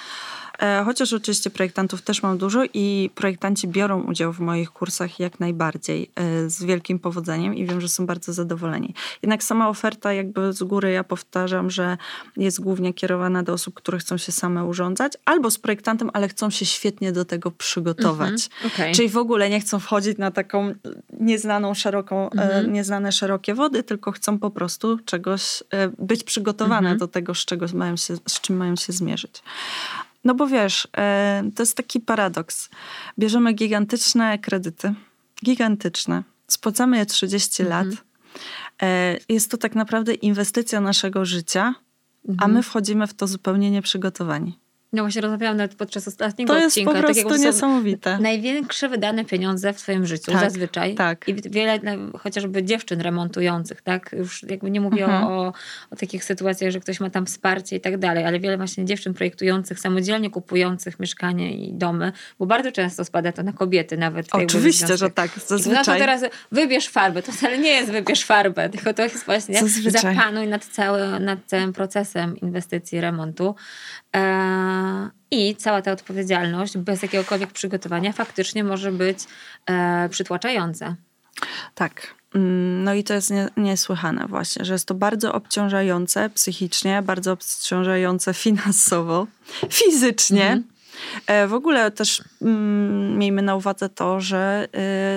E, 0.59 0.83
chociaż 0.85 1.13
oczywiście 1.13 1.49
projektantów 1.49 2.01
też 2.01 2.23
mam 2.23 2.37
dużo 2.37 2.63
i 2.73 3.09
projektanci 3.15 3.67
biorą 3.67 4.03
udział 4.03 4.33
w 4.33 4.39
moich 4.39 4.71
kursach 4.71 5.19
jak 5.19 5.39
najbardziej 5.39 6.11
e, 6.15 6.49
z 6.49 6.63
wielkim 6.63 6.99
powodzeniem 6.99 7.55
i 7.55 7.65
wiem, 7.65 7.81
że 7.81 7.89
są 7.89 8.05
bardzo 8.05 8.33
zadowoleni. 8.33 8.93
Jednak 9.21 9.43
sama 9.43 9.69
oferta 9.69 10.13
jakby 10.13 10.53
z 10.53 10.63
góry 10.63 10.91
ja 10.91 11.03
powtarzam, 11.03 11.69
że 11.69 11.97
jest 12.37 12.61
głównie 12.61 12.93
kierowana 12.93 13.43
do 13.43 13.53
osób, 13.53 13.73
które 13.73 13.99
chcą 13.99 14.17
się 14.17 14.31
same 14.31 14.65
urządzać 14.65 15.13
albo 15.25 15.51
z 15.51 15.57
projektantem, 15.57 16.09
ale 16.13 16.27
chcą 16.27 16.49
się 16.49 16.65
świetnie 16.65 17.11
do 17.11 17.25
tego 17.25 17.51
przygotować. 17.51 18.29
Mhm, 18.29 18.73
okay. 18.73 18.93
Czyli 18.93 19.09
w 19.09 19.17
ogóle 19.17 19.49
nie 19.49 19.59
chcą 19.59 19.79
wchodzić 19.79 20.17
na 20.17 20.31
taką 20.31 20.73
nieznaną 21.19 21.73
szeroką, 21.73 22.29
e, 22.29 22.31
mhm. 22.31 22.73
nieznane 22.73 23.11
szerokie 23.11 23.53
wody, 23.53 23.83
tylko 23.83 24.11
chcą 24.11 24.39
po 24.39 24.51
prostu 24.51 24.97
czegoś 25.05 25.63
być 25.99 26.23
przygotowane 26.23 26.77
mhm. 26.77 26.97
do 26.97 27.07
tego, 27.07 27.35
z, 27.35 27.45
czego 27.45 27.65
mają 27.73 27.97
się, 27.97 28.15
z 28.27 28.41
czym 28.41 28.57
mają 28.57 28.75
się 28.75 28.93
zmierzyć. 28.93 29.41
No 30.23 30.35
bo 30.35 30.47
wiesz, 30.47 30.87
e, 30.97 31.43
to 31.55 31.63
jest 31.63 31.77
taki 31.77 31.99
paradoks. 31.99 32.69
Bierzemy 33.19 33.53
gigantyczne 33.53 34.39
kredyty, 34.39 34.93
gigantyczne, 35.45 36.23
spłacamy 36.47 36.97
je 36.97 37.05
30 37.05 37.63
mhm. 37.63 37.87
lat. 37.87 37.97
E, 38.81 39.17
jest 39.29 39.51
to 39.51 39.57
tak 39.57 39.75
naprawdę 39.75 40.13
inwestycja 40.13 40.81
naszego 40.81 41.25
życia, 41.25 41.75
mhm. 42.27 42.51
a 42.51 42.53
my 42.53 42.63
wchodzimy 42.63 43.07
w 43.07 43.13
to 43.13 43.27
zupełnie 43.27 43.71
nieprzygotowani. 43.71 44.59
No 44.93 45.03
właśnie 45.03 45.21
rozmawiałam 45.21 45.57
nawet 45.57 45.75
podczas 45.75 46.07
ostatniego 46.07 46.53
to 46.53 46.65
odcinka. 46.65 46.91
To 46.91 47.07
jest 47.07 47.21
po 47.23 47.29
prostu 47.29 47.43
tak 47.43 47.53
niesamowite. 47.53 48.19
Największe 48.19 48.89
wydane 48.89 49.25
pieniądze 49.25 49.73
w 49.73 49.77
twoim 49.77 50.05
życiu 50.05 50.31
tak, 50.31 50.41
zazwyczaj. 50.41 50.95
Tak. 50.95 51.27
I 51.27 51.35
wiele 51.35 51.79
chociażby 52.19 52.63
dziewczyn 52.63 53.01
remontujących, 53.01 53.81
tak? 53.81 54.15
Już 54.17 54.43
jakby 54.43 54.71
nie 54.71 54.81
mówię 54.81 55.03
mhm. 55.03 55.23
o, 55.23 55.53
o 55.91 55.95
takich 55.95 56.23
sytuacjach, 56.23 56.71
że 56.71 56.79
ktoś 56.79 56.99
ma 56.99 57.09
tam 57.09 57.25
wsparcie 57.25 57.75
i 57.75 57.81
tak 57.81 57.97
dalej, 57.97 58.25
ale 58.25 58.39
wiele 58.39 58.57
właśnie 58.57 58.85
dziewczyn 58.85 59.13
projektujących, 59.13 59.79
samodzielnie 59.79 60.29
kupujących 60.29 60.99
mieszkanie 60.99 61.51
i 61.51 61.73
domy, 61.73 62.11
bo 62.39 62.45
bardzo 62.45 62.71
często 62.71 63.05
spada 63.05 63.31
to 63.31 63.43
na 63.43 63.53
kobiety 63.53 63.97
nawet. 63.97 64.27
Oczywiście, 64.31 64.97
że 64.97 65.09
tak. 65.09 65.31
Zazwyczaj. 65.47 65.73
No 65.73 65.93
to 65.93 65.99
teraz 65.99 66.21
wybierz 66.51 66.87
farbę. 66.89 67.23
To 67.23 67.31
wcale 67.31 67.57
nie 67.57 67.69
jest 67.69 67.91
wybierz 67.91 68.25
farbę, 68.25 68.69
tylko 68.69 68.93
to 68.93 69.03
jest 69.03 69.25
właśnie 69.25 69.59
zazwyczaj. 69.59 70.15
zapanuj 70.15 70.47
nad, 70.47 70.65
cały, 70.65 71.19
nad 71.19 71.39
całym 71.45 71.73
procesem 71.73 72.37
inwestycji, 72.37 73.01
remontu. 73.01 73.55
E, 74.15 75.09
I 75.31 75.55
cała 75.55 75.81
ta 75.81 75.91
odpowiedzialność 75.91 76.77
bez 76.77 77.01
jakiegokolwiek 77.01 77.51
przygotowania 77.51 78.13
faktycznie 78.13 78.63
może 78.63 78.91
być 78.91 79.19
e, 79.65 80.09
przytłaczająca. 80.09 80.95
Tak. 81.75 82.19
Mm, 82.35 82.83
no 82.83 82.93
i 82.93 83.03
to 83.03 83.13
jest 83.13 83.31
nie, 83.31 83.47
niesłychane 83.57 84.27
właśnie, 84.27 84.65
że 84.65 84.73
jest 84.73 84.85
to 84.85 84.93
bardzo 84.93 85.33
obciążające 85.33 86.29
psychicznie, 86.29 87.01
bardzo 87.01 87.31
obciążające 87.31 88.33
finansowo, 88.43 89.27
fizycznie. 89.69 90.43
Mhm. 90.43 90.63
E, 91.27 91.47
w 91.47 91.53
ogóle 91.53 91.91
też 91.91 92.23
mm, 92.41 93.17
miejmy 93.17 93.41
na 93.41 93.55
uwadze 93.55 93.89
to, 93.89 94.21
że 94.21 94.67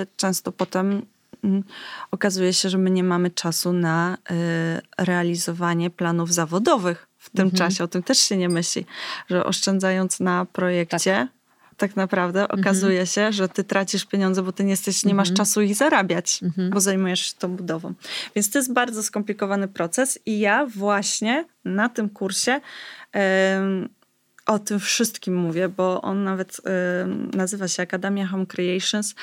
y, 0.03 0.07
często 0.17 0.51
potem 0.51 1.05
mm, 1.43 1.63
okazuje 2.11 2.53
się, 2.53 2.69
że 2.69 2.77
my 2.77 2.89
nie 2.89 3.03
mamy 3.03 3.29
czasu 3.29 3.73
na 3.73 4.17
y, 4.31 5.03
realizowanie 5.03 5.89
planów 5.89 6.33
zawodowych 6.33 7.07
w 7.23 7.29
tym 7.29 7.45
mhm. 7.45 7.57
czasie. 7.57 7.83
O 7.83 7.87
tym 7.87 8.03
też 8.03 8.17
się 8.17 8.37
nie 8.37 8.49
myśli, 8.49 8.85
że 9.29 9.45
oszczędzając 9.45 10.19
na 10.19 10.45
projekcie, 10.45 11.27
tak, 11.69 11.77
tak 11.77 11.95
naprawdę 11.95 12.41
mhm. 12.41 12.59
okazuje 12.59 13.07
się, 13.07 13.31
że 13.31 13.49
ty 13.49 13.63
tracisz 13.63 14.05
pieniądze, 14.05 14.43
bo 14.43 14.51
ty 14.51 14.63
nie, 14.63 14.69
jesteś, 14.71 15.05
nie 15.05 15.13
masz 15.13 15.29
mhm. 15.29 15.37
czasu 15.37 15.61
ich 15.61 15.75
zarabiać, 15.75 16.39
mhm. 16.43 16.69
bo 16.69 16.81
zajmujesz 16.81 17.19
się 17.29 17.35
tą 17.39 17.55
budową. 17.55 17.93
Więc 18.35 18.51
to 18.51 18.59
jest 18.59 18.73
bardzo 18.73 19.03
skomplikowany 19.03 19.67
proces 19.67 20.19
i 20.25 20.39
ja 20.39 20.65
właśnie 20.65 21.45
na 21.65 21.89
tym 21.89 22.09
kursie 22.09 22.61
um, 23.13 23.89
o 24.45 24.59
tym 24.59 24.79
wszystkim 24.79 25.35
mówię, 25.35 25.69
bo 25.69 26.01
on 26.01 26.23
nawet 26.23 26.61
nazywa 27.33 27.67
się 27.67 27.83
Akademia 27.83 28.27
Home 28.27 28.45
Creations, 28.45 29.15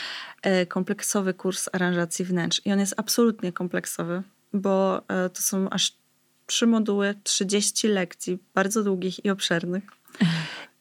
e, 0.42 0.66
kompleksowy 0.66 1.34
kurs 1.34 1.68
aranżacji 1.72 2.24
wnętrz. 2.24 2.60
I 2.64 2.72
on 2.72 2.80
jest 2.80 2.94
absolutnie 2.96 3.52
kompleksowy, 3.52 4.22
bo 4.52 5.02
e, 5.08 5.30
to 5.30 5.42
są 5.42 5.70
aż 5.70 5.99
trzy 6.50 6.66
moduły, 6.66 7.14
30 7.24 7.88
lekcji, 7.88 8.38
bardzo 8.54 8.84
długich 8.84 9.24
i 9.24 9.30
obszernych. 9.30 9.84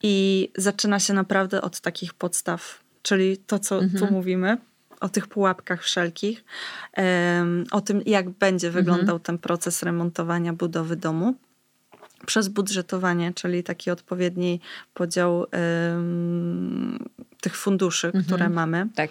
I 0.03 0.49
zaczyna 0.57 0.99
się 0.99 1.13
naprawdę 1.13 1.61
od 1.61 1.79
takich 1.79 2.13
podstaw, 2.13 2.83
czyli 3.01 3.37
to, 3.37 3.59
co 3.59 3.79
mhm. 3.79 4.07
tu 4.07 4.13
mówimy, 4.13 4.57
o 4.99 5.09
tych 5.09 5.27
pułapkach 5.27 5.83
wszelkich, 5.83 6.43
o 7.71 7.81
tym, 7.81 8.01
jak 8.05 8.29
będzie 8.29 8.67
mhm. 8.67 8.85
wyglądał 8.85 9.19
ten 9.19 9.37
proces 9.37 9.83
remontowania 9.83 10.53
budowy 10.53 10.95
domu. 10.95 11.35
Przez 12.25 12.47
budżetowanie, 12.47 13.33
czyli 13.33 13.63
taki 13.63 13.91
odpowiedni 13.91 14.59
podział 14.93 15.45
tych 17.41 17.57
funduszy, 17.57 18.07
mhm. 18.07 18.23
które 18.25 18.49
mamy. 18.49 18.87
Tak 18.95 19.09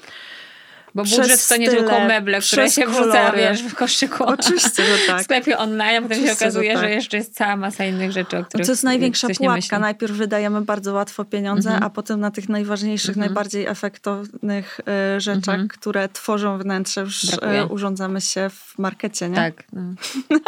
bo 0.95 1.03
budżet 1.03 1.49
to 1.49 1.57
nie 1.57 1.70
tylko 1.70 2.01
meble, 2.01 2.41
które 2.41 2.70
się 2.70 2.86
wrzuca, 2.86 3.32
wiesz, 3.32 3.62
w 3.62 3.74
koszyku. 3.74 4.24
Oczywiście, 4.24 4.84
że 4.84 5.07
tak. 5.07 5.20
W 5.20 5.24
sklepie 5.24 5.59
online, 5.59 5.97
a 5.97 6.03
potem 6.03 6.05
Oczywiście, 6.05 6.26
się 6.26 6.45
okazuje, 6.45 6.70
że, 6.70 6.74
tak. 6.74 6.82
że, 6.82 6.95
jeszcze 6.95 7.16
jest 7.16 7.34
cała 7.34 7.57
masa 7.57 7.84
innych 7.84 8.12
rzeczy, 8.12 8.39
o 8.39 8.45
których 8.45 8.66
To 8.66 8.72
jest 8.72 8.84
największa 8.84 9.28
pułapka. 9.39 9.78
Najpierw 9.78 10.12
wydajemy 10.12 10.61
bardzo 10.61 10.93
łatwo 10.93 11.24
pieniądze, 11.24 11.68
mhm. 11.68 11.86
a 11.86 11.91
potem 11.91 12.20
na 12.20 12.30
tych 12.30 12.49
najważniejszych, 12.49 13.16
mhm. 13.16 13.26
najbardziej 13.26 13.66
efektownych 13.66 14.80
y, 15.16 15.20
rzeczach, 15.20 15.55
mhm. 15.55 15.68
które 15.68 16.09
tworzą 16.09 16.59
wnętrze, 16.59 17.01
już 17.01 17.24
y, 17.24 17.39
urządzamy 17.70 18.20
się 18.20 18.51
w 18.51 18.78
markecie, 18.78 19.28
nie? 19.28 19.36
Tak. 19.36 19.64
No. 19.72 19.82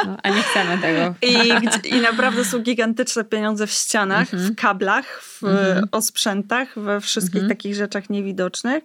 No, 0.06 0.16
a 0.22 0.28
nie 0.28 0.42
chcemy 0.42 0.78
tego. 0.78 1.14
I, 1.32 1.96
I 1.96 2.00
naprawdę 2.00 2.44
są 2.44 2.58
gigantyczne 2.58 3.24
pieniądze 3.24 3.66
w 3.66 3.70
ścianach, 3.70 4.28
w 4.28 4.34
mhm. 4.34 4.54
kablach, 4.54 5.22
w 5.22 5.44
mhm. 5.44 5.88
osprzętach, 5.92 6.78
we 6.78 7.00
wszystkich 7.00 7.42
mhm. 7.42 7.48
takich 7.48 7.74
rzeczach 7.74 8.10
niewidocznych. 8.10 8.84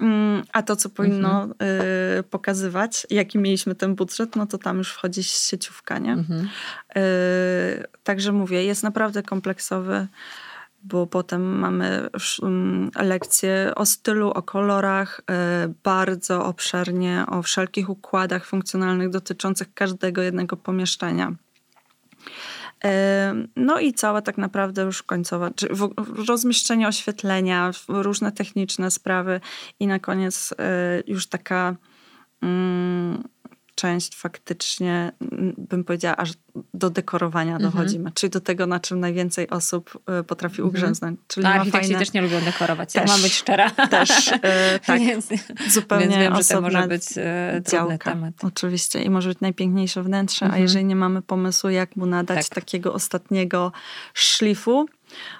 Mm, 0.00 0.42
a 0.52 0.62
to, 0.62 0.76
co 0.76 0.88
powinno 0.88 1.42
mhm. 1.42 1.54
y, 2.18 2.22
pokazywać, 2.22 3.06
jaki 3.10 3.38
mieliśmy 3.38 3.74
ten 3.74 3.94
budżet, 3.94 4.36
no 4.36 4.46
to 4.46 4.58
tam 4.58 4.78
już 4.78 4.92
wchodzi 4.92 5.22
sieciówka, 5.24 5.98
nie? 5.98 6.12
Mhm. 6.12 6.48
Y, 6.96 7.84
także 8.04 8.32
mówię, 8.32 8.64
jest 8.64 8.82
naprawdę 8.82 9.22
kompleksowy, 9.22 10.06
bo 10.82 11.06
potem 11.06 11.58
mamy 11.58 12.08
mm, 12.42 12.90
lekcje 13.00 13.72
o 13.74 13.86
stylu, 13.86 14.30
o 14.30 14.42
kolorach, 14.42 15.20
y, 15.20 15.74
bardzo 15.82 16.44
obszernie 16.44 17.24
o 17.28 17.42
wszelkich 17.42 17.90
układach 17.90 18.46
funkcjonalnych 18.46 19.10
dotyczących 19.10 19.74
każdego 19.74 20.22
jednego 20.22 20.56
pomieszczenia. 20.56 21.32
No 23.56 23.80
i 23.80 23.92
cała 23.92 24.22
tak 24.22 24.38
naprawdę 24.38 24.82
już 24.82 25.02
końcowa, 25.02 25.50
czy 25.50 25.68
rozmieszczenie 26.28 26.88
oświetlenia, 26.88 27.70
różne 27.88 28.32
techniczne 28.32 28.90
sprawy 28.90 29.40
i 29.80 29.86
na 29.86 29.98
koniec 29.98 30.54
e, 30.58 31.02
już 31.06 31.26
taka 31.26 31.76
mm, 32.42 33.24
część 33.76 34.16
faktycznie, 34.16 35.12
bym 35.58 35.84
powiedziała, 35.84 36.16
aż 36.16 36.32
do 36.74 36.90
dekorowania 36.90 37.56
mhm. 37.56 37.72
dochodzimy. 37.72 38.12
Czyli 38.14 38.30
do 38.30 38.40
tego, 38.40 38.66
na 38.66 38.80
czym 38.80 39.00
najwięcej 39.00 39.50
osób 39.50 39.98
e, 40.06 40.22
potrafi 40.22 40.62
mhm. 40.62 40.68
ugrzęznąć. 40.68 41.20
Czyli 41.28 41.46
A 41.46 41.50
architekci 41.50 41.86
fajne... 41.86 41.98
też 41.98 42.12
nie 42.12 42.22
lubią 42.22 42.40
dekorować, 42.40 42.92
też, 42.92 43.00
jak 43.00 43.08
mam 43.08 43.22
być 43.22 43.34
szczera. 43.34 43.70
Też, 43.70 44.32
e, 44.42 44.78
tak. 44.86 45.00
więc, 45.00 45.28
zupełnie 45.68 46.08
więc 46.08 46.18
wiem, 46.18 46.36
że 46.36 46.44
to 46.44 46.60
może 46.60 46.88
być 46.88 47.02
e, 47.16 47.62
działka, 47.70 48.10
temat. 48.10 48.34
Oczywiście. 48.42 49.02
I 49.02 49.10
może 49.10 49.28
być 49.28 49.40
najpiękniejsze 49.40 50.02
wnętrze, 50.02 50.46
mhm. 50.46 50.60
a 50.60 50.62
jeżeli 50.62 50.84
nie 50.84 50.96
mamy 50.96 51.22
pomysłu, 51.22 51.70
jak 51.70 51.96
mu 51.96 52.06
nadać 52.06 52.48
tak. 52.48 52.54
takiego 52.54 52.92
ostatniego 52.92 53.72
szlifu, 54.14 54.86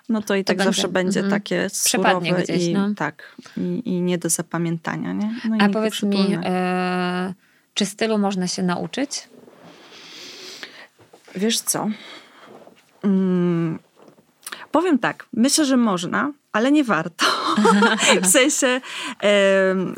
no 0.09 0.23
to 0.23 0.35
i 0.35 0.45
to 0.45 0.49
tak 0.49 0.57
będzie. 0.57 0.73
zawsze 0.73 0.89
będzie 0.89 1.21
mhm. 1.21 1.41
takie 1.41 1.71
surowe 1.71 2.43
gdzieś, 2.43 2.65
i, 2.65 2.73
no. 2.73 2.95
tak, 2.95 3.37
i, 3.57 3.83
i, 3.85 4.01
nie 4.01 4.19
do 4.19 4.29
zapamiętania. 4.29 5.13
Nie? 5.13 5.35
No 5.49 5.57
a 5.61 5.69
powiedz 5.69 6.03
mi, 6.03 6.39
e, 6.45 7.35
czy 7.77 7.87
stylu 7.87 8.19
można 8.19 8.49
się 8.49 8.63
nauczyć? 8.63 9.29
Wiesz 11.35 11.61
co? 11.61 11.89
Hmm, 13.03 13.79
powiem 14.71 14.99
tak, 14.99 15.27
myślę, 15.33 15.65
że 15.65 15.77
można, 15.77 16.33
ale 16.53 16.73
nie 16.73 16.85
warto. 16.85 17.27
w 18.23 18.27
sensie 18.27 18.81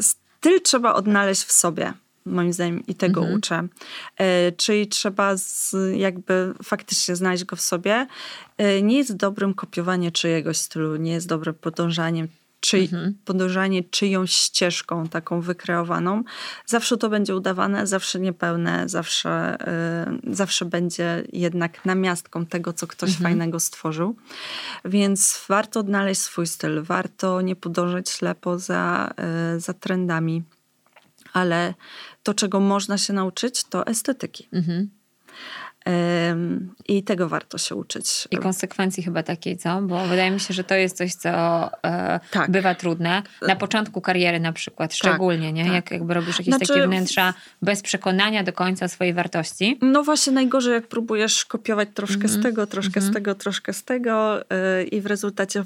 styl 0.01 0.61
trzeba 0.62 0.95
odnaleźć 0.95 1.43
w 1.45 1.53
sobie 1.53 1.93
moim 2.26 2.53
zdaniem 2.53 2.87
i 2.87 2.95
tego 2.95 3.20
mhm. 3.20 3.39
uczę. 3.39 3.68
E, 4.16 4.53
czyli 4.53 4.89
trzeba 4.89 5.37
z, 5.37 5.76
jakby 5.97 6.55
faktycznie 6.62 7.16
znaleźć 7.16 7.45
go 7.45 7.57
w 7.57 7.61
sobie. 7.61 8.07
E, 8.59 8.83
nie 8.83 8.99
jest 8.99 9.16
dobrym 9.16 9.55
kopiowanie 9.55 10.12
czyjegoś 10.12 10.57
stylu, 10.57 10.97
nie 10.97 11.12
jest 11.12 11.29
dobrym 11.29 11.55
podążaniem 11.55 12.29
czy 12.61 12.79
mhm. 12.79 13.15
podążanie 13.25 13.85
czyjąś 13.85 14.33
ścieżką 14.33 15.09
taką 15.09 15.41
wykreowaną, 15.41 16.23
zawsze 16.67 16.97
to 16.97 17.09
będzie 17.09 17.37
udawane, 17.37 17.87
zawsze 17.87 18.21
niepełne, 18.21 18.89
zawsze, 18.89 19.59
y, 20.29 20.35
zawsze 20.35 20.65
będzie 20.65 21.25
jednak 21.33 21.85
namiastką 21.85 22.47
tego, 22.47 22.73
co 22.73 22.87
ktoś 22.87 23.11
mhm. 23.11 23.23
fajnego 23.23 23.61
stworzył. 23.61 24.17
Więc 24.85 25.45
warto 25.49 25.81
odnaleźć 25.81 26.21
swój 26.21 26.47
styl, 26.47 26.83
warto 26.83 27.41
nie 27.41 27.57
podążać 27.57 28.11
ślepo 28.11 28.59
za, 28.59 29.15
y, 29.57 29.61
za 29.61 29.75
trendami, 29.75 30.43
ale 31.33 31.75
to, 32.23 32.35
czego 32.35 32.61
można 32.61 32.99
się 32.99 33.13
nauczyć, 33.13 33.65
to 33.65 33.87
estetyki. 33.87 34.49
Mhm. 34.53 34.98
I 36.89 37.03
tego 37.03 37.28
warto 37.28 37.59
się 37.59 37.74
uczyć. 37.74 38.28
I 38.30 38.36
konsekwencji 38.36 39.03
chyba 39.03 39.22
takiej, 39.22 39.57
co? 39.57 39.82
Bo 39.82 40.07
wydaje 40.07 40.30
mi 40.30 40.41
się, 40.41 40.55
że 40.55 40.64
to 40.64 40.74
jest 40.74 40.97
coś, 40.97 41.14
co 41.14 41.28
e, 41.84 42.20
tak. 42.30 42.51
bywa 42.51 42.74
trudne. 42.74 43.22
Na 43.49 43.57
początku 43.57 44.01
kariery 44.01 44.41
na 44.41 44.53
przykład, 44.53 44.91
tak, 44.91 44.97
szczególnie, 44.97 45.47
tak, 45.47 45.55
nie? 45.55 45.64
Tak. 45.64 45.72
Jak 45.72 45.91
jakby 45.91 46.14
robisz 46.14 46.39
jakieś 46.39 46.55
znaczy, 46.55 46.66
takie 46.66 46.86
wnętrza 46.86 47.34
bez 47.62 47.82
przekonania 47.82 48.45
do 48.45 48.53
końca 48.53 48.89
swojej 48.89 49.14
wartości. 49.14 49.78
No 49.82 50.03
właśnie 50.03 50.32
najgorzej, 50.32 50.72
jak 50.72 50.86
próbujesz 50.86 51.45
kopiować 51.45 51.89
troszkę 51.95 52.24
mm 52.24 52.28
-hmm. 52.28 52.41
z 52.41 52.43
tego, 52.43 52.66
troszkę 52.66 53.01
mm 53.01 53.09
-hmm. 53.09 53.12
z 53.12 53.14
tego, 53.14 53.34
troszkę 53.34 53.72
z 53.72 53.84
tego 53.84 54.39
yy, 54.39 54.84
i 54.84 55.01
w 55.01 55.07
rezultacie 55.07 55.64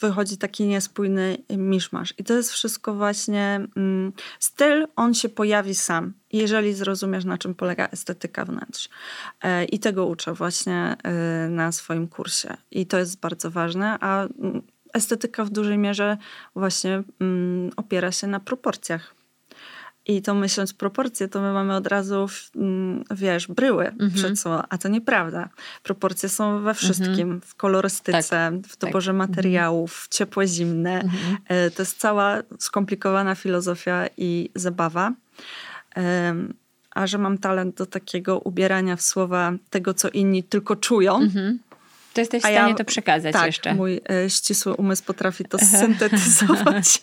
wychodzi 0.00 0.36
taki 0.36 0.64
niespójny 0.64 1.36
miszmasz. 1.50 2.14
I 2.18 2.24
to 2.24 2.34
jest 2.34 2.52
wszystko 2.52 2.94
właśnie... 2.94 3.60
Mm, 3.76 4.12
styl, 4.38 4.86
on 4.96 5.14
się 5.14 5.28
pojawi 5.28 5.74
sam 5.74 6.12
jeżeli 6.32 6.74
zrozumiesz, 6.74 7.24
na 7.24 7.38
czym 7.38 7.54
polega 7.54 7.88
estetyka 7.88 8.44
wnętrz. 8.44 8.88
E, 9.42 9.64
I 9.64 9.78
tego 9.78 10.06
uczę 10.06 10.32
właśnie 10.32 10.96
e, 11.02 11.48
na 11.48 11.72
swoim 11.72 12.08
kursie. 12.08 12.56
I 12.70 12.86
to 12.86 12.98
jest 12.98 13.20
bardzo 13.20 13.50
ważne, 13.50 13.98
a 14.00 14.22
mm, 14.24 14.62
estetyka 14.94 15.44
w 15.44 15.50
dużej 15.50 15.78
mierze 15.78 16.16
właśnie 16.56 17.02
mm, 17.20 17.70
opiera 17.76 18.12
się 18.12 18.26
na 18.26 18.40
proporcjach. 18.40 19.14
I 20.06 20.22
to 20.22 20.34
myśląc 20.34 20.72
proporcje, 20.72 21.28
to 21.28 21.40
my 21.40 21.52
mamy 21.52 21.74
od 21.76 21.86
razu, 21.86 22.26
mm, 22.56 23.04
wiesz, 23.10 23.48
bryły 23.48 23.88
mhm. 23.88 24.10
przed 24.10 24.40
sobą, 24.40 24.62
a 24.68 24.78
to 24.78 24.88
nieprawda. 24.88 25.48
Proporcje 25.82 26.28
są 26.28 26.62
we 26.62 26.74
wszystkim, 26.74 27.20
mhm. 27.20 27.40
w 27.40 27.54
kolorystyce, 27.54 28.22
tak. 28.22 28.54
w 28.54 28.78
doborze 28.78 29.10
tak. 29.10 29.18
materiałów, 29.18 30.06
ciepłe, 30.10 30.46
zimne. 30.46 31.00
Mhm. 31.00 31.36
E, 31.48 31.70
to 31.70 31.82
jest 31.82 31.98
cała 31.98 32.42
skomplikowana 32.58 33.34
filozofia 33.34 34.06
i 34.16 34.50
zabawa 34.54 35.12
a 36.90 37.06
że 37.06 37.18
mam 37.18 37.38
talent 37.38 37.76
do 37.76 37.86
takiego 37.86 38.38
ubierania 38.38 38.96
w 38.96 39.02
słowa 39.02 39.52
tego, 39.70 39.94
co 39.94 40.08
inni 40.08 40.42
tylko 40.42 40.76
czują. 40.76 41.16
Mhm. 41.16 41.58
To 42.14 42.20
jesteś 42.20 42.42
w 42.42 42.42
stanie 42.42 42.70
ja, 42.70 42.74
to 42.74 42.84
przekazać 42.84 43.32
tak, 43.32 43.46
jeszcze. 43.46 43.74
mój 43.74 44.00
e, 44.10 44.30
ścisły 44.30 44.74
umysł 44.74 45.04
potrafi 45.04 45.44
to 45.44 45.58
syntetyzować. 45.58 47.00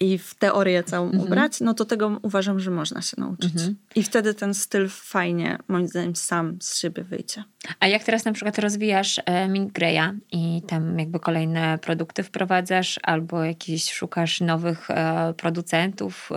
i 0.00 0.18
w 0.18 0.34
teorię 0.34 0.84
całą 0.84 1.06
mhm. 1.06 1.24
ubrać, 1.24 1.60
no 1.60 1.74
to 1.74 1.84
tego 1.84 2.18
uważam, 2.22 2.60
że 2.60 2.70
można 2.70 3.02
się 3.02 3.16
nauczyć. 3.18 3.52
Mhm. 3.52 3.76
I 3.94 4.02
wtedy 4.02 4.34
ten 4.34 4.54
styl 4.54 4.88
fajnie, 4.88 5.58
moim 5.68 5.88
zdaniem, 5.88 6.16
sam 6.16 6.58
z 6.62 6.78
siebie 6.78 7.04
wyjdzie. 7.04 7.44
A 7.80 7.86
jak 7.86 8.04
teraz 8.04 8.24
na 8.24 8.32
przykład 8.32 8.58
rozwijasz 8.58 9.20
e, 9.24 9.48
Mint 9.48 9.72
Greya 9.72 10.12
i 10.32 10.62
tam 10.66 10.98
jakby 10.98 11.20
kolejne 11.20 11.78
produkty 11.78 12.22
wprowadzasz, 12.22 13.00
albo 13.02 13.44
jakiś 13.44 13.92
szukasz 13.92 14.40
nowych 14.40 14.90
e, 14.90 15.34
producentów, 15.36 16.30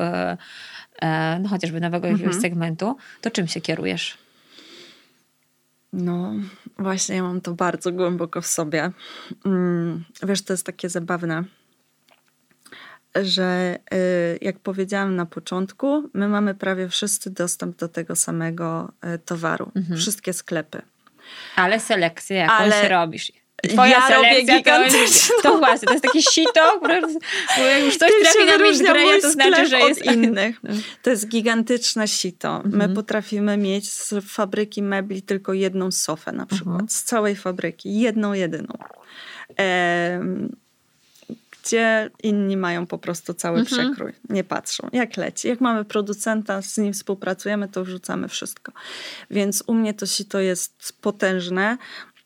e, 1.02 1.40
no 1.40 1.50
chociażby 1.50 1.82
nowego 1.82 2.08
jakiegoś 2.08 2.36
mhm. 2.36 2.42
segmentu, 2.42 2.98
to 3.22 3.32
czym 3.32 3.48
się 3.48 3.62
kierujesz? 3.62 4.18
No, 5.94 6.34
właśnie 6.80 7.16
ja 7.16 7.24
mam 7.24 7.42
to 7.42 7.54
bardzo 7.54 7.92
głęboko 7.92 8.42
w 8.42 8.48
sobie. 8.48 8.92
Mm, 9.46 10.04
wiesz, 10.24 10.42
to 10.42 10.54
jest 10.54 10.66
takie 10.66 10.90
zabawne 10.90 11.44
że 13.22 13.80
y, 13.94 14.38
jak 14.42 14.60
powiedziałam 14.60 15.16
na 15.16 15.26
początku, 15.26 16.10
my 16.14 16.28
mamy 16.28 16.56
prawie 16.56 16.90
wszyscy 16.90 17.30
dostęp 17.30 17.78
do 17.78 17.88
tego 17.88 18.16
samego 18.16 18.92
y, 19.16 19.20
towaru. 19.20 19.72
Mhm. 19.76 20.00
Wszystkie 20.00 20.34
sklepy. 20.34 20.82
Ale 21.56 21.80
selekcję 21.80 22.38
jakąś 22.38 22.60
Ale 22.60 22.90
robisz. 22.90 23.32
Twoja 23.70 23.92
ja 23.92 24.08
selekcja 24.08 24.62
to, 24.64 25.42
to 25.44 25.58
właśnie, 25.58 25.86
to 25.88 25.94
jest 25.94 26.04
takie 26.04 26.22
sito, 26.22 26.80
bo 27.58 27.64
jak 27.64 27.84
już 27.86 27.98
coś 27.98 28.12
trafi 28.22 28.84
na 28.84 28.94
Mint 28.94 29.22
to 29.22 29.32
znaczy, 29.32 29.68
że 29.68 29.80
jest 29.80 30.06
innych. 30.06 30.62
To 31.04 31.10
jest 31.10 31.28
gigantyczne 31.28 32.08
sito. 32.08 32.62
My 32.66 32.74
mhm. 32.74 32.94
potrafimy 32.94 33.58
mieć 33.58 33.92
z 33.92 34.14
fabryki 34.28 34.82
mebli 34.82 35.22
tylko 35.22 35.54
jedną 35.54 35.92
sofę 35.92 36.32
na 36.32 36.46
przykład. 36.46 36.74
Mhm. 36.74 36.90
Z 36.90 37.04
całej 37.04 37.36
fabryki. 37.36 38.00
Jedną, 38.00 38.34
jedyną 38.34 38.78
gdzie 41.64 42.10
inni 42.24 42.58
mają 42.58 42.88
po 42.88 42.98
prostu 42.98 43.34
cały 43.34 43.60
mhm. 43.60 43.82
przekrój. 43.82 44.14
Nie 44.30 44.44
patrzą, 44.44 44.90
jak 44.94 45.18
leci. 45.18 45.48
Jak 45.48 45.62
mamy 45.62 45.86
producenta, 45.86 46.62
z 46.62 46.78
nim 46.78 46.94
współpracujemy, 46.94 47.70
to 47.70 47.84
wrzucamy 47.84 48.28
wszystko. 48.28 48.72
Więc 49.32 49.64
u 49.68 49.74
mnie 49.74 49.94
to 49.94 50.06
sito 50.06 50.40
jest 50.40 50.98
potężne. 51.02 51.78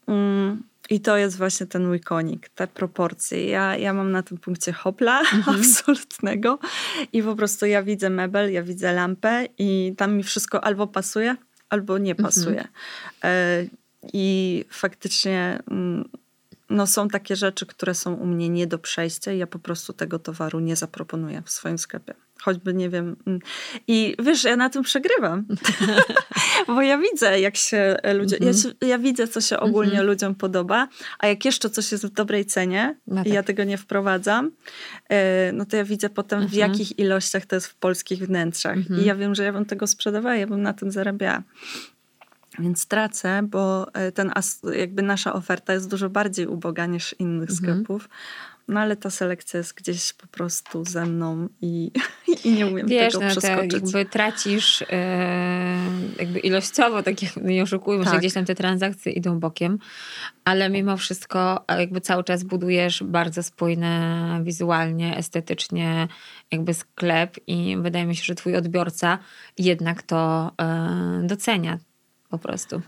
Mm, 0.07 0.63
I 0.89 0.99
to 0.99 1.17
jest 1.17 1.37
właśnie 1.37 1.65
ten 1.65 1.87
mój 1.87 1.99
konik, 1.99 2.49
te 2.49 2.67
proporcje. 2.67 3.47
Ja, 3.47 3.77
ja 3.77 3.93
mam 3.93 4.11
na 4.11 4.23
tym 4.23 4.37
punkcie 4.37 4.73
hopla 4.73 5.19
mhm. 5.33 5.57
absolutnego 5.57 6.59
i 7.13 7.23
po 7.23 7.35
prostu 7.35 7.65
ja 7.65 7.83
widzę 7.83 8.09
mebel, 8.09 8.51
ja 8.51 8.63
widzę 8.63 8.93
lampę 8.93 9.45
i 9.57 9.93
tam 9.97 10.15
mi 10.15 10.23
wszystko 10.23 10.63
albo 10.63 10.87
pasuje, 10.87 11.35
albo 11.69 11.97
nie 11.97 12.11
mhm. 12.11 12.29
pasuje. 12.29 12.67
Mhm. 13.21 13.69
I 14.13 14.65
faktycznie 14.69 15.59
mm, 15.71 16.09
no 16.69 16.87
są 16.87 17.07
takie 17.07 17.35
rzeczy, 17.35 17.65
które 17.65 17.93
są 17.93 18.13
u 18.13 18.25
mnie 18.25 18.49
nie 18.49 18.67
do 18.67 18.79
przejścia 18.79 19.31
i 19.31 19.37
ja 19.37 19.47
po 19.47 19.59
prostu 19.59 19.93
tego 19.93 20.19
towaru 20.19 20.59
nie 20.59 20.75
zaproponuję 20.75 21.41
w 21.45 21.49
swoim 21.49 21.77
sklepie. 21.77 22.13
Choćby 22.41 22.73
nie 22.73 22.89
wiem. 22.89 23.15
Mm. 23.27 23.39
I 23.87 24.15
wiesz, 24.19 24.43
ja 24.43 24.55
na 24.55 24.69
tym 24.69 24.83
przegrywam. 24.83 25.45
Bo 26.67 26.81
ja 26.81 26.97
widzę, 26.97 27.39
jak 27.39 27.57
się 27.57 27.97
ludzie. 28.13 28.37
Mm 28.37 28.53
-hmm. 28.53 28.65
ja, 28.65 28.69
mhm. 28.69 28.89
ja, 28.89 28.97
widzę, 28.97 29.27
co 29.27 29.41
się 29.41 29.59
ogólnie 29.59 29.91
mm 29.91 30.03
-hmm. 30.03 30.07
ludziom 30.07 30.35
podoba, 30.35 30.87
a 31.19 31.27
jak 31.27 31.45
jeszcze 31.45 31.69
coś 31.69 31.91
jest 31.91 32.05
w 32.05 32.09
dobrej 32.09 32.45
cenie 32.45 32.97
no 33.07 33.15
tak. 33.15 33.27
i 33.27 33.29
ja 33.29 33.43
tego 33.43 33.63
nie 33.63 33.77
wprowadzam, 33.77 34.51
e, 35.09 35.51
no 35.51 35.65
to 35.65 35.77
ja 35.77 35.83
widzę 35.83 36.09
potem, 36.09 36.39
mm 36.39 36.49
-hmm. 36.49 36.51
w 36.51 36.57
mhm. 36.57 36.71
jakich 36.71 36.99
ilościach 36.99 37.45
to 37.45 37.55
jest 37.55 37.67
w 37.67 37.75
polskich 37.75 38.27
wnętrzach. 38.27 38.77
I 38.77 38.79
mhm. 38.79 39.05
ja 39.05 39.15
wiem, 39.15 39.35
że 39.35 39.43
ja 39.43 39.53
bym 39.53 39.65
tego 39.65 39.87
sprzedawała, 39.87 40.35
ja 40.35 40.47
bym 40.47 40.61
na 40.61 40.73
tym 40.73 40.91
zarabiała. 40.91 41.43
Więc 42.59 42.85
tracę, 42.85 43.41
bo 43.43 43.93
e, 43.93 44.11
ten, 44.11 44.31
jakby 44.77 45.01
nasza 45.01 45.33
oferta 45.33 45.73
jest 45.73 45.89
dużo 45.89 46.09
bardziej 46.09 46.47
uboga 46.47 46.85
niż 46.85 47.15
innych 47.19 47.49
mhm. 47.49 47.57
sklepów. 47.57 48.09
No 48.67 48.79
ale 48.79 48.95
ta 48.95 49.09
selekcja 49.09 49.57
jest 49.57 49.73
gdzieś 49.73 50.13
po 50.13 50.27
prostu 50.27 50.85
ze 50.85 51.05
mną 51.05 51.49
i, 51.61 51.91
i 52.45 52.51
nie 52.51 52.67
umiem 52.67 52.87
Wiesz, 52.87 53.13
tego 53.13 53.25
no, 53.25 53.31
przeskoczyć. 53.31 53.71
To 53.71 53.77
jakby 53.77 54.05
tracisz 54.05 54.81
yy, 54.81 54.87
jakby 56.19 56.39
ilościowo, 56.39 57.03
tak 57.03 57.23
jak 57.23 57.35
nie 57.35 57.63
oszukujmy 57.63 58.03
tak. 58.03 58.13
się, 58.13 58.19
gdzieś 58.19 58.33
tam 58.33 58.45
te 58.45 58.55
transakcje 58.55 59.11
idą 59.11 59.39
bokiem, 59.39 59.79
ale 60.45 60.69
mimo 60.69 60.97
wszystko 60.97 61.65
jakby 61.69 62.01
cały 62.01 62.23
czas 62.23 62.43
budujesz 62.43 63.03
bardzo 63.03 63.43
spójny 63.43 63.89
wizualnie, 64.43 65.17
estetycznie 65.17 66.07
jakby 66.51 66.73
sklep 66.73 67.37
i 67.47 67.77
wydaje 67.81 68.05
mi 68.05 68.15
się, 68.15 68.23
że 68.23 68.35
twój 68.35 68.55
odbiorca 68.55 69.19
jednak 69.57 70.03
to 70.03 70.51
yy, 71.21 71.27
docenia 71.27 71.77
po 72.29 72.37
prostu. 72.37 72.81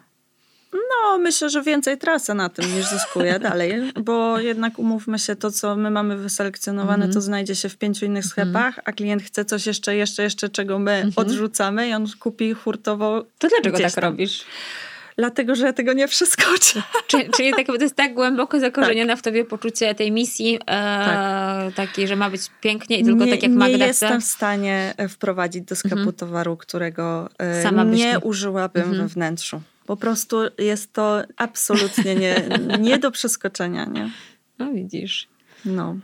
No, 0.73 1.17
myślę, 1.17 1.49
że 1.49 1.63
więcej 1.63 1.97
tracę 1.97 2.33
na 2.33 2.49
tym 2.49 2.75
niż 2.75 2.85
zyskuję 2.85 3.39
dalej, 3.49 3.91
bo 4.03 4.39
jednak 4.39 4.79
umówmy 4.79 5.19
się, 5.19 5.35
to 5.35 5.51
co 5.51 5.75
my 5.75 5.91
mamy 5.91 6.17
wyselekcjonowane, 6.17 6.95
mm 6.95 7.09
-hmm. 7.09 7.13
to 7.13 7.21
znajdzie 7.21 7.55
się 7.55 7.69
w 7.69 7.77
pięciu 7.77 8.05
innych 8.05 8.25
mhm. 8.25 8.31
sklepach, 8.31 8.73
mm 8.73 8.85
-hmm. 8.85 8.89
a 8.89 8.91
klient 8.91 9.23
chce 9.23 9.45
coś 9.45 9.65
jeszcze, 9.65 9.95
jeszcze, 9.95 10.23
jeszcze, 10.23 10.49
czego 10.49 10.79
my 10.79 10.91
mm 10.91 11.09
-hmm. 11.09 11.21
odrzucamy 11.21 11.89
i 11.89 11.93
on 11.93 12.05
kupi 12.19 12.53
hurtowo. 12.53 13.25
To 13.37 13.47
dlaczego 13.47 13.77
tak 13.77 13.93
tam. 13.93 14.17
Dlatego, 15.19 15.55
że 15.55 15.65
ja 15.65 15.73
tego 15.73 15.93
nie 15.93 16.07
przeskoczę. 16.07 16.83
Czyli, 17.07 17.29
czyli 17.37 17.53
tak, 17.53 17.67
to 17.67 17.73
jest 17.75 17.95
tak 17.95 18.13
głęboko 18.13 18.59
zakorzenione 18.59 19.13
tak. 19.13 19.19
w 19.19 19.21
tobie 19.21 19.45
poczucie 19.45 19.95
tej 19.95 20.11
misji, 20.11 20.55
e, 20.55 20.59
tak. 20.65 21.73
takiej, 21.75 22.07
że 22.07 22.15
ma 22.15 22.29
być 22.29 22.41
pięknie 22.61 22.99
i 22.99 23.03
tylko 23.03 23.25
nie, 23.25 23.31
tak 23.31 23.43
jak 23.43 23.51
Magda 23.51 23.77
Nie 23.77 23.87
jestem 23.87 24.21
w 24.21 24.25
stanie 24.25 24.93
e, 24.97 25.07
wprowadzić 25.09 25.63
do 25.63 25.75
sklepu 25.75 25.97
mhm. 25.97 26.15
towaru, 26.15 26.57
którego 26.57 27.29
e, 27.39 27.85
nie 27.85 28.19
użyłabym 28.19 28.83
mhm. 28.83 29.01
we 29.01 29.07
wnętrzu. 29.07 29.61
Po 29.85 29.97
prostu 29.97 30.37
jest 30.57 30.93
to 30.93 31.21
absolutnie 31.37 32.15
nie, 32.15 32.49
nie 32.79 32.97
do 32.97 33.11
przeskoczenia, 33.11 33.85
nie? 33.85 34.09
No 34.59 34.73
widzisz. 34.73 35.27
No. 35.65 35.95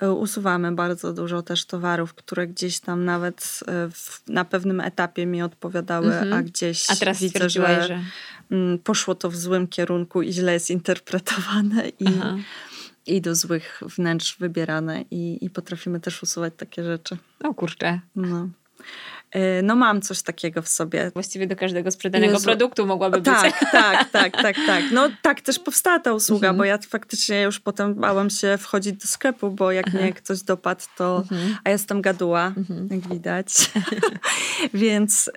E, 0.00 0.12
usuwamy 0.12 0.72
bardzo 0.72 1.12
dużo 1.12 1.42
też 1.42 1.64
towarów, 1.64 2.14
które 2.14 2.46
gdzieś 2.46 2.80
tam 2.80 3.04
nawet 3.04 3.60
e, 3.66 3.90
w, 3.90 4.22
na 4.28 4.44
pewnym 4.44 4.80
etapie 4.80 5.26
mi 5.26 5.42
odpowiadały, 5.42 6.14
mm 6.14 6.28
-hmm. 6.28 6.34
a 6.34 6.42
gdzieś 6.42 6.90
a 6.90 6.96
teraz 6.96 7.20
widzę, 7.20 7.50
że, 7.50 7.86
że, 7.86 8.00
poszło 8.84 9.14
to 9.14 9.30
w 9.30 9.36
złym 9.36 9.68
kierunku 9.68 10.22
i 10.22 10.32
źle 10.32 10.52
jest 10.52 10.70
interpretowane 10.70 11.88
i, 11.88 12.06
i 13.06 13.20
do 13.20 13.34
złych 13.34 13.82
wnętrz 13.96 14.38
wybierane 14.38 15.04
i, 15.10 15.44
i 15.44 15.50
potrafimy 15.50 16.00
też 16.00 16.22
usuwać 16.22 16.52
takie 16.56 16.84
rzeczy. 16.84 17.16
O 17.44 17.54
kurczę. 17.54 18.00
No. 18.16 18.48
E, 19.30 19.62
no 19.62 19.76
mam 19.76 20.02
coś 20.02 20.22
takiego 20.22 20.62
w 20.62 20.68
sobie. 20.68 21.10
Właściwie 21.14 21.46
do 21.46 21.56
każdego 21.56 21.90
sprzedanego 21.90 22.32
Jezu. 22.32 22.44
produktu 22.44 22.86
mogłaby 22.86 23.16
być. 23.16 23.24
Tak, 23.24 23.70
tak, 23.72 24.10
tak, 24.10 24.42
tak, 24.42 24.56
tak. 24.66 24.84
No 24.92 25.08
tak 25.22 25.40
też 25.40 25.58
powstała 25.58 25.98
ta 25.98 26.12
usługa, 26.12 26.48
mhm. 26.48 26.56
bo 26.58 26.64
ja 26.64 26.78
faktycznie 26.88 27.42
już 27.42 27.60
potem 27.60 27.94
bałam 27.94 28.30
się 28.30 28.58
wchodzić 28.58 28.92
do 28.92 29.06
sklepu, 29.06 29.50
bo 29.50 29.72
jak 29.72 29.88
Aha. 29.88 29.98
mnie 29.98 30.12
ktoś 30.12 30.42
dopadł, 30.42 30.84
to... 30.96 31.16
Mhm. 31.16 31.56
A 31.64 31.70
jestem 31.70 32.02
gaduła, 32.02 32.52
mhm. 32.56 32.88
jak 32.90 33.08
widać. 33.08 33.48
Więc 34.74 35.30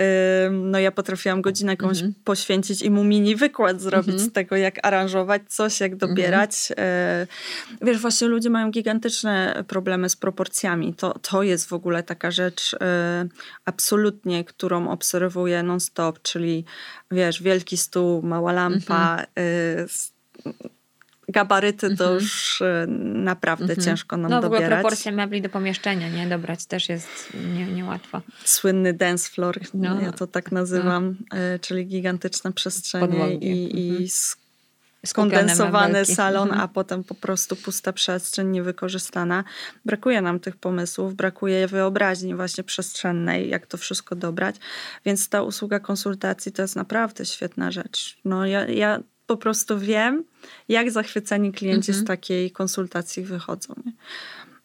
no 0.51 0.79
ja 0.79 0.91
potrafiłam 0.91 1.41
godzinę 1.41 1.73
jakąś 1.73 1.97
mhm. 1.97 2.13
poświęcić 2.23 2.81
i 2.81 2.91
mu 2.91 3.03
mini 3.03 3.35
wykład 3.35 3.81
zrobić 3.81 4.09
mhm. 4.09 4.29
z 4.29 4.33
tego, 4.33 4.55
jak 4.55 4.87
aranżować 4.87 5.41
coś, 5.47 5.79
jak 5.79 5.95
dobierać. 5.95 6.51
E, 6.77 7.27
wiesz, 7.81 7.97
właśnie 7.97 8.27
ludzie 8.27 8.49
mają 8.49 8.71
gigantyczne 8.71 9.63
problemy 9.67 10.09
z 10.09 10.15
proporcjami. 10.15 10.93
To, 10.93 11.19
to 11.19 11.43
jest 11.43 11.67
w 11.67 11.73
ogóle 11.73 12.03
taka 12.03 12.31
rzecz 12.31 12.75
e, 12.81 13.25
absolutnie, 13.79 14.43
którą 14.43 14.89
obserwuję 14.89 15.63
non-stop, 15.63 16.21
czyli 16.21 16.65
wiesz, 17.11 17.41
wielki 17.43 17.77
stół, 17.77 18.21
mała 18.21 18.51
lampa, 18.51 19.23
y, 19.39 19.85
gabaryty 21.29 21.95
to 21.95 22.03
mhm. 22.03 22.13
już 22.13 22.61
y, 22.61 22.85
naprawdę 23.13 23.73
mhm. 23.73 23.85
ciężko 23.85 24.17
nam 24.17 24.31
no, 24.31 24.41
dobierać. 24.41 24.61
No 24.61 24.67
w 24.67 24.69
ogóle 24.69 24.81
proporcje 24.81 25.11
mebli 25.11 25.41
do 25.41 25.49
pomieszczenia, 25.49 26.09
nie? 26.09 26.27
Dobrać 26.27 26.65
też 26.65 26.89
jest 26.89 27.07
nie, 27.55 27.65
niełatwo. 27.65 28.21
Słynny 28.43 28.93
dance 28.93 29.29
floor, 29.29 29.59
no. 29.73 30.01
ja 30.01 30.11
to 30.11 30.27
tak 30.27 30.51
nazywam, 30.51 31.17
no. 31.31 31.37
czyli 31.61 31.85
gigantyczne 31.85 32.53
przestrzenie 32.53 33.35
i, 33.35 33.79
i 33.79 33.89
mhm 33.89 34.48
skondensowany 35.05 36.05
salon, 36.05 36.47
mhm. 36.47 36.61
a 36.61 36.67
potem 36.67 37.03
po 37.03 37.15
prostu 37.15 37.55
pusta 37.55 37.93
przestrzeń 37.93 38.47
niewykorzystana. 38.47 39.43
Brakuje 39.85 40.21
nam 40.21 40.39
tych 40.39 40.57
pomysłów, 40.57 41.15
brakuje 41.15 41.67
wyobraźni 41.67 42.35
właśnie 42.35 42.63
przestrzennej, 42.63 43.49
jak 43.49 43.67
to 43.67 43.77
wszystko 43.77 44.15
dobrać, 44.15 44.55
więc 45.05 45.29
ta 45.29 45.41
usługa 45.41 45.79
konsultacji 45.79 46.51
to 46.51 46.61
jest 46.61 46.75
naprawdę 46.75 47.25
świetna 47.25 47.71
rzecz. 47.71 48.17
No 48.25 48.45
ja, 48.45 48.67
ja 48.67 48.99
po 49.27 49.37
prostu 49.37 49.79
wiem, 49.79 50.23
jak 50.69 50.91
zachwyceni 50.91 51.51
klienci 51.51 51.91
mhm. 51.91 52.05
z 52.05 52.07
takiej 52.07 52.51
konsultacji 52.51 53.23
wychodzą. 53.23 53.73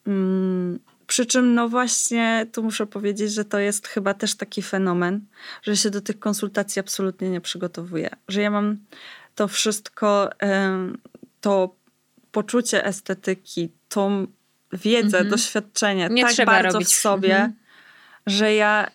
Mm, 0.06 0.78
przy 1.06 1.26
czym, 1.26 1.54
no 1.54 1.68
właśnie, 1.68 2.46
tu 2.52 2.62
muszę 2.62 2.86
powiedzieć, 2.86 3.32
że 3.32 3.44
to 3.44 3.58
jest 3.58 3.88
chyba 3.88 4.14
też 4.14 4.34
taki 4.34 4.62
fenomen, 4.62 5.20
że 5.62 5.76
się 5.76 5.90
do 5.90 6.00
tych 6.00 6.18
konsultacji 6.18 6.80
absolutnie 6.80 7.30
nie 7.30 7.40
przygotowuję. 7.40 8.10
Że 8.28 8.42
ja 8.42 8.50
mam 8.50 8.76
to 9.34 9.48
wszystko, 9.48 10.30
to 11.40 11.74
poczucie 12.32 12.84
estetyki, 12.84 13.68
tą 13.88 14.26
wiedzę, 14.72 15.18
mhm. 15.18 15.28
doświadczenie 15.28 16.08
nie 16.10 16.22
tak 16.22 16.46
bardzo 16.46 16.72
robić. 16.72 16.88
w 16.88 17.00
sobie, 17.00 17.34
mhm. 17.34 17.52
że 18.26 18.54
ja 18.54 18.90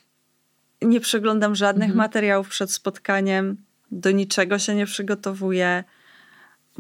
nie 0.82 1.00
przeglądam 1.00 1.56
żadnych 1.56 1.90
mhm. 1.90 1.98
materiałów 1.98 2.50
przed 2.50 2.72
spotkaniem, 2.72 3.58
do 3.92 4.12
niczego 4.12 4.60
się 4.60 4.76
nie 4.76 4.86
przygotowuję. 4.86 5.84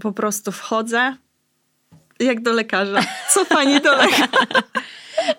Po 0.01 0.11
prostu 0.11 0.51
wchodzę 0.51 1.15
jak 2.19 2.41
do 2.41 2.53
lekarza. 2.53 3.01
Co 3.33 3.45
pani 3.45 3.81
do 3.81 3.95
lekarza? 3.95 4.63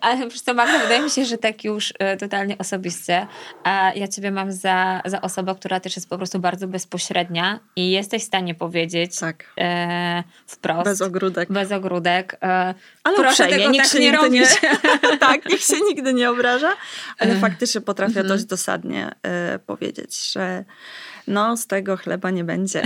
Ale 0.00 0.28
wiesz 0.28 0.40
co, 0.40 0.54
Magda, 0.54 0.78
wydaje 0.78 1.02
mi 1.02 1.10
się, 1.10 1.24
że 1.24 1.38
tak 1.38 1.64
już 1.64 1.92
e, 1.98 2.16
totalnie 2.16 2.58
osobiście. 2.58 3.26
A 3.64 3.92
ja 3.94 4.08
ciebie 4.08 4.30
mam 4.30 4.52
za, 4.52 5.00
za 5.04 5.20
osobę, 5.20 5.54
która 5.54 5.80
też 5.80 5.96
jest 5.96 6.08
po 6.08 6.16
prostu 6.16 6.38
bardzo 6.38 6.68
bezpośrednia 6.68 7.60
i 7.76 7.90
jesteś 7.90 8.22
w 8.22 8.26
stanie 8.26 8.54
powiedzieć 8.54 9.18
tak. 9.18 9.44
e, 9.58 10.22
wprost. 10.46 10.84
Bez 10.84 11.02
ogródek. 11.02 11.52
Bez 11.52 11.72
ogródek. 11.72 12.36
E, 12.42 12.74
ale 13.04 13.16
proszę 13.16 13.30
uprzejmie, 13.30 13.56
tego 13.56 13.70
nikt 13.70 13.84
tak 13.84 13.92
się 13.92 14.00
nie 14.00 14.12
robić. 14.12 14.48
Nie, 14.62 15.18
tak, 15.28 15.46
nikt 15.46 15.66
się 15.66 15.76
nigdy 15.88 16.14
nie 16.14 16.30
obraża, 16.30 16.72
ale 17.18 17.32
e. 17.32 17.40
faktycznie 17.40 17.80
potrafię 17.80 18.20
mhm. 18.20 18.28
dość 18.28 18.44
dosadnie 18.44 19.10
e, 19.22 19.58
powiedzieć, 19.58 20.32
że 20.32 20.64
no 21.26 21.56
z 21.56 21.66
tego 21.66 21.96
chleba 21.96 22.30
nie 22.30 22.44
będzie. 22.44 22.82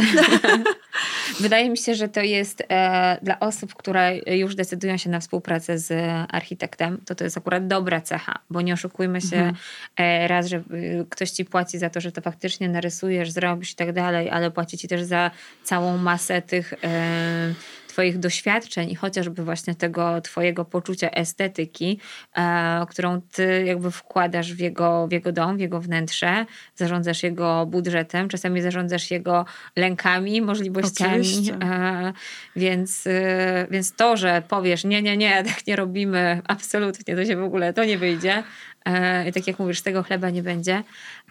Wydaje 1.41 1.71
mi 1.71 1.79
się, 1.79 1.95
że 1.95 2.09
to 2.09 2.21
jest 2.21 2.63
e, 2.69 3.19
dla 3.23 3.41
osób, 3.41 3.75
które 3.75 4.19
już 4.27 4.55
decydują 4.55 4.97
się 4.97 5.11
na 5.11 5.21
współpracę 5.21 5.79
z 5.79 5.93
architektem, 6.31 6.94
to 7.07 7.15
to 7.15 7.25
jest 7.25 7.37
akurat 7.37 7.67
dobra 7.67 8.01
cecha, 8.01 8.39
bo 8.51 8.61
nie 8.61 8.75
oszukujmy 8.75 9.21
się 9.21 9.37
mhm. 9.37 9.55
e, 9.97 10.29
raz, 10.29 10.47
że 10.47 10.57
y, 10.57 11.07
ktoś 11.11 11.31
ci 11.31 11.45
płaci 11.45 11.79
za 11.79 11.91
to, 11.91 12.01
że 12.01 12.13
to 12.13 12.21
faktycznie 12.21 12.69
narysujesz, 12.69 13.31
zrobisz 13.31 13.73
i 13.73 13.77
tak 13.77 13.93
dalej, 13.93 14.31
ale 14.31 14.51
płaci 14.51 14.79
ci 14.79 14.89
też 14.89 15.03
za 15.03 15.31
całą 15.63 15.99
masę 15.99 16.43
tych 16.43 16.73
e, 16.85 17.55
Twoich 17.95 18.19
doświadczeń 18.19 18.91
i 18.91 18.95
chociażby 18.95 19.45
właśnie 19.45 19.75
tego 19.75 20.21
Twojego 20.21 20.65
poczucia 20.65 21.11
estetyki, 21.11 22.01
e, 22.37 22.87
którą 22.91 23.21
Ty 23.21 23.65
jakby 23.67 23.91
wkładasz 23.91 24.53
w 24.53 24.59
jego, 24.59 25.09
w 25.09 25.13
jego 25.13 25.33
dom, 25.33 25.57
w 25.57 25.61
jego 25.61 25.81
wnętrze, 25.81 26.47
zarządzasz 26.75 27.23
jego 27.23 27.67
budżetem, 27.67 28.29
czasami 28.29 28.63
zarządzasz 28.63 29.11
jego 29.11 29.45
lękami, 29.77 30.43
możliwościami. 30.43 31.51
E, 31.63 32.13
więc, 32.57 33.07
e, 33.07 33.67
więc 33.71 33.93
to, 33.93 34.17
że 34.17 34.43
powiesz, 34.49 34.85
nie, 34.85 35.03
nie, 35.03 35.17
nie, 35.17 35.45
tak 35.45 35.67
nie 35.67 35.77
robimy, 35.77 36.43
absolutnie, 36.49 37.17
to 37.17 37.25
się 37.25 37.37
w 37.37 37.43
ogóle, 37.43 37.73
to 37.73 37.85
nie 37.85 37.99
wyjdzie. 37.99 38.43
E, 38.85 39.29
I 39.29 39.33
tak 39.33 39.47
jak 39.47 39.59
mówisz, 39.59 39.83
tego 39.83 40.03
chleba 40.03 40.31
nie 40.31 40.43
będzie, 40.43 40.83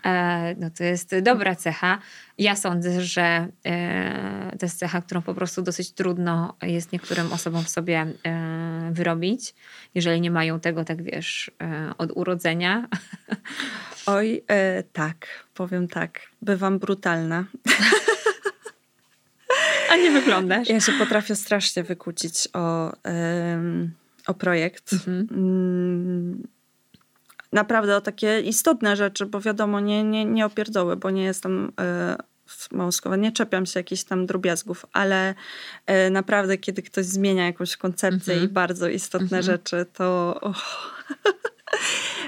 E, 0.06 0.56
no 0.60 0.70
to 0.78 0.84
jest 0.84 1.20
dobra 1.20 1.56
cecha. 1.56 1.99
Ja 2.38 2.56
sądzę, 2.56 3.01
że 3.01 3.47
e, 3.66 4.58
to 4.60 4.66
jest 4.66 4.80
cecha, 4.80 5.01
którą 5.01 5.22
po 5.22 5.34
prostu 5.34 5.62
dosyć 5.62 5.91
trudno 5.91 6.58
jest 6.62 6.91
niektórym 6.91 7.34
osobom 7.34 7.64
w 7.64 7.70
sobie 7.70 8.06
e, 8.26 8.89
wyrobić, 8.91 9.56
jeżeli 9.95 10.22
nie 10.22 10.32
mają 10.32 10.60
tego, 10.60 10.86
tak 10.86 11.04
wiesz, 11.04 11.51
od 11.97 12.12
urodzenia. 12.16 12.88
Oj, 14.06 14.43
tak, 14.93 15.28
powiem 15.54 15.88
tak. 15.88 16.22
Bywam 16.41 16.80
brutalna. 16.80 17.45
A 19.91 19.95
nie 19.95 20.12
wyglądasz. 20.12 20.70
Ja 20.70 20.80
się 20.80 20.91
potrafię 20.91 21.36
strasznie 21.36 21.84
wykłócić 21.84 22.47
o, 22.54 22.91
o 24.28 24.34
projekt. 24.34 24.93
Mhm. 24.93 25.28
Naprawdę 27.54 27.95
o 27.95 28.01
takie 28.01 28.41
istotne 28.41 28.95
rzeczy, 28.95 29.26
bo 29.26 29.41
wiadomo, 29.41 29.80
nie, 29.80 30.04
nie, 30.04 30.26
nie 30.26 30.45
opierdoły, 30.45 30.95
bo 30.95 31.12
nie 31.12 31.24
jestem 31.24 31.72
y, 32.72 32.76
Moskowa, 32.76 33.16
nie 33.16 33.32
czepiam 33.32 33.66
się 33.66 33.80
jakichś 33.80 34.04
tam 34.04 34.26
drobiazgów, 34.26 34.86
ale 34.93 35.36
y, 36.08 36.10
naprawdę, 36.10 36.58
kiedy 36.58 36.82
ktoś 36.82 37.06
zmienia 37.06 37.45
jakąś 37.45 37.78
koncepcję 37.78 38.34
mm 38.34 38.45
-hmm. 38.45 38.49
i 38.49 38.54
bardzo 38.54 38.88
istotne 38.88 39.28
mm 39.28 39.41
-hmm. 39.41 39.45
rzeczy, 39.45 39.86
to. 39.93 40.38
Oh. 40.41 40.62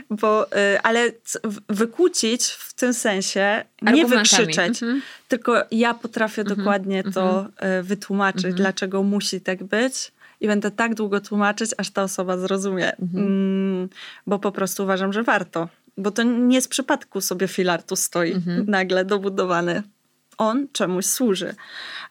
bo, 0.21 0.47
y, 0.47 0.81
ale 0.81 1.11
wykłócić 1.69 2.47
w 2.47 2.73
tym 2.73 2.93
sensie, 2.93 3.65
nie 3.81 4.05
wykrzyczeć, 4.05 4.83
mm 4.83 4.97
-hmm. 4.97 5.01
tylko 5.27 5.63
ja 5.71 5.93
potrafię 5.93 6.43
dokładnie 6.43 7.03
to 7.03 7.47
wytłumaczyć, 7.83 8.55
dlaczego 8.55 9.03
musi 9.03 9.41
tak 9.41 9.63
być 9.63 10.11
i 10.45 10.47
będę 10.47 10.71
tak 10.71 10.95
długo 10.95 11.21
tłumaczyć, 11.21 11.71
aż 11.77 11.89
ta 11.89 12.03
osoba 12.03 12.37
zrozumie. 12.37 12.97
Mhm. 12.97 13.25
Mm, 13.25 13.89
bo 14.27 14.39
po 14.39 14.51
prostu 14.51 14.83
uważam, 14.83 15.13
że 15.13 15.23
warto. 15.23 15.69
Bo 15.97 16.11
to 16.11 16.23
nie 16.23 16.61
z 16.61 16.67
przypadku 16.67 17.21
sobie 17.21 17.47
filar 17.47 17.83
tu 17.83 17.95
stoi 17.95 18.31
mhm. 18.31 18.65
nagle 18.69 19.05
dobudowany. 19.05 19.83
On 20.37 20.67
czemuś 20.71 21.05
służy. 21.05 21.55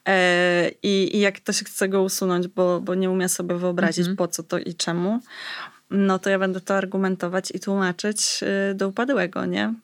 E, 0.09 0.71
i, 0.83 1.17
I 1.17 1.21
jak 1.21 1.35
ktoś 1.35 1.65
chce 1.65 1.89
go 1.89 2.03
usunąć, 2.03 2.49
bo, 2.49 2.81
bo 2.81 2.95
nie 2.95 3.11
umie 3.11 3.29
sobie 3.29 3.55
wyobrazić 3.55 3.99
mhm. 3.99 4.17
po 4.17 4.29
co 4.29 4.43
to 4.43 4.59
i 4.59 4.75
czemu, 4.75 5.21
no 5.91 6.19
to 6.19 6.31
ja 6.31 6.39
będę 6.39 6.61
to 6.61 6.77
argumentować 6.77 7.51
i 7.51 7.61
tłumaczyć 7.61 8.41
y, 8.71 8.75
do 8.75 8.89
upadłego, 8.89 9.47
nie? 9.47 9.75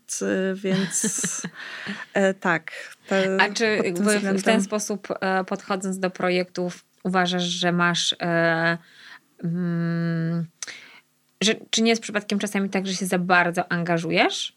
Więc 0.54 1.42
e, 2.14 2.34
tak. 2.34 2.72
Te, 3.06 3.36
A 3.40 3.52
czy 3.52 3.82
względem... 3.92 4.38
w 4.38 4.42
ten 4.42 4.62
sposób 4.62 5.08
e, 5.20 5.44
podchodząc 5.44 5.98
do 5.98 6.10
projektów 6.10 6.84
uważasz, 7.04 7.42
że 7.42 7.72
masz... 7.72 8.14
E, 8.22 8.78
mm, 9.44 10.46
że, 11.40 11.54
czy 11.70 11.82
nie 11.82 11.90
jest 11.90 12.02
przypadkiem 12.02 12.38
czasami 12.38 12.70
tak, 12.70 12.86
że 12.86 12.94
się 12.94 13.06
za 13.06 13.18
bardzo 13.18 13.72
angażujesz? 13.72 14.56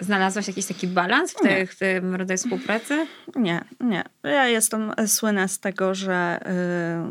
Znalazłaś 0.00 0.48
jakiś 0.48 0.66
taki 0.66 0.86
balans 0.86 1.32
w, 1.32 1.34
te, 1.34 1.66
w 1.66 1.78
tym 1.78 2.14
rodzaju 2.14 2.38
współpracy? 2.38 3.06
Nie, 3.36 3.64
nie. 3.80 4.04
Ja 4.22 4.48
jestem 4.48 4.92
słynna 5.06 5.48
z 5.48 5.58
tego, 5.58 5.94
że 5.94 6.40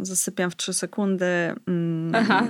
y, 0.02 0.06
zasypiam 0.06 0.52
w 0.52 0.56
trzy 0.56 0.74
sekundy. 0.74 1.26
Y, 1.26 1.54
Aha 2.14 2.48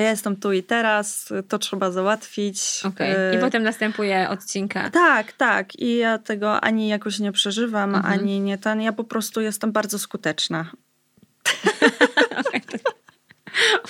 ja 0.00 0.10
jestem 0.10 0.36
tu 0.36 0.52
i 0.52 0.62
teraz, 0.62 1.32
to 1.48 1.58
trzeba 1.58 1.90
załatwić. 1.90 2.82
Okay. 2.84 3.32
I 3.34 3.36
y, 3.36 3.40
potem 3.40 3.62
następuje 3.62 4.28
odcinka. 4.28 4.90
Tak, 4.90 5.32
tak. 5.32 5.78
I 5.78 5.96
ja 5.96 6.18
tego 6.18 6.60
ani 6.60 6.88
jakoś 6.88 7.18
nie 7.18 7.32
przeżywam, 7.32 7.94
mhm. 7.94 8.14
ani 8.14 8.40
nie 8.40 8.58
ten. 8.58 8.80
Ja 8.80 8.92
po 8.92 9.04
prostu 9.04 9.40
jestem 9.40 9.72
bardzo 9.72 9.98
skuteczna. 9.98 10.70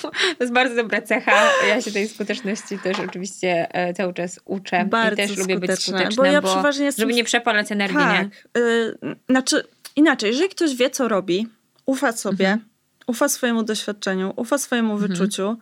To 0.01 0.11
jest 0.39 0.53
bardzo 0.53 0.75
dobra 0.75 1.01
cecha. 1.01 1.49
Ja 1.67 1.81
się 1.81 1.91
tej 1.91 2.07
skuteczności 2.07 2.79
też 2.79 2.99
oczywiście 2.99 3.67
e, 3.75 3.93
cały 3.93 4.13
czas 4.13 4.39
uczę. 4.45 4.85
Bardzo 4.85 5.23
I 5.23 5.27
też 5.27 5.37
lubię 5.37 5.59
być 5.59 5.71
skuteczna, 5.71 6.23
bo, 6.23 6.25
ja 6.25 6.41
bo 6.41 6.47
przeważnie 6.47 6.85
jestem... 6.85 7.03
żeby 7.03 7.13
nie 7.13 7.23
przepalać 7.23 7.71
energii. 7.71 7.97
Tak. 7.97 8.23
Nie? 8.23 8.61
Yy, 8.61 8.97
znaczy, 9.29 9.63
inaczej, 9.95 10.29
jeżeli 10.29 10.49
ktoś 10.49 10.75
wie, 10.75 10.89
co 10.89 11.07
robi, 11.07 11.47
ufa 11.85 12.11
sobie, 12.11 12.47
mhm. 12.47 12.69
ufa 13.07 13.29
swojemu 13.29 13.63
doświadczeniu, 13.63 14.33
ufa 14.35 14.57
swojemu 14.57 14.93
mhm. 14.93 15.11
wyczuciu, 15.11 15.57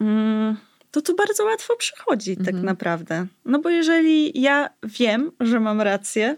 Mm, 0.00 0.56
to 1.02 1.08
to 1.08 1.14
bardzo 1.14 1.44
łatwo 1.44 1.76
przychodzi 1.76 2.36
tak 2.36 2.48
mhm. 2.48 2.64
naprawdę. 2.64 3.26
No 3.44 3.58
bo 3.58 3.70
jeżeli 3.70 4.40
ja 4.40 4.70
wiem, 4.82 5.30
że 5.40 5.60
mam 5.60 5.80
rację, 5.80 6.36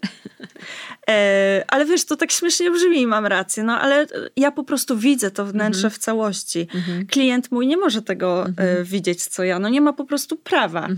e, 1.11 1.65
ale 1.69 1.87
wiesz, 1.87 2.05
to 2.05 2.17
tak 2.17 2.33
śmiesznie 2.33 2.71
brzmi, 2.71 3.07
mam 3.07 3.27
rację, 3.27 3.63
no 3.63 3.81
ale 3.81 4.07
ja 4.37 4.51
po 4.51 4.65
prostu 4.65 4.97
widzę 4.97 5.31
to 5.31 5.45
wnętrze 5.47 5.87
mhm. 5.87 5.91
w 5.91 5.99
całości. 5.99 6.67
Mhm. 6.75 7.07
Klient 7.07 7.53
mój 7.53 7.67
nie 7.67 7.77
może 7.77 8.03
tego 8.03 8.43
e, 8.43 8.47
mhm. 8.47 8.85
widzieć, 8.85 9.27
co 9.27 9.45
ja. 9.45 9.59
No 9.59 9.69
nie 9.69 9.81
ma 9.81 9.93
po 9.93 10.05
prostu 10.05 10.37
prawa. 10.37 10.89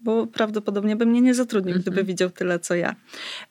Mhm 0.00 0.10
bo 0.10 0.26
prawdopodobnie 0.26 0.96
by 0.96 1.06
mnie 1.06 1.20
nie 1.20 1.34
zatrudnił, 1.34 1.72
mm 1.72 1.80
-hmm. 1.80 1.86
gdyby 1.86 2.04
widział 2.04 2.30
tyle, 2.30 2.58
co 2.58 2.74
ja. 2.74 2.96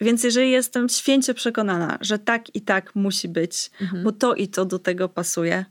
Więc 0.02 0.24
jeżeli 0.24 0.52
jestem 0.52 0.90
święcie 0.90 1.34
przekonana, 1.34 1.98
że 2.02 2.20
tak 2.20 2.56
i 2.56 2.62
tak 2.62 2.96
musi 2.96 3.30
być, 3.30 3.72
mm 3.82 3.94
-hmm. 3.94 4.04
bo 4.04 4.12
to 4.12 4.36
i 4.36 4.48
to 4.48 4.66
do 4.66 4.80
tego 4.80 5.10
pasuje, 5.10 5.66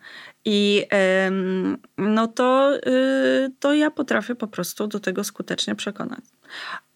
i 0.45 0.87
ym, 1.27 1.79
no 1.99 2.29
to, 2.29 2.73
yy, 2.87 3.53
to 3.61 3.75
ja 3.75 3.91
potrafię 3.91 4.35
po 4.35 4.49
prostu 4.49 4.87
do 4.87 5.01
tego 5.01 5.25
skutecznie 5.25 5.75
przekonać. 5.75 6.25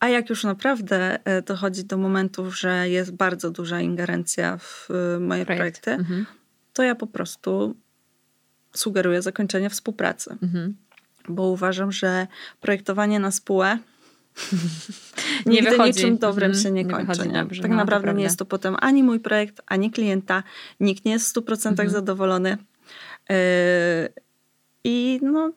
A 0.00 0.08
jak 0.08 0.30
już 0.30 0.44
naprawdę 0.44 1.18
y, 1.38 1.42
dochodzi 1.42 1.84
do 1.84 1.96
momentów, 1.96 2.58
że 2.58 2.88
jest 2.88 3.12
bardzo 3.12 3.50
duża 3.50 3.80
ingerencja 3.80 4.56
w 4.56 4.90
y, 4.90 5.20
moje 5.20 5.44
Projekt. 5.44 5.60
projekty, 5.60 5.90
mm 5.90 6.04
-hmm. 6.04 6.24
to 6.72 6.82
ja 6.82 6.94
po 6.94 7.06
prostu 7.06 7.76
sugeruję 8.74 9.22
zakończenie 9.22 9.70
współpracy. 9.70 10.36
Mhm 10.42 10.81
bo 11.28 11.48
uważam, 11.48 11.92
że 11.92 12.26
projektowanie 12.60 13.20
na 13.20 13.30
spółę 13.30 13.78
nie 15.46 15.52
nigdy 15.52 15.70
wychodzi. 15.70 15.88
niczym 15.88 16.18
dobrym 16.18 16.50
mm, 16.50 16.62
się 16.62 16.70
nie, 16.70 16.84
nie 16.84 16.90
kończy. 16.90 17.28
Nie? 17.28 17.32
Dobrze, 17.32 17.62
tak 17.62 17.70
no, 17.70 17.76
naprawdę 17.76 18.14
nie 18.14 18.22
jest 18.22 18.38
to 18.38 18.44
potem 18.44 18.76
ani 18.80 19.02
mój 19.02 19.20
projekt, 19.20 19.62
ani 19.66 19.90
klienta. 19.90 20.42
Nikt 20.80 21.04
nie 21.04 21.12
jest 21.12 21.36
w 21.36 21.40
100% 21.40 21.68
mhm. 21.68 21.90
zadowolony. 21.90 22.56
Yy, 23.28 23.36
I 24.84 25.20
no, 25.22 25.52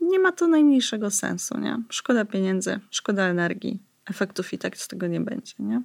nie 0.00 0.18
ma 0.18 0.32
to 0.32 0.46
najmniejszego 0.46 1.10
sensu. 1.10 1.58
Nie? 1.58 1.82
Szkoda 1.90 2.24
pieniędzy, 2.24 2.80
szkoda 2.90 3.22
energii. 3.22 3.78
Efektów 4.10 4.52
i 4.52 4.58
tak 4.58 4.76
z 4.76 4.88
tego 4.88 5.06
nie 5.06 5.20
będzie. 5.20 5.54
Nie? 5.58 5.82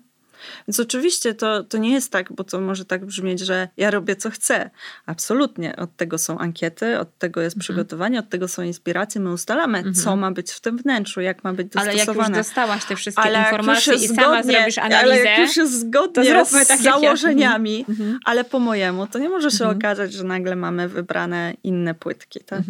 Więc 0.67 0.79
oczywiście 0.79 1.33
to, 1.33 1.63
to 1.63 1.77
nie 1.77 1.91
jest 1.91 2.11
tak, 2.11 2.33
bo 2.33 2.43
to 2.43 2.61
może 2.61 2.85
tak 2.85 3.05
brzmieć, 3.05 3.39
że 3.39 3.67
ja 3.77 3.91
robię 3.91 4.15
co 4.15 4.29
chcę. 4.29 4.69
Absolutnie. 5.05 5.75
Od 5.75 5.95
tego 5.97 6.17
są 6.17 6.37
ankiety, 6.37 6.99
od 6.99 7.17
tego 7.17 7.41
jest 7.41 7.55
mhm. 7.55 7.59
przygotowanie, 7.59 8.19
od 8.19 8.29
tego 8.29 8.47
są 8.47 8.63
inspiracje. 8.63 9.21
My 9.21 9.31
ustalamy, 9.31 9.77
mhm. 9.77 9.95
co 9.95 10.15
ma 10.15 10.31
być 10.31 10.51
w 10.51 10.59
tym 10.59 10.77
wnętrzu, 10.77 11.21
jak 11.21 11.43
ma 11.43 11.53
być 11.53 11.67
dostosowane. 11.67 11.91
Ale 11.91 12.21
jak 12.21 12.27
już 12.27 12.37
dostałaś 12.37 12.85
te 12.85 12.95
wszystkie 12.95 13.23
ale 13.23 13.39
informacje 13.39 13.93
i 13.93 14.07
sama 14.07 14.43
zrobisz 14.43 14.77
analizę, 14.77 15.03
ale 15.03 15.19
jak 15.19 15.39
już 15.39 15.57
jest 15.57 15.79
zgodnie 15.79 16.45
z 16.45 16.67
tak 16.67 16.81
założeniami. 16.81 17.85
Mhm. 17.89 18.19
ale 18.25 18.43
po 18.43 18.59
mojemu, 18.59 19.07
to 19.07 19.19
nie 19.19 19.29
może 19.29 19.51
się 19.51 19.63
mhm. 19.63 19.77
okazać, 19.77 20.13
że 20.13 20.23
nagle 20.23 20.55
mamy 20.55 20.89
wybrane 20.89 21.53
inne 21.63 21.93
płytki. 21.95 22.39
Tak? 22.39 22.61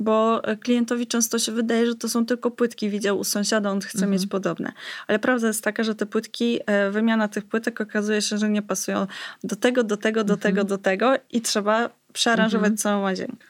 Bo 0.00 0.42
klientowi 0.60 1.06
często 1.06 1.38
się 1.38 1.52
wydaje, 1.52 1.86
że 1.86 1.94
to 1.94 2.08
są 2.08 2.26
tylko 2.26 2.50
płytki, 2.50 2.90
widział 2.90 3.18
u 3.18 3.24
sąsiada, 3.24 3.70
on 3.70 3.80
chce 3.80 3.98
mhm. 3.98 4.12
mieć 4.12 4.26
podobne. 4.26 4.72
Ale 5.06 5.18
prawda 5.18 5.46
jest 5.46 5.64
taka, 5.64 5.84
że 5.84 5.94
te 5.94 6.06
płytki, 6.06 6.60
e, 6.66 6.90
wymiana 6.90 7.28
tych 7.28 7.44
płytek 7.44 7.80
okazuje 7.80 8.22
się, 8.22 8.38
że 8.38 8.48
nie 8.48 8.62
pasują 8.62 9.06
do 9.44 9.56
tego, 9.56 9.84
do 9.84 9.96
tego, 9.96 10.24
do 10.24 10.34
mhm. 10.34 10.54
tego, 10.54 10.64
do 10.64 10.78
tego 10.78 11.14
i 11.30 11.40
trzeba 11.40 11.90
przearanżować 12.12 12.66
mhm. 12.66 12.76
całą 12.76 13.02
łazienkę. 13.02 13.46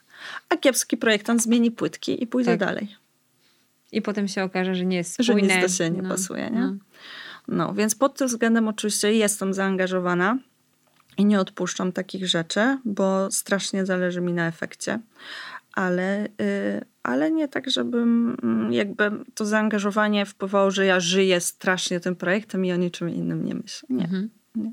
A 0.48 0.56
kiepski 0.56 0.96
projektant 0.96 1.42
zmieni 1.42 1.70
płytki 1.70 2.22
i 2.22 2.26
pójdzie 2.26 2.50
tak. 2.50 2.60
dalej. 2.60 2.96
I 3.92 4.02
potem 4.02 4.28
się 4.28 4.44
okaże, 4.44 4.74
że 4.74 4.84
nie 4.84 4.96
jest 4.96 5.12
spójne. 5.12 5.48
Że 5.48 5.60
nic 5.60 5.62
do 5.62 5.68
siebie 5.68 5.90
nie 5.90 6.02
no, 6.02 6.08
pasuje, 6.08 6.50
nie? 6.50 6.60
No. 6.60 6.76
no, 7.48 7.74
więc 7.74 7.94
pod 7.94 8.16
tym 8.18 8.28
względem 8.28 8.68
oczywiście 8.68 9.12
jestem 9.12 9.54
zaangażowana 9.54 10.38
i 11.18 11.24
nie 11.24 11.40
odpuszczam 11.40 11.92
takich 11.92 12.28
rzeczy, 12.28 12.78
bo 12.84 13.30
strasznie 13.30 13.86
zależy 13.86 14.20
mi 14.20 14.32
na 14.32 14.46
efekcie 14.46 14.98
ale, 15.74 16.26
y, 16.40 16.84
ale 17.02 17.30
nie 17.30 17.48
tak, 17.48 17.70
żebym 17.70 18.36
mm, 18.42 18.72
jakby 18.72 19.10
to 19.34 19.44
zaangażowanie 19.44 20.26
wpływało, 20.26 20.70
że 20.70 20.86
ja 20.86 21.00
żyję 21.00 21.40
strasznie 21.40 22.00
tym 22.00 22.16
projektem 22.16 22.64
i 22.64 22.72
o 22.72 22.76
niczym 22.76 23.10
innym 23.10 23.44
nie 23.44 23.54
myślę. 23.54 23.88
Nie. 23.90 24.04
Mhm. 24.04 24.30
nie. 24.54 24.72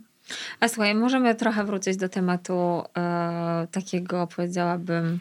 A 0.60 0.68
słuchaj, 0.68 0.96
możemy 0.96 1.36
trochę 1.36 1.64
wrócić 1.64 1.98
do 1.98 2.10
tematu 2.10 2.84
e, 2.98 3.68
takiego, 3.72 4.28
powiedziałabym, 4.36 5.20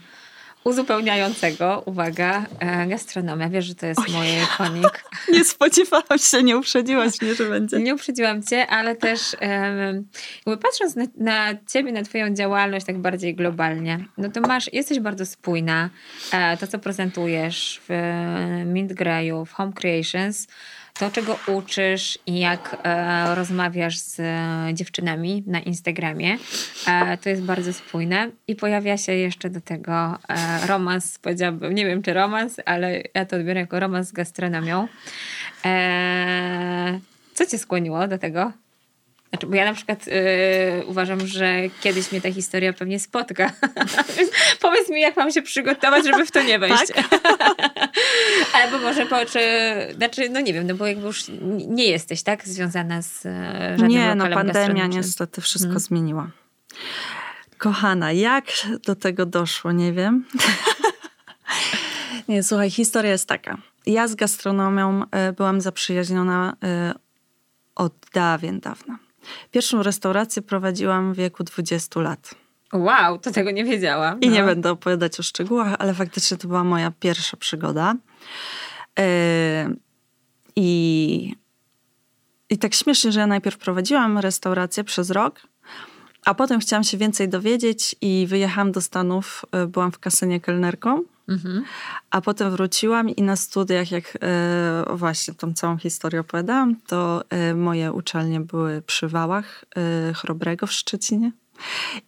uzupełniającego, 0.65 1.83
uwaga, 1.87 2.47
e, 2.61 2.87
gastronomia. 2.87 3.49
Wiesz, 3.49 3.65
że 3.65 3.75
to 3.75 3.87
jest 3.87 4.09
moje 4.09 4.47
konik. 4.59 5.05
nie 5.33 5.45
spodziewałam 5.45 6.19
się, 6.19 6.43
nie 6.43 6.57
uprzedziłaś 6.57 7.23
mnie, 7.23 7.35
że 7.35 7.49
będzie. 7.49 7.79
Nie 7.79 7.95
uprzedziłam 7.95 8.43
cię, 8.43 8.67
ale 8.67 8.97
też 8.97 9.37
jakby 10.47 10.63
patrząc 10.63 10.97
na, 10.97 11.05
na 11.17 11.49
ciebie, 11.73 11.93
na 11.93 12.03
twoją 12.03 12.35
działalność 12.35 12.87
tak 12.87 12.99
bardziej 12.99 13.35
globalnie, 13.35 14.05
no 14.19 14.31
to 14.31 14.41
masz, 14.41 14.73
jesteś 14.73 15.01
bardzo 15.01 15.27
spójna. 15.27 15.91
E, 16.33 16.57
to, 16.57 16.67
co 16.67 16.79
prezentujesz 16.79 17.81
w 17.89 17.95
Mint 18.67 18.93
Grayu, 18.93 19.45
w 19.45 19.53
Home 19.53 19.73
Creations, 19.73 20.47
to, 20.99 21.11
czego 21.11 21.39
uczysz 21.47 22.19
i 22.27 22.39
jak 22.39 22.77
e, 22.83 23.35
rozmawiasz 23.35 23.99
z 23.99 24.21
e, 24.21 24.75
dziewczynami 24.75 25.45
na 25.47 25.61
Instagramie, 25.61 26.39
e, 26.87 27.19
to 27.19 27.29
jest 27.29 27.43
bardzo 27.43 27.73
spójne. 27.73 28.31
I 28.49 28.57
pojawia 28.57 28.97
się 28.97 29.13
jeszcze 29.13 29.51
do 29.51 29.61
tego 29.61 30.19
e, 30.29 30.67
romans, 30.67 31.19
powiedziałabym, 31.19 31.75
nie 31.75 31.87
wiem 31.87 32.03
czy 32.03 32.13
romans, 32.13 32.57
ale 32.65 33.03
ja 33.15 33.27
to 33.27 33.37
odbiorę 33.37 33.61
jako 33.61 33.81
romans 33.81 34.09
z 34.09 34.13
gastronomią. 34.13 34.89
E, 35.65 37.01
co 37.35 37.47
cię 37.47 37.59
skłoniło 37.59 38.09
do 38.09 38.19
tego? 38.19 38.53
Znaczy, 39.31 39.47
bo 39.47 39.57
ja 39.57 39.65
na 39.65 39.75
przykład 39.75 40.07
yy, 40.07 40.15
uważam, 40.87 41.27
że 41.27 41.57
kiedyś 41.81 42.13
mnie 42.13 42.21
ta 42.21 42.33
historia 42.33 42.73
pewnie 42.73 43.01
spotka. 43.01 43.53
Powiedz 44.61 44.89
mi, 44.89 45.01
jak 45.01 45.17
mam 45.17 45.33
się 45.33 45.43
przygotować, 45.43 46.05
żeby 46.05 46.27
w 46.27 46.31
to 46.31 46.43
nie 46.43 46.59
wejść. 46.59 46.93
Tak? 46.95 47.21
Albo 48.63 48.79
może 48.79 49.07
po, 49.07 49.27
czy, 49.27 49.41
znaczy, 49.97 50.29
no 50.29 50.41
nie 50.41 50.53
wiem, 50.53 50.67
no 50.67 50.75
bo 50.75 50.87
jakby 50.87 51.07
już 51.07 51.25
nie 51.67 51.85
jesteś, 51.85 52.23
tak, 52.23 52.49
związana 52.49 53.03
z 53.03 53.27
e, 53.27 53.71
żadnym 53.71 53.89
Nie, 53.89 54.15
no 54.15 54.29
pandemia 54.29 54.87
niestety 54.87 55.41
wszystko 55.41 55.69
hmm. 55.69 55.81
zmieniła. 55.81 56.31
Kochana, 57.59 58.13
jak 58.13 58.45
do 58.87 58.95
tego 58.95 59.27
doszło, 59.27 59.73
nie 59.73 59.93
wiem. 59.93 60.25
nie, 62.29 62.43
słuchaj, 62.43 62.71
historia 62.71 63.13
jest 63.13 63.29
taka. 63.29 63.59
Ja 63.87 64.09
z 64.09 64.15
gastronomią 64.15 65.03
e, 65.11 65.33
byłam 65.33 65.61
zaprzyjaźniona 65.61 66.57
e, 66.63 66.95
od 67.75 67.93
dawien 68.15 68.61
dawna. 68.61 69.08
Pierwszą 69.51 69.83
restaurację 69.83 70.43
prowadziłam 70.43 71.15
w 71.15 71.17
wieku 71.17 71.45
20 71.45 72.01
lat. 72.01 72.35
Wow, 72.73 73.19
to 73.19 73.31
tego 73.31 73.51
nie 73.51 73.65
wiedziałam. 73.65 74.21
I 74.21 74.29
nie 74.29 74.41
no. 74.41 74.47
będę 74.47 74.71
opowiadać 74.71 75.21
o 75.21 75.23
szczegółach, 75.23 75.77
ale 75.79 75.95
faktycznie 75.95 76.37
to 76.37 76.49
była 76.49 76.65
moja 76.65 76.93
pierwsza 77.01 77.37
przygoda. 77.37 77.95
Yy, 78.99 79.05
I, 80.57 81.35
I 82.51 82.59
tak 82.59 82.75
śmiesznie, 82.75 83.13
że 83.13 83.21
ja 83.21 83.27
najpierw 83.27 83.59
prowadziłam 83.59 84.19
restaurację 84.19 84.85
przez 84.85 85.11
rok, 85.11 85.41
a 86.25 86.35
potem 86.35 86.61
chciałam 86.61 86.85
się 86.85 86.97
więcej 86.97 87.29
dowiedzieć 87.29 87.97
i 88.01 88.27
wyjechałam 88.29 88.73
do 88.73 88.81
Stanów. 88.81 89.45
E, 89.53 89.67
byłam 89.67 89.93
w 89.93 89.99
kasynie 89.99 90.41
kelnerką. 90.41 91.03
Mhm. 91.29 91.65
A 92.11 92.21
potem 92.21 92.51
wróciłam 92.51 93.11
i 93.11 93.23
na 93.23 93.37
studiach, 93.37 93.91
jak 93.91 94.19
e, 94.23 94.85
właśnie 94.97 95.35
tą 95.35 95.55
całą 95.55 95.79
historię 95.79 96.21
opowiadałam, 96.21 96.77
to 96.87 97.23
e, 97.31 97.55
moje 97.55 97.93
uczelnie 97.93 98.41
były 98.41 98.83
przy 98.83 99.09
Wałach 99.09 99.65
e, 99.77 100.13
Chrobrego 100.15 100.67
w 100.67 100.73
Szczecinie. 100.73 101.33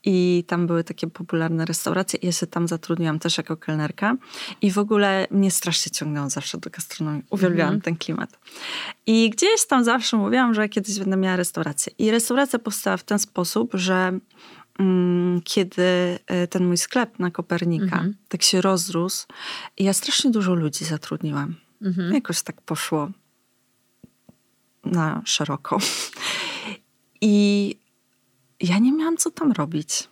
I 0.05 0.45
tam 0.47 0.67
były 0.67 0.85
takie 0.85 1.07
popularne 1.07 1.65
restauracje. 1.65 2.19
I 2.23 2.27
ja 2.27 2.33
się 2.33 2.47
tam 2.47 2.69
zatrudniłam 2.69 3.19
też 3.19 3.39
jako 3.39 3.57
kelnerka. 3.57 4.17
I 4.63 4.71
w 4.71 4.79
ogóle 4.79 5.27
mnie 5.31 5.51
strasznie 5.51 5.93
ciągnęło 5.93 6.31
zawsze 6.31 6.59
do 6.59 6.71
gastronomii. 6.71 7.23
Uwielbiałam 7.31 7.73
mm 7.73 7.81
-hmm. 7.81 7.85
ten 7.85 7.97
klimat. 7.97 8.39
I 9.07 9.31
gdzieś 9.31 9.67
tam 9.67 9.85
zawsze 9.85 10.17
mówiłam, 10.17 10.55
że 10.55 10.69
kiedyś 10.69 10.99
będę 10.99 11.17
miała 11.17 11.37
restaurację. 11.37 11.93
I 11.99 12.11
restauracja 12.11 12.59
powstała 12.59 12.97
w 12.97 13.05
ten 13.05 13.19
sposób, 13.19 13.71
że 13.75 14.19
kiedy 15.45 16.19
e, 16.27 16.47
ten 16.47 16.67
mój 16.67 16.77
sklep 16.77 17.19
na 17.19 17.31
Kopernika 17.31 17.99
mm 17.99 18.11
-hmm. 18.11 18.15
tak 18.29 18.43
się 18.43 18.61
rozrósł, 18.61 19.27
ja 19.79 19.93
strasznie 19.93 20.31
dużo 20.31 20.55
ludzi 20.55 20.85
zatrudniłam. 20.85 21.57
Mm 21.83 21.93
-hmm. 21.93 22.15
Jakoś 22.15 22.43
tak 22.43 22.61
poszło 22.61 23.11
na 24.85 25.23
szeroko. 25.25 25.79
I 27.21 27.77
ja 28.61 28.79
nie 28.79 28.93
miałam 28.93 29.17
co 29.17 29.31
tam 29.31 29.53
robić. 29.53 30.09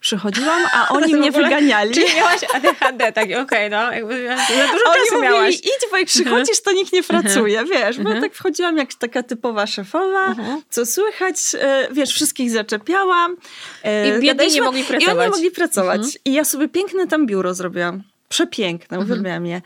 Przychodziłam, 0.00 0.62
a 0.74 0.88
oni 0.94 1.14
mnie 1.14 1.28
ogóle, 1.28 1.44
wyganiali. 1.44 1.94
Czyli 1.94 2.14
miałaś 2.16 2.40
ADHD, 2.54 3.12
tak, 3.12 3.24
okej, 3.24 3.38
okay, 3.38 3.70
no. 3.70 3.92
Jakby 3.92 4.28
za 4.28 4.72
dużo 4.72 4.84
oni 4.90 5.00
czasu 5.00 5.14
mówili, 5.14 5.32
miałaś. 5.32 5.54
idź, 5.54 5.90
bo 5.90 5.96
jak 5.96 6.06
przychodzisz, 6.06 6.62
to 6.62 6.72
nikt 6.72 6.92
nie 6.92 7.02
pracuje, 7.02 7.64
wiesz. 7.64 7.98
Bo 7.98 8.10
ja 8.10 8.20
tak 8.20 8.34
wchodziłam 8.34 8.76
jak 8.76 8.94
taka 8.94 9.22
typowa 9.22 9.66
szefowa, 9.66 10.34
co 10.70 10.86
słychać, 10.86 11.36
e, 11.60 11.88
wiesz, 11.92 12.10
wszystkich 12.10 12.50
zaczepiałam. 12.50 13.36
E, 13.84 14.18
I 14.18 14.20
biedni 14.20 14.52
nie 14.52 14.62
mogli 14.62 14.84
pracować. 14.84 15.16
I 15.16 15.18
oni 15.18 15.30
mogli 15.30 15.50
pracować. 15.50 16.00
I 16.24 16.32
ja 16.32 16.44
sobie 16.44 16.68
piękne 16.68 17.06
tam 17.06 17.26
biuro 17.26 17.54
zrobiłam. 17.54 18.02
Przepiękne, 18.28 19.00
uwielbiałam 19.00 19.46
je. 19.46 19.62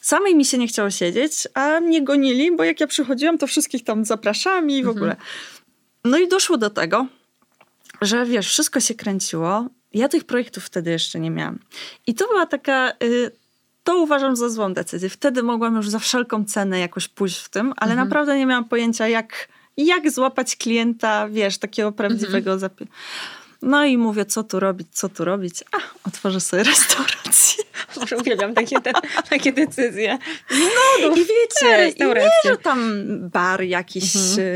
Samej 0.00 0.34
mi 0.34 0.44
się 0.44 0.58
nie 0.58 0.66
chciało 0.66 0.90
siedzieć, 0.90 1.32
a 1.54 1.80
mnie 1.80 2.02
gonili, 2.02 2.56
bo 2.56 2.64
jak 2.64 2.80
ja 2.80 2.86
przychodziłam, 2.86 3.38
to 3.38 3.46
wszystkich 3.46 3.84
tam 3.84 4.04
zapraszałam 4.04 4.70
i 4.70 4.82
w 4.82 4.88
ogóle. 4.88 5.16
No 6.04 6.18
i 6.18 6.28
doszło 6.28 6.56
do 6.56 6.70
tego, 6.70 7.06
że 8.00 8.26
wiesz, 8.26 8.48
wszystko 8.48 8.80
się 8.80 8.94
kręciło. 8.94 9.66
Ja 9.94 10.08
tych 10.08 10.24
projektów 10.24 10.64
wtedy 10.64 10.90
jeszcze 10.90 11.20
nie 11.20 11.30
miałam. 11.30 11.58
I 12.06 12.14
to 12.14 12.28
była 12.28 12.46
taka. 12.46 12.92
Y, 13.02 13.30
to 13.84 13.98
uważam 13.98 14.36
za 14.36 14.48
złą 14.48 14.74
decyzję. 14.74 15.08
Wtedy 15.08 15.42
mogłam 15.42 15.76
już 15.76 15.88
za 15.88 15.98
wszelką 15.98 16.44
cenę 16.44 16.78
jakoś 16.80 17.08
pójść 17.08 17.38
w 17.38 17.48
tym, 17.48 17.72
ale 17.76 17.92
mhm. 17.92 18.08
naprawdę 18.08 18.38
nie 18.38 18.46
miałam 18.46 18.64
pojęcia, 18.64 19.08
jak, 19.08 19.48
jak 19.76 20.10
złapać 20.10 20.56
klienta, 20.56 21.28
wiesz, 21.28 21.58
takiego 21.58 21.92
prawdziwego 21.92 22.52
mhm. 22.52 22.70
zapi- 22.70 22.86
no 23.62 23.84
i 23.84 23.98
mówię, 23.98 24.24
co 24.26 24.44
tu 24.44 24.60
robić, 24.60 24.88
co 24.92 25.08
tu 25.08 25.24
robić. 25.24 25.64
A, 25.72 26.08
otworzę 26.08 26.40
sobie 26.40 26.62
restaurację. 26.62 27.64
Może 27.96 28.16
uwielbiam 28.20 28.54
takie, 28.54 28.80
te, 28.80 28.92
takie 29.30 29.52
decyzje. 29.52 30.18
No, 30.50 31.08
I 31.08 31.18
wiecie, 31.18 31.88
i 31.96 32.04
nie, 32.04 32.30
że 32.44 32.56
tam 32.56 33.04
bar 33.30 33.62
jakiś, 33.62 34.16
mhm. 34.16 34.48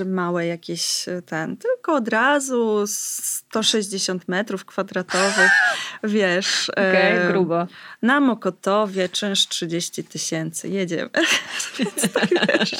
Y, 0.00 0.04
małe 0.04 0.46
jakieś 0.46 1.08
y, 1.08 1.22
ten, 1.26 1.56
tylko 1.56 1.94
od 1.94 2.08
razu 2.08 2.84
160 2.86 4.28
metrów 4.28 4.64
kwadratowych, 4.64 5.50
wiesz. 6.04 6.70
Okej, 6.70 7.18
okay, 7.18 7.32
grubo. 7.32 7.66
Na 8.02 8.20
Mokotowie 8.20 9.08
czynsz 9.08 9.48
30 9.48 10.04
tysięcy, 10.04 10.68
jedziemy. 10.68 11.10
Więc 11.78 12.12
tak 12.12 12.28
wiesz. 12.30 12.76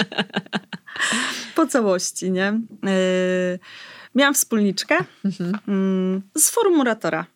Po 1.55 1.67
całości, 1.67 2.31
nie? 2.31 2.61
Y 2.89 3.59
Miałam 4.15 4.35
wspólniczkę 4.35 4.99
mhm. 5.25 5.59
Mm, 5.69 6.23
z 6.39 6.51
formulatora. 6.51 7.27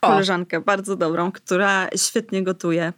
Koleżankę 0.00 0.58
o. 0.58 0.60
bardzo 0.60 0.96
dobrą, 0.96 1.32
która 1.32 1.88
świetnie 1.96 2.42
gotuje. 2.42 2.92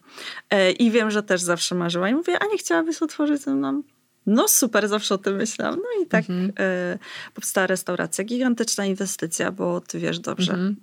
E, 0.50 0.70
I 0.72 0.90
wiem, 0.90 1.10
że 1.10 1.22
też 1.22 1.40
zawsze 1.40 1.74
marzyła. 1.74 2.08
I 2.08 2.14
mówię, 2.14 2.38
a 2.42 2.46
nie 2.46 2.58
chciałabyś 2.58 3.02
otworzyć 3.02 3.42
ze 3.42 3.54
mną? 3.54 3.82
No 4.26 4.48
super, 4.48 4.88
zawsze 4.88 5.14
o 5.14 5.18
tym 5.18 5.36
myślałam. 5.36 5.76
No 5.76 6.02
i 6.04 6.06
tak 6.06 6.20
mhm. 6.20 6.52
e, 6.58 6.98
powstała 7.34 7.66
restauracja. 7.66 8.24
Gigantyczna 8.24 8.86
inwestycja, 8.86 9.50
bo 9.50 9.80
ty 9.80 9.98
wiesz 9.98 10.18
dobrze, 10.18 10.52
mhm 10.52 10.76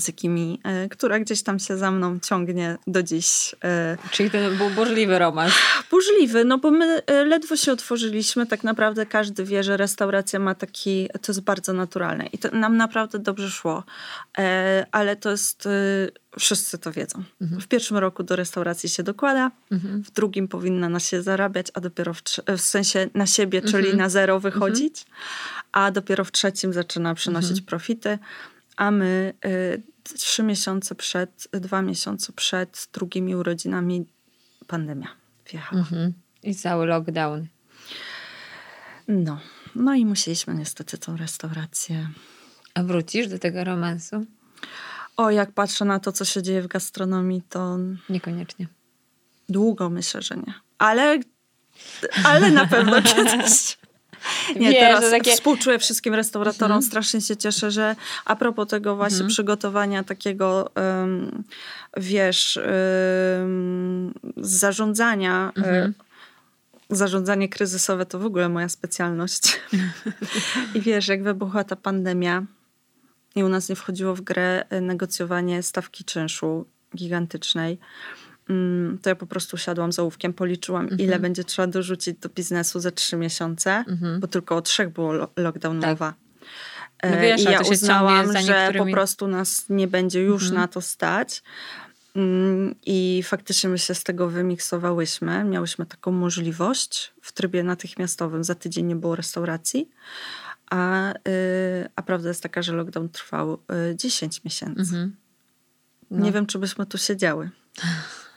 z 0.00 0.08
jakimi, 0.08 0.60
e, 0.64 0.88
która 0.88 1.18
gdzieś 1.18 1.42
tam 1.42 1.58
się 1.58 1.76
za 1.76 1.90
mną 1.90 2.20
ciągnie 2.20 2.76
do 2.86 3.02
dziś. 3.02 3.54
E. 3.64 3.98
Czyli 4.10 4.30
to 4.30 4.38
był 4.58 4.70
burzliwy 4.70 5.18
romans. 5.18 5.54
Burzliwy, 5.90 6.44
no 6.44 6.58
bo 6.58 6.70
my 6.70 7.02
e, 7.06 7.24
ledwo 7.24 7.56
się 7.56 7.72
otworzyliśmy, 7.72 8.46
tak 8.46 8.64
naprawdę 8.64 9.06
każdy 9.06 9.44
wie, 9.44 9.62
że 9.62 9.76
restauracja 9.76 10.38
ma 10.38 10.54
taki, 10.54 11.08
to 11.08 11.32
jest 11.32 11.40
bardzo 11.40 11.72
naturalne 11.72 12.26
i 12.26 12.38
to 12.38 12.48
nam 12.50 12.76
naprawdę 12.76 13.18
dobrze 13.18 13.50
szło, 13.50 13.84
ale 14.92 15.16
to 15.16 15.30
jest, 15.30 15.68
wszyscy 16.38 16.78
to 16.78 16.92
wiedzą. 16.92 17.22
Mhm. 17.40 17.60
W 17.60 17.68
pierwszym 17.68 17.96
roku 17.96 18.22
do 18.22 18.36
restauracji 18.36 18.88
się 18.88 19.02
dokłada, 19.02 19.50
mhm. 19.72 20.04
w 20.04 20.10
drugim 20.10 20.48
powinna 20.48 20.88
na 20.88 21.00
się 21.00 21.22
zarabiać, 21.22 21.66
a 21.74 21.80
dopiero 21.80 22.14
w, 22.14 22.22
w 22.56 22.60
sensie 22.60 23.08
na 23.14 23.26
siebie, 23.26 23.62
czyli 23.62 23.84
mhm. 23.84 23.96
na 23.96 24.08
zero 24.08 24.40
wychodzić, 24.40 25.06
a 25.72 25.90
dopiero 25.90 26.24
w 26.24 26.32
trzecim 26.32 26.72
zaczyna 26.72 27.14
przynosić 27.14 27.60
profity 27.60 28.18
a 28.78 28.90
my 28.90 29.34
y, 29.44 29.82
trzy 30.02 30.42
miesiące 30.42 30.94
przed, 30.94 31.48
dwa 31.52 31.82
miesiące 31.82 32.32
przed 32.32 32.88
drugimi 32.92 33.34
urodzinami 33.34 34.06
pandemia 34.66 35.08
wjechała. 35.50 35.80
Mhm. 35.80 36.12
I 36.42 36.54
cały 36.54 36.86
lockdown. 36.86 37.46
No. 39.08 39.40
No 39.74 39.94
i 39.94 40.04
musieliśmy 40.04 40.54
niestety 40.54 40.98
tą 40.98 41.16
restaurację. 41.16 42.08
A 42.74 42.82
wrócisz 42.82 43.28
do 43.28 43.38
tego 43.38 43.64
romansu? 43.64 44.26
O, 45.16 45.30
jak 45.30 45.52
patrzę 45.52 45.84
na 45.84 46.00
to, 46.00 46.12
co 46.12 46.24
się 46.24 46.42
dzieje 46.42 46.62
w 46.62 46.66
gastronomii, 46.66 47.42
to. 47.48 47.78
Niekoniecznie. 48.08 48.66
Długo 49.48 49.90
myślę, 49.90 50.22
że 50.22 50.36
nie. 50.36 50.54
Ale, 50.78 51.20
ale 52.24 52.50
na 52.50 52.66
pewno 52.66 53.02
kiedyś. 53.14 53.78
Nie, 54.56 54.70
Wiesz, 54.70 54.80
teraz 54.80 55.10
takie... 55.10 55.32
współczuję 55.32 55.78
wszystkim 55.78 56.14
restauratorom. 56.14 56.76
Mhm. 56.76 56.82
Strasznie 56.82 57.20
się 57.20 57.36
cieszę, 57.36 57.70
że 57.70 57.96
a 58.24 58.36
propos 58.36 58.68
tego 58.68 58.96
właśnie 58.96 59.14
mhm. 59.14 59.28
przygotowania 59.28 60.04
takiego, 60.04 60.70
um, 60.76 61.44
wiesz, 61.96 62.58
um, 63.38 64.14
zarządzania. 64.36 65.52
E, 65.56 65.58
mhm. 65.58 65.94
zarządzanie 66.90 67.48
kryzysowe 67.48 68.06
to 68.06 68.18
w 68.18 68.24
ogóle 68.24 68.48
moja 68.48 68.68
specjalność. 68.68 69.60
I 70.74 70.80
wiesz, 70.80 71.08
jak 71.08 71.22
wybuchła 71.22 71.64
ta 71.64 71.76
pandemia 71.76 72.42
i 73.36 73.44
u 73.44 73.48
nas 73.48 73.68
nie 73.68 73.76
wchodziło 73.76 74.14
w 74.14 74.20
grę 74.20 74.64
e, 74.70 74.80
negocjowanie 74.80 75.62
stawki 75.62 76.04
czynszu 76.04 76.66
gigantycznej, 76.96 77.78
to 79.02 79.10
ja 79.10 79.16
po 79.16 79.26
prostu 79.26 79.56
siadłam 79.56 79.92
z 79.92 79.98
ołówkiem, 79.98 80.32
policzyłam, 80.32 80.82
mhm. 80.82 81.00
ile 81.00 81.18
będzie 81.18 81.44
trzeba 81.44 81.66
dorzucić 81.66 82.18
do 82.18 82.28
biznesu 82.28 82.80
za 82.80 82.90
trzy 82.90 83.16
miesiące, 83.16 83.84
mhm. 83.88 84.20
bo 84.20 84.26
tylko 84.26 84.56
o 84.56 84.62
trzech 84.62 84.88
było 84.88 85.12
lockdown 85.36 85.80
tak. 85.80 85.90
mowa. 85.90 86.14
No 87.02 87.08
e, 87.10 87.20
wiesz, 87.20 87.40
I 87.40 87.44
ja 87.44 87.60
uznałam, 87.60 88.32
że 88.32 88.42
niektórymi... 88.42 88.78
po 88.78 88.96
prostu 88.96 89.28
nas 89.28 89.64
nie 89.68 89.88
będzie 89.88 90.22
już 90.22 90.42
mhm. 90.42 90.60
na 90.60 90.68
to 90.68 90.80
stać. 90.80 91.42
Mm, 92.16 92.74
I 92.86 93.22
faktycznie 93.24 93.70
my 93.70 93.78
się 93.78 93.94
z 93.94 94.04
tego 94.04 94.28
wymiksowałyśmy. 94.28 95.44
Miałyśmy 95.44 95.86
taką 95.86 96.12
możliwość 96.12 97.12
w 97.22 97.32
trybie 97.32 97.62
natychmiastowym. 97.62 98.44
Za 98.44 98.54
tydzień 98.54 98.86
nie 98.86 98.96
było 98.96 99.16
restauracji. 99.16 99.88
A, 100.70 101.12
y, 101.12 101.14
a 101.96 102.02
prawda 102.02 102.28
jest 102.28 102.42
taka, 102.42 102.62
że 102.62 102.72
lockdown 102.72 103.08
trwał 103.08 103.58
10 103.94 104.36
y, 104.36 104.40
miesięcy. 104.44 104.80
Mhm. 104.80 105.16
No. 106.10 106.24
Nie 106.24 106.32
wiem, 106.32 106.46
czy 106.46 106.58
byśmy 106.58 106.86
tu 106.86 106.98
siedziały. 106.98 107.50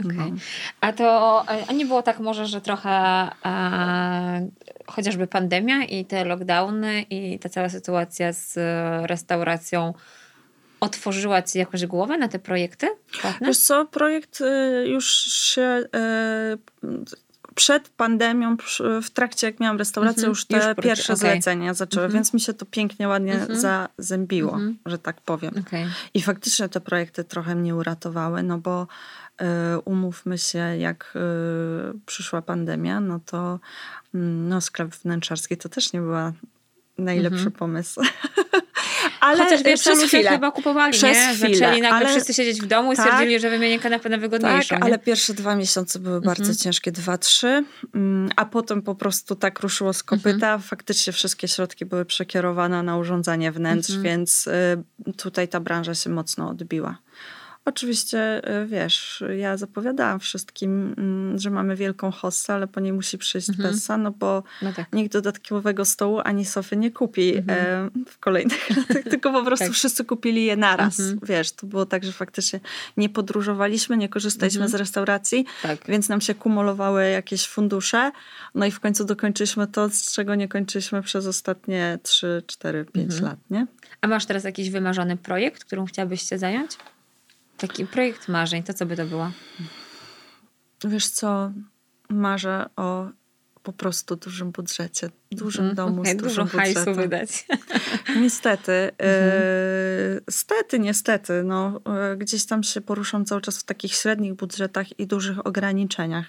Okay. 0.00 0.16
No. 0.16 0.36
A 0.80 0.92
to 0.92 1.44
a 1.68 1.72
nie 1.72 1.86
było 1.86 2.02
tak 2.02 2.20
może, 2.20 2.46
że 2.46 2.60
trochę 2.60 2.90
e, 3.44 4.48
chociażby 4.86 5.26
pandemia 5.26 5.84
i 5.84 6.04
te 6.04 6.24
lockdowny 6.24 7.02
i 7.02 7.38
ta 7.38 7.48
cała 7.48 7.68
sytuacja 7.68 8.32
z 8.32 8.58
restauracją 9.06 9.94
otworzyła 10.80 11.42
ci 11.42 11.58
jakoś 11.58 11.86
głowę 11.86 12.18
na 12.18 12.28
te 12.28 12.38
projekty? 12.38 12.88
Płatne? 13.20 13.46
Wiesz 13.46 13.58
co, 13.58 13.86
projekt 13.86 14.40
y, 14.40 14.88
już 14.88 15.06
się 15.24 15.62
y, 15.62 16.98
przed 17.54 17.88
pandemią, 17.88 18.56
w 19.02 19.10
trakcie 19.10 19.46
jak 19.46 19.60
miałam 19.60 19.78
restaurację, 19.78 20.22
mm-hmm. 20.22 20.28
już 20.28 20.46
te 20.46 20.56
już 20.56 20.76
pierwsze 20.82 21.12
okay. 21.12 21.16
zlecenia 21.16 21.74
zaczęły, 21.74 22.08
mm-hmm. 22.08 22.12
więc 22.12 22.34
mi 22.34 22.40
się 22.40 22.54
to 22.54 22.66
pięknie, 22.66 23.08
ładnie 23.08 23.34
mm-hmm. 23.34 23.88
zazębiło, 23.98 24.58
że 24.86 24.98
tak 24.98 25.20
powiem. 25.20 25.54
Okay. 25.66 25.86
I 26.14 26.22
faktycznie 26.22 26.68
te 26.68 26.80
projekty 26.80 27.24
trochę 27.24 27.54
mnie 27.54 27.74
uratowały, 27.74 28.42
no 28.42 28.58
bo 28.58 28.86
E, 28.86 29.21
umówmy 29.84 30.38
się, 30.38 30.58
jak 30.58 31.14
e, 31.16 31.18
przyszła 32.06 32.42
pandemia, 32.42 33.00
no 33.00 33.20
to 33.26 33.60
mm, 34.14 34.48
no, 34.48 34.60
sklep 34.60 34.94
wnętrzarski 34.94 35.56
to 35.56 35.68
też 35.68 35.92
nie 35.92 36.00
była 36.00 36.32
najlepszy 36.98 37.36
mhm. 37.36 37.52
pomysł. 37.52 38.00
Ale 39.20 39.44
Chociaż 39.44 39.62
wiesz, 39.62 39.80
przez 39.80 40.02
chwilę. 40.02 40.30
chyba 40.30 40.50
kupowali, 40.50 40.92
przez 40.92 41.16
nie? 41.16 41.34
Chwilę, 41.34 41.56
Zaczęli 41.56 41.80
nagle 41.80 41.98
ale... 41.98 42.08
wszyscy 42.08 42.34
siedzieć 42.34 42.60
w 42.60 42.66
domu 42.66 42.92
i 42.92 42.96
tak, 42.96 43.06
stwierdzili, 43.06 43.40
że 43.40 43.50
wymienię 43.50 43.78
kanapę 43.78 44.08
na 44.08 44.18
wygodniejszą. 44.18 44.74
Tak, 44.74 44.84
ale 44.84 44.98
pierwsze 44.98 45.34
dwa 45.34 45.56
miesiące 45.56 45.98
były 45.98 46.16
mhm. 46.16 46.34
bardzo 46.36 46.54
ciężkie, 46.54 46.92
dwa, 46.92 47.18
trzy, 47.18 47.64
mm, 47.94 48.30
a 48.36 48.44
potem 48.44 48.82
po 48.82 48.94
prostu 48.94 49.36
tak 49.36 49.60
ruszyło 49.60 49.92
z 49.92 50.02
kopyta. 50.02 50.30
Mhm. 50.30 50.60
Faktycznie 50.60 51.12
wszystkie 51.12 51.48
środki 51.48 51.86
były 51.86 52.04
przekierowane 52.04 52.82
na 52.82 52.96
urządzanie 52.96 53.52
wnętrz, 53.52 53.90
mhm. 53.90 54.04
więc 54.04 54.46
y, 54.46 55.12
tutaj 55.16 55.48
ta 55.48 55.60
branża 55.60 55.94
się 55.94 56.10
mocno 56.10 56.48
odbiła. 56.48 56.98
Oczywiście, 57.64 58.42
y, 58.62 58.66
wiesz, 58.66 59.24
ja 59.38 59.56
zapowiadałam 59.56 60.20
wszystkim, 60.20 60.94
mm, 60.98 61.38
że 61.38 61.50
mamy 61.50 61.76
wielką 61.76 62.10
hossę, 62.10 62.54
ale 62.54 62.66
po 62.66 62.80
niej 62.80 62.92
musi 62.92 63.18
przyjść 63.18 63.48
mhm. 63.48 63.68
Bessa, 63.68 63.96
no 63.96 64.10
bo 64.10 64.42
no 64.62 64.72
tak. 64.72 64.92
nikt 64.92 65.12
dodatkowego 65.12 65.84
stołu 65.84 66.20
ani 66.24 66.44
sofy 66.44 66.76
nie 66.76 66.90
kupi 66.90 67.36
mhm. 67.36 67.90
w 68.06 68.18
kolejnych 68.18 68.70
latach, 68.70 69.02
tylko 69.10 69.32
po 69.32 69.44
prostu 69.44 69.66
tak. 69.66 69.74
wszyscy 69.74 70.04
kupili 70.04 70.44
je 70.44 70.56
naraz. 70.56 71.00
Mhm. 71.00 71.18
Wiesz, 71.22 71.52
to 71.52 71.66
było 71.66 71.86
tak, 71.86 72.04
że 72.04 72.12
faktycznie 72.12 72.60
nie 72.96 73.08
podróżowaliśmy, 73.08 73.96
nie 73.96 74.08
korzystaliśmy 74.08 74.64
mhm. 74.64 74.70
z 74.70 74.74
restauracji, 74.74 75.46
tak. 75.62 75.78
więc 75.88 76.08
nam 76.08 76.20
się 76.20 76.34
kumulowały 76.34 77.08
jakieś 77.08 77.46
fundusze, 77.46 78.12
no 78.54 78.66
i 78.66 78.70
w 78.70 78.80
końcu 78.80 79.04
dokończyliśmy 79.04 79.66
to, 79.66 79.90
z 79.90 80.12
czego 80.12 80.34
nie 80.34 80.48
kończyliśmy 80.48 81.02
przez 81.02 81.26
ostatnie 81.26 81.98
3, 82.02 82.42
4, 82.46 82.84
5 82.84 83.20
lat, 83.20 83.38
nie? 83.50 83.66
A 84.00 84.08
masz 84.08 84.26
teraz 84.26 84.44
jakiś 84.44 84.70
wymarzony 84.70 85.16
projekt, 85.16 85.64
którym 85.64 85.86
chciałabyś 85.86 86.28
się 86.28 86.38
zająć? 86.38 86.70
Taki 87.56 87.86
projekt 87.86 88.28
marzeń, 88.28 88.62
to 88.62 88.74
co 88.74 88.86
by 88.86 88.96
to 88.96 89.06
było? 89.06 89.30
Wiesz 90.84 91.08
co, 91.08 91.52
marzę 92.08 92.70
o 92.76 93.08
po 93.62 93.72
prostu 93.72 94.16
dużym 94.16 94.52
budżecie, 94.52 95.10
dużym 95.32 95.64
mm, 95.64 95.76
domu 95.76 96.00
okay, 96.00 96.12
z 96.12 96.16
dużym 96.16 96.28
dużo 96.28 96.58
budżetem. 96.58 96.84
hajsu 96.84 96.94
wydać. 96.94 97.46
Niestety, 98.22 98.90
mm 98.98 99.42
stety, 100.30 100.78
niestety, 100.78 101.42
no, 101.44 101.80
e, 101.86 102.16
gdzieś 102.16 102.46
tam 102.46 102.62
się 102.62 102.80
poruszam 102.80 103.24
cały 103.24 103.40
czas 103.40 103.58
w 103.58 103.64
takich 103.64 103.92
średnich 103.92 104.34
budżetach 104.34 105.00
i 105.00 105.06
dużych 105.06 105.46
ograniczeniach. 105.46 106.26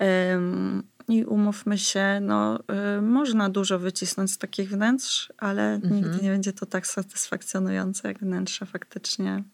Mm. 0.00 0.82
I 1.08 1.24
umówmy 1.24 1.78
się, 1.78 2.18
no, 2.22 2.58
y, 2.98 3.02
można 3.02 3.48
dużo 3.48 3.78
wycisnąć 3.78 4.32
z 4.32 4.38
takich 4.38 4.70
wnętrz, 4.70 5.32
ale 5.38 5.74
mm 5.74 5.80
-hmm. 5.80 5.92
nigdy 5.92 6.22
nie 6.22 6.30
będzie 6.30 6.52
to 6.52 6.66
tak 6.66 6.86
satysfakcjonujące 6.86 8.08
jak 8.08 8.18
wnętrze 8.18 8.66
faktycznie 8.66 9.44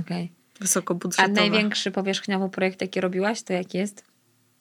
Okay. 0.00 0.28
Wysokobudżetowe. 0.60 1.28
A 1.28 1.34
największy 1.34 1.90
powierzchniowy 1.90 2.48
projekt, 2.48 2.80
jaki 2.80 3.00
robiłaś, 3.00 3.42
to 3.42 3.52
jaki 3.52 3.78
jest? 3.78 4.04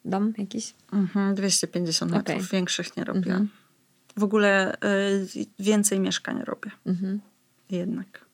Dom 0.06 0.34
jakiś? 0.38 0.74
Mhm, 0.94 1.36
250 1.36 2.12
metrów. 2.12 2.38
Okay. 2.38 2.48
Większych 2.52 2.98
nie 2.98 3.04
robiłam. 3.04 3.42
Mhm. 3.42 3.50
W 4.18 4.24
ogóle 4.24 4.76
y, 5.36 5.48
więcej 5.60 6.00
mieszkań 6.00 6.42
robię. 6.44 6.72
Mhm. 6.86 7.22
Jednak. 7.70 8.26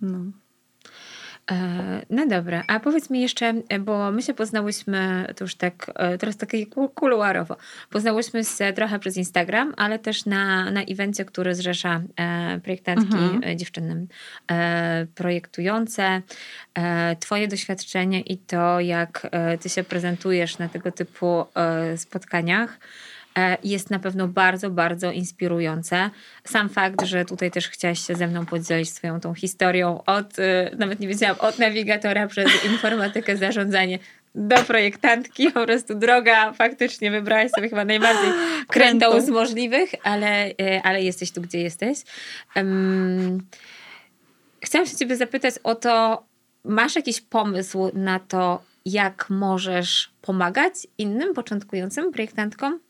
No. 0.00 0.18
E, 1.50 2.06
no 2.10 2.26
dobra, 2.26 2.64
a 2.68 2.80
powiedz 2.80 3.10
mi 3.10 3.20
jeszcze, 3.20 3.54
bo 3.80 4.10
my 4.12 4.22
się 4.22 4.34
poznałyśmy, 4.34 5.26
to 5.36 5.44
już 5.44 5.54
tak, 5.54 5.90
e, 5.94 6.18
teraz 6.18 6.36
takie 6.36 6.66
kuluarowo, 6.94 7.56
poznałyśmy 7.90 8.44
się 8.44 8.72
trochę 8.72 8.98
przez 8.98 9.16
Instagram, 9.16 9.74
ale 9.76 9.98
też 9.98 10.26
na, 10.26 10.70
na 10.70 10.82
evencie, 10.82 11.24
który 11.24 11.54
zrzesza 11.54 12.02
e, 12.16 12.60
projektantki, 12.60 13.16
mhm. 13.16 13.58
dziewczyny 13.58 14.06
projektujące. 15.14 16.22
Twoje 17.20 17.48
doświadczenie 17.48 18.20
i 18.20 18.38
to, 18.38 18.80
jak 18.80 19.30
ty 19.60 19.68
się 19.68 19.84
prezentujesz 19.84 20.58
na 20.58 20.68
tego 20.68 20.92
typu 20.92 21.44
spotkaniach, 21.96 22.78
E, 22.78 22.80
jest 23.64 23.90
na 23.90 23.98
pewno 23.98 24.28
bardzo, 24.28 24.70
bardzo 24.70 25.12
inspirujące. 25.12 26.10
Sam 26.44 26.68
fakt, 26.68 27.06
że 27.06 27.24
tutaj 27.24 27.50
też 27.50 27.68
chciałaś 27.68 28.06
się 28.06 28.14
ze 28.14 28.26
mną 28.26 28.46
podzielić 28.46 28.90
swoją 28.90 29.20
tą 29.20 29.34
historią 29.34 30.04
od, 30.06 30.38
e, 30.38 30.70
nawet 30.78 31.00
nie 31.00 31.08
wiedziałam, 31.08 31.36
od 31.38 31.58
nawigatora 31.58 32.26
przez 32.26 32.50
informatykę, 32.72 33.36
zarządzanie 33.36 33.98
do 34.34 34.56
projektantki, 34.56 35.50
po 35.50 35.64
prostu 35.64 35.94
droga, 35.94 36.52
faktycznie 36.52 37.10
wybrałaś 37.10 37.50
sobie 37.50 37.68
chyba 37.68 37.84
najbardziej 37.84 38.32
krętą 38.68 39.20
z 39.20 39.28
możliwych, 39.28 39.90
ale, 40.02 40.46
e, 40.46 40.82
ale 40.82 41.02
jesteś 41.02 41.30
tu, 41.30 41.40
gdzie 41.40 41.60
jesteś. 41.60 41.98
Um, 42.56 43.46
chciałam 44.60 44.86
się 44.86 44.96
ciebie 44.96 45.16
zapytać 45.16 45.54
o 45.64 45.74
to, 45.74 46.24
masz 46.64 46.96
jakiś 46.96 47.20
pomysł 47.20 47.90
na 47.94 48.18
to, 48.18 48.62
jak 48.84 49.30
możesz 49.30 50.10
pomagać 50.22 50.74
innym 50.98 51.34
początkującym 51.34 52.12
projektantkom? 52.12 52.85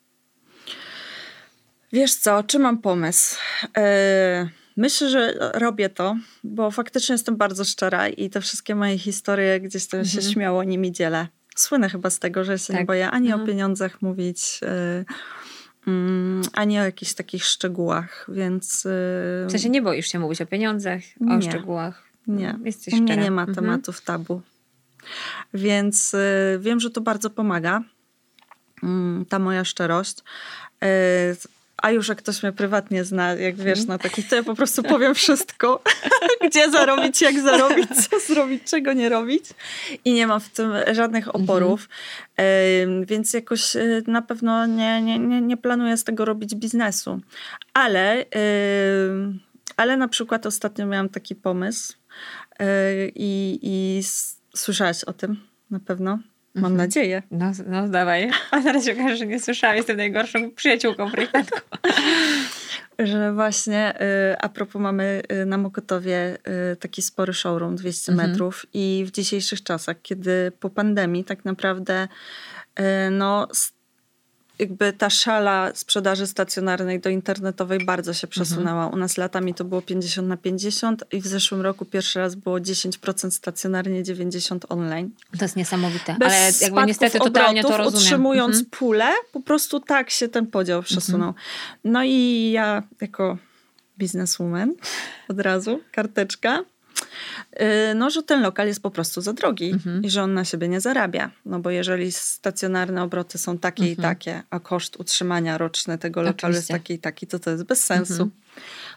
Wiesz 1.96 2.14
co, 2.14 2.42
czy 2.42 2.58
mam 2.58 2.78
pomysł? 2.78 3.36
Yy, 3.62 3.82
myślę, 4.76 5.10
że 5.10 5.34
robię 5.54 5.88
to, 5.88 6.16
bo 6.44 6.70
faktycznie 6.70 7.12
jestem 7.12 7.36
bardzo 7.36 7.64
szczera 7.64 8.08
i 8.08 8.30
te 8.30 8.40
wszystkie 8.40 8.74
moje 8.74 8.98
historie 8.98 9.60
gdzieś 9.60 9.86
tam 9.86 10.00
mhm. 10.00 10.22
się 10.22 10.32
śmiało 10.32 10.64
nimi 10.64 10.92
dzielę. 10.92 11.28
Słynę 11.56 11.88
chyba 11.88 12.10
z 12.10 12.18
tego, 12.18 12.44
że 12.44 12.58
się 12.58 12.72
tak. 12.72 12.80
nie 12.80 12.86
boję 12.86 13.10
ani 13.10 13.26
mhm. 13.26 13.42
o 13.42 13.46
pieniądzach 13.46 14.02
mówić, 14.02 14.60
yy, 14.62 15.92
yy, 15.92 16.42
ani 16.52 16.78
o 16.78 16.84
jakichś 16.84 17.14
takich 17.14 17.44
szczegółach, 17.44 18.26
więc... 18.28 18.82
W 19.46 19.50
sensie 19.50 19.68
nie 19.68 19.82
boisz 19.82 20.12
się 20.12 20.18
mówić 20.18 20.42
o 20.42 20.46
pieniądzach, 20.46 21.00
nie. 21.20 21.36
o 21.36 21.42
szczegółach? 21.42 22.02
Nie, 22.26 22.58
Jesteś 22.64 22.94
u 22.94 22.96
mnie 22.96 23.16
nie 23.16 23.30
ma 23.30 23.42
mhm. 23.42 23.54
tematów 23.54 24.00
tabu. 24.00 24.42
Więc 25.54 26.16
wiem, 26.58 26.80
że 26.80 26.90
to 26.90 27.00
bardzo 27.00 27.30
pomaga, 27.30 27.82
mm, 28.82 29.24
ta 29.24 29.38
moja 29.38 29.64
szczerość. 29.64 30.16
A 31.82 31.90
już 31.90 32.08
jak 32.08 32.18
ktoś 32.18 32.42
mnie 32.42 32.52
prywatnie 32.52 33.04
zna, 33.04 33.34
jak 33.34 33.56
wiesz, 33.56 33.78
mhm. 33.78 33.88
na 33.88 33.98
taki, 33.98 34.24
to 34.24 34.36
ja 34.36 34.42
po 34.42 34.54
prostu 34.54 34.82
powiem 34.82 35.14
wszystko. 35.14 35.82
Gdzie 36.46 36.70
zarobić, 36.70 37.22
jak 37.22 37.40
zarobić, 37.40 37.88
co 38.10 38.20
zrobić, 38.20 38.62
czego 38.64 38.92
nie 38.92 39.08
robić. 39.08 39.44
I 40.04 40.12
nie 40.12 40.26
mam 40.26 40.40
w 40.40 40.48
tym 40.48 40.72
żadnych 40.92 41.26
mhm. 41.26 41.44
oporów. 41.44 41.88
Więc 43.06 43.32
jakoś 43.32 43.76
y, 43.76 44.02
na 44.06 44.22
pewno 44.22 44.66
nie, 44.66 45.02
nie, 45.02 45.18
nie, 45.18 45.40
nie 45.40 45.56
planuję 45.56 45.96
z 45.96 46.04
tego 46.04 46.24
robić 46.24 46.54
biznesu. 46.54 47.20
Ale, 47.74 48.24
ale 49.76 49.96
na 49.96 50.08
przykład 50.08 50.46
ostatnio 50.46 50.86
miałam 50.86 51.08
taki 51.08 51.34
pomysł 51.34 51.92
y, 51.92 52.64
i, 53.14 53.58
i 53.62 54.02
słyszałaś 54.56 55.04
o 55.04 55.12
tym 55.12 55.40
na 55.70 55.80
pewno. 55.80 56.18
Mam 56.56 56.72
mhm. 56.72 56.76
nadzieję. 56.76 57.22
No, 57.30 57.52
no 57.66 57.88
dawaj. 57.88 58.30
A 58.50 58.60
zaraz 58.60 58.84
się 58.84 58.92
okaże, 58.92 59.16
że 59.16 59.26
nie 59.26 59.40
słyszałam. 59.40 59.76
Jestem 59.76 59.96
najgorszą 59.96 60.50
przyjaciółką 60.50 61.10
projektantką. 61.10 61.60
że 62.98 63.32
właśnie 63.32 63.94
y, 64.32 64.38
a 64.38 64.48
propos 64.48 64.82
mamy 64.82 65.22
y, 65.42 65.46
na 65.46 65.58
Mokotowie 65.58 66.38
y, 66.72 66.76
taki 66.76 67.02
spory 67.02 67.34
showroom 67.34 67.76
200 67.76 68.12
mhm. 68.12 68.30
metrów 68.30 68.66
i 68.74 69.04
w 69.06 69.10
dzisiejszych 69.10 69.62
czasach, 69.62 69.96
kiedy 70.02 70.52
po 70.60 70.70
pandemii 70.70 71.24
tak 71.24 71.44
naprawdę 71.44 72.08
no 73.10 73.48
jakby 74.58 74.92
ta 74.92 75.10
szala 75.10 75.70
sprzedaży 75.74 76.26
stacjonarnej 76.26 77.00
do 77.00 77.10
internetowej 77.10 77.84
bardzo 77.84 78.14
się 78.14 78.26
przesunęła. 78.26 78.84
Mhm. 78.84 78.94
U 78.94 78.96
nas 78.96 79.16
latami 79.16 79.54
to 79.54 79.64
było 79.64 79.82
50 79.82 80.28
na 80.28 80.36
50 80.36 81.04
i 81.12 81.20
w 81.20 81.26
zeszłym 81.26 81.60
roku 81.60 81.84
pierwszy 81.84 82.18
raz 82.18 82.34
było 82.34 82.56
10% 82.58 83.30
stacjonarnie, 83.30 84.02
90 84.02 84.66
online. 84.68 85.10
To 85.38 85.44
jest 85.44 85.56
niesamowite, 85.56 86.16
Bez 86.18 86.28
ale 86.28 86.52
jakby 86.60 86.86
niestety 86.86 87.18
totalnie 87.18 87.60
obrotów, 87.60 87.76
to 87.76 87.84
rozumiem. 87.84 88.04
Utrzymując 88.04 88.56
mhm. 88.56 88.70
pulę, 88.70 89.12
po 89.32 89.40
prostu 89.40 89.80
tak 89.80 90.10
się 90.10 90.28
ten 90.28 90.46
podział 90.46 90.82
przesunął. 90.82 91.28
Mhm. 91.28 91.46
No 91.84 92.04
i 92.04 92.50
ja 92.52 92.82
jako 93.00 93.38
bizneswoman 93.98 94.74
od 95.28 95.40
razu, 95.40 95.80
karteczka, 95.92 96.64
no, 97.94 98.10
że 98.10 98.22
ten 98.22 98.42
lokal 98.42 98.66
jest 98.66 98.82
po 98.82 98.90
prostu 98.90 99.20
za 99.20 99.32
drogi 99.32 99.70
mhm. 99.70 100.02
i 100.04 100.10
że 100.10 100.22
on 100.22 100.34
na 100.34 100.44
siebie 100.44 100.68
nie 100.68 100.80
zarabia. 100.80 101.30
No 101.46 101.60
bo 101.60 101.70
jeżeli 101.70 102.12
stacjonarne 102.12 103.02
obroty 103.02 103.38
są 103.38 103.58
takie 103.58 103.82
mhm. 103.82 103.98
i 103.98 104.02
takie, 104.02 104.42
a 104.50 104.60
koszt 104.60 104.96
utrzymania 104.96 105.58
roczny 105.58 105.98
tego 105.98 106.22
lokalu 106.22 106.54
oczywiście. 106.54 106.74
jest 106.74 106.84
taki 106.84 106.94
i 106.94 106.98
taki, 106.98 107.26
to 107.26 107.38
to 107.38 107.50
jest 107.50 107.64
bez 107.64 107.84
sensu. 107.84 108.12
Mhm. 108.12 108.30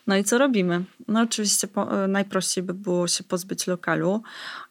No 0.08 0.18
i 0.18 0.24
co 0.24 0.38
robimy? 0.38 0.84
No 1.08 1.22
oczywiście 1.22 1.68
po, 1.68 2.04
y, 2.04 2.08
najprościej 2.08 2.64
by 2.64 2.74
było 2.74 3.08
się 3.08 3.24
pozbyć 3.24 3.68
lokalu 3.68 4.24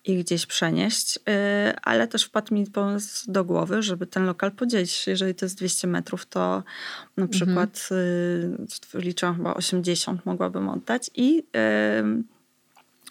i 0.05 0.19
gdzieś 0.19 0.47
przenieść, 0.47 1.17
yy, 1.17 1.77
ale 1.83 2.09
też 2.09 2.25
wpadł 2.25 2.55
mi 2.55 2.67
pomysł 2.67 3.33
do 3.33 3.45
głowy, 3.45 3.83
żeby 3.83 4.07
ten 4.07 4.27
lokal 4.27 4.53
podzielić. 4.53 5.07
Jeżeli 5.07 5.35
to 5.35 5.45
jest 5.45 5.59
200 5.59 5.87
metrów, 5.87 6.27
to 6.27 6.63
na 7.17 7.25
mhm. 7.25 7.29
przykład 7.29 7.89
yy, 8.95 9.01
liczę 9.01 9.35
chyba 9.37 9.55
80 9.55 10.27
mogłabym 10.27 10.69
oddać 10.69 11.11
i 11.15 11.35
yy, 11.35 11.43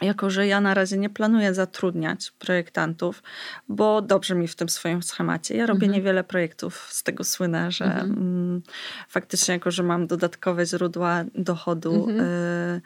jako 0.01 0.29
że 0.29 0.47
ja 0.47 0.61
na 0.61 0.73
razie 0.73 0.97
nie 0.97 1.09
planuję 1.09 1.53
zatrudniać 1.53 2.31
projektantów, 2.39 3.23
bo 3.69 4.01
dobrze 4.01 4.35
mi 4.35 4.47
w 4.47 4.55
tym 4.55 4.69
swoim 4.69 5.03
schemacie. 5.03 5.55
Ja 5.57 5.65
robię 5.65 5.85
mhm. 5.85 5.91
niewiele 5.91 6.23
projektów, 6.23 6.87
z 6.89 7.03
tego 7.03 7.23
słynę, 7.23 7.71
że 7.71 7.85
mhm. 7.85 8.11
mm, 8.11 8.61
faktycznie 9.09 9.53
jako, 9.53 9.71
że 9.71 9.83
mam 9.83 10.07
dodatkowe 10.07 10.65
źródła 10.65 11.23
dochodu, 11.35 11.93
mhm. 12.09 12.19
y, 12.19 12.81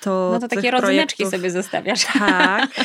to 0.00 0.30
No 0.32 0.40
to 0.40 0.48
takie 0.48 0.70
rodzyneczki 0.70 1.26
sobie 1.26 1.50
zostawiasz. 1.50 2.04
Tak. 2.04 2.70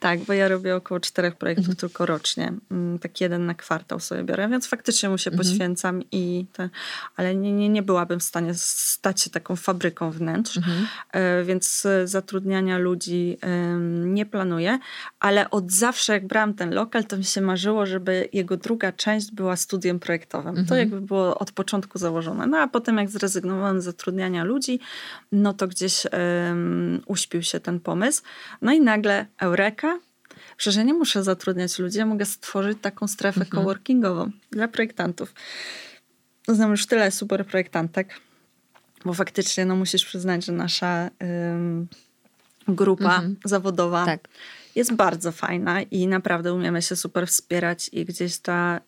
Tak, 0.00 0.20
bo 0.20 0.32
ja 0.32 0.48
robię 0.48 0.76
około 0.76 1.00
czterech 1.00 1.36
projektów 1.36 1.64
mhm. 1.64 1.76
tylko 1.76 2.06
rocznie. 2.06 2.52
Tak 3.00 3.20
jeden 3.20 3.46
na 3.46 3.54
kwartał 3.54 4.00
sobie 4.00 4.24
biorę, 4.24 4.48
więc 4.48 4.66
faktycznie 4.66 5.08
mu 5.08 5.18
się 5.18 5.30
mhm. 5.30 5.48
poświęcam 5.48 6.02
i 6.12 6.46
te, 6.52 6.70
ale 7.16 7.34
nie, 7.34 7.52
nie, 7.52 7.68
nie 7.68 7.82
byłabym 7.82 8.20
w 8.20 8.22
stanie 8.22 8.54
stać 8.54 9.20
się 9.20 9.30
taką 9.30 9.56
fabryką 9.56 10.10
wnętrz, 10.10 10.56
mhm. 10.56 10.86
E, 11.12 11.44
więc 11.44 11.86
zatrudniania 12.04 12.78
ludzi 12.78 13.38
nie 14.04 14.26
planuję, 14.26 14.78
ale 15.20 15.50
od 15.50 15.72
zawsze 15.72 16.12
jak 16.12 16.26
brałam 16.26 16.54
ten 16.54 16.74
lokal, 16.74 17.04
to 17.04 17.16
mi 17.16 17.24
się 17.24 17.40
marzyło, 17.40 17.86
żeby 17.86 18.28
jego 18.32 18.56
druga 18.56 18.92
część 18.92 19.32
była 19.32 19.56
studiem 19.56 20.00
projektowym. 20.00 20.54
To 20.54 20.60
mhm. 20.60 20.80
jakby 20.80 21.00
było 21.00 21.38
od 21.38 21.52
początku 21.52 21.98
założone. 21.98 22.46
No 22.46 22.58
a 22.58 22.68
potem 22.68 22.96
jak 22.96 23.10
zrezygnowałam 23.10 23.80
z 23.80 23.84
zatrudniania 23.84 24.44
ludzi, 24.44 24.80
no 25.32 25.54
to 25.54 25.68
gdzieś 25.68 26.04
um, 26.04 27.00
uśpił 27.06 27.42
się 27.42 27.60
ten 27.60 27.80
pomysł. 27.80 28.22
No 28.62 28.72
i 28.72 28.80
nagle 28.80 29.26
Eureka, 29.40 29.97
że 30.58 30.80
ja 30.80 30.82
nie 30.82 30.94
muszę 30.94 31.24
zatrudniać 31.24 31.78
ludzi, 31.78 31.98
ja 31.98 32.06
mogę 32.06 32.26
stworzyć 32.26 32.78
taką 32.82 33.08
strefę 33.08 33.40
mhm. 33.40 33.50
coworkingową 33.50 34.30
dla 34.50 34.68
projektantów. 34.68 35.34
Znam 36.48 36.70
już 36.70 36.86
tyle 36.86 37.10
super 37.10 37.46
projektantek, 37.46 38.20
bo 39.04 39.14
faktycznie 39.14 39.64
no, 39.64 39.76
musisz 39.76 40.04
przyznać, 40.04 40.44
że 40.44 40.52
nasza 40.52 41.10
ym, 41.52 41.88
grupa 42.68 43.14
mhm. 43.14 43.36
zawodowa 43.44 44.06
tak 44.06 44.28
jest 44.78 44.94
bardzo 44.94 45.32
fajna 45.32 45.82
i 45.82 46.06
naprawdę 46.06 46.54
umiemy 46.54 46.82
się 46.82 46.96
super 46.96 47.26
wspierać 47.26 47.90
i 47.92 48.04
gdzieś 48.04 48.38
ta 48.38 48.80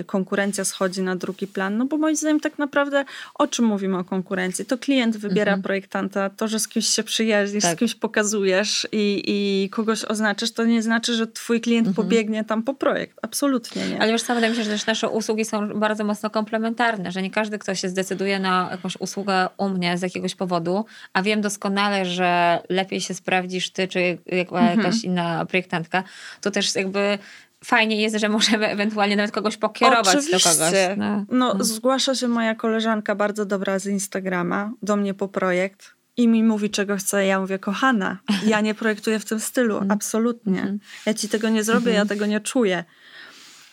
y, 0.00 0.04
konkurencja 0.04 0.64
schodzi 0.64 1.02
na 1.02 1.16
drugi 1.16 1.46
plan, 1.46 1.76
no 1.76 1.84
bo 1.84 1.98
moim 1.98 2.16
zdaniem 2.16 2.40
tak 2.40 2.58
naprawdę 2.58 3.04
o 3.34 3.46
czym 3.46 3.64
mówimy 3.64 3.98
o 3.98 4.04
konkurencji? 4.04 4.64
To 4.64 4.78
klient 4.78 5.16
wybiera 5.16 5.52
mhm. 5.52 5.62
projektanta, 5.62 6.30
to, 6.30 6.48
że 6.48 6.58
z 6.58 6.68
kimś 6.68 6.86
się 6.86 7.02
przyjaźnisz, 7.02 7.62
tak. 7.62 7.76
z 7.76 7.78
kimś 7.78 7.94
pokazujesz 7.94 8.88
i, 8.92 9.22
i 9.26 9.70
kogoś 9.70 10.04
oznaczysz, 10.04 10.52
to 10.52 10.64
nie 10.64 10.82
znaczy, 10.82 11.14
że 11.14 11.26
twój 11.26 11.60
klient 11.60 11.88
mhm. 11.88 12.06
pobiegnie 12.06 12.44
tam 12.44 12.62
po 12.62 12.74
projekt. 12.74 13.18
Absolutnie 13.22 13.88
nie. 13.88 14.02
Ale 14.02 14.12
już 14.12 14.22
sam 14.22 14.34
wydaje 14.34 14.52
mi 14.52 14.58
się, 14.58 14.64
że 14.64 14.70
też 14.70 14.86
nasze 14.86 15.08
usługi 15.08 15.44
są 15.44 15.78
bardzo 15.78 16.04
mocno 16.04 16.30
komplementarne, 16.30 17.12
że 17.12 17.22
nie 17.22 17.30
każdy, 17.30 17.58
kto 17.58 17.74
się 17.74 17.88
zdecyduje 17.88 18.38
na 18.38 18.68
jakąś 18.70 18.96
usługę 18.96 19.48
u 19.56 19.68
mnie 19.68 19.98
z 19.98 20.02
jakiegoś 20.02 20.34
powodu, 20.34 20.84
a 21.12 21.22
wiem 21.22 21.40
doskonale, 21.40 22.04
że 22.04 22.58
lepiej 22.68 23.00
się 23.00 23.14
sprawdzisz 23.14 23.70
ty, 23.70 23.88
czy 23.88 24.18
jakaś 24.26 24.76
mhm. 24.76 24.94
inna 25.04 25.37
projektantka, 25.46 26.04
to 26.40 26.50
też 26.50 26.74
jakby 26.74 27.18
fajnie 27.64 28.02
jest, 28.02 28.16
że 28.16 28.28
możemy 28.28 28.66
ewentualnie 28.66 29.16
nawet 29.16 29.30
kogoś 29.32 29.56
pokierować 29.56 30.08
Oczywiście. 30.08 30.48
do 30.48 30.54
kogoś. 30.54 30.72
No. 30.96 31.24
no, 31.30 31.54
no, 31.54 31.64
zgłasza 31.64 32.14
się 32.14 32.28
moja 32.28 32.54
koleżanka 32.54 33.14
bardzo 33.14 33.44
dobra 33.44 33.78
z 33.78 33.86
Instagrama 33.86 34.72
do 34.82 34.96
mnie 34.96 35.14
po 35.14 35.28
projekt 35.28 35.94
i 36.16 36.28
mi 36.28 36.44
mówi, 36.44 36.70
czego 36.70 36.96
chce. 36.96 37.26
Ja 37.26 37.40
mówię, 37.40 37.58
kochana, 37.58 38.18
ja 38.46 38.60
nie 38.60 38.74
projektuję 38.74 39.18
w 39.18 39.24
tym 39.24 39.40
stylu, 39.40 39.74
mhm. 39.74 39.90
absolutnie. 39.90 40.60
Mhm. 40.60 40.78
Ja 41.06 41.14
ci 41.14 41.28
tego 41.28 41.48
nie 41.48 41.64
zrobię, 41.64 41.92
ja 41.92 42.00
mhm. 42.00 42.08
tego 42.08 42.26
nie 42.26 42.40
czuję 42.40 42.84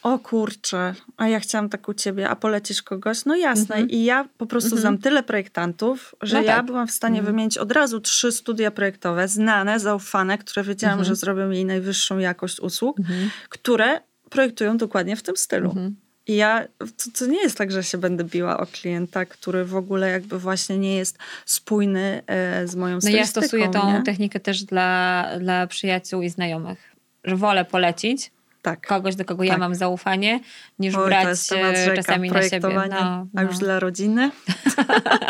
o 0.05 0.19
kurczę, 0.19 0.93
a 1.17 1.27
ja 1.27 1.39
chciałam 1.39 1.69
tak 1.69 1.89
u 1.89 1.93
ciebie, 1.93 2.29
a 2.29 2.35
polecisz 2.35 2.81
kogoś? 2.81 3.25
No 3.25 3.35
jasne. 3.35 3.75
Mm 3.75 3.87
-hmm. 3.87 3.91
I 3.91 4.03
ja 4.03 4.29
po 4.37 4.45
prostu 4.45 4.67
mm 4.67 4.77
-hmm. 4.77 4.81
znam 4.81 4.97
tyle 4.97 5.23
projektantów, 5.23 6.15
że 6.21 6.37
no 6.37 6.43
ja 6.43 6.55
tak. 6.55 6.65
byłam 6.65 6.87
w 6.87 6.91
stanie 6.91 7.19
mm 7.19 7.23
-hmm. 7.23 7.27
wymienić 7.27 7.57
od 7.57 7.71
razu 7.71 7.99
trzy 7.99 8.31
studia 8.31 8.71
projektowe, 8.71 9.27
znane, 9.27 9.79
zaufane, 9.79 10.37
które 10.37 10.63
wiedziałam, 10.63 10.99
mhm. 10.99 11.07
że 11.07 11.15
zrobią 11.15 11.49
jej 11.49 11.65
najwyższą 11.65 12.17
jakość 12.17 12.59
usług, 12.59 12.99
mhm. 12.99 13.29
które 13.49 14.01
projektują 14.29 14.77
dokładnie 14.77 15.15
w 15.15 15.23
tym 15.23 15.37
stylu. 15.37 15.69
Mhm. 15.69 15.95
I 16.27 16.35
ja, 16.35 16.67
to, 16.77 17.19
to, 17.19 17.25
nie 17.25 17.41
jest 17.41 17.57
tak, 17.57 17.71
że 17.71 17.83
się 17.83 17.97
będę 17.97 18.23
biła 18.23 18.59
o 18.59 18.65
klienta, 18.65 19.25
który 19.25 19.65
w 19.65 19.75
ogóle 19.75 20.09
jakby 20.09 20.39
właśnie 20.39 20.77
nie 20.77 20.95
jest 20.95 21.17
spójny 21.45 22.21
e, 22.27 22.67
z 22.67 22.75
moją 22.75 23.01
stylistyką. 23.01 23.41
No 23.41 23.41
ja 23.41 23.47
stosuję 23.47 23.69
tą 23.69 23.93
nie? 23.93 24.03
technikę 24.03 24.39
też 24.39 24.63
dla, 24.63 25.25
dla 25.39 25.67
przyjaciół 25.67 26.21
i 26.21 26.29
znajomych, 26.29 26.95
że 27.23 27.35
wolę 27.35 27.65
polecić, 27.65 28.31
tak. 28.65 28.87
kogoś, 28.87 29.15
do 29.15 29.25
kogo 29.25 29.43
tak. 29.43 29.51
ja 29.51 29.57
mam 29.57 29.75
zaufanie, 29.75 30.39
niż 30.79 30.95
Oj, 30.95 31.05
brać 31.05 31.37
e, 31.51 31.95
czasami 31.95 32.31
na 32.31 32.41
siebie. 32.41 32.69
No, 32.73 32.83
no. 32.89 33.27
A 33.35 33.41
już 33.41 33.53
no. 33.53 33.59
dla 33.59 33.79
rodziny? 33.79 34.31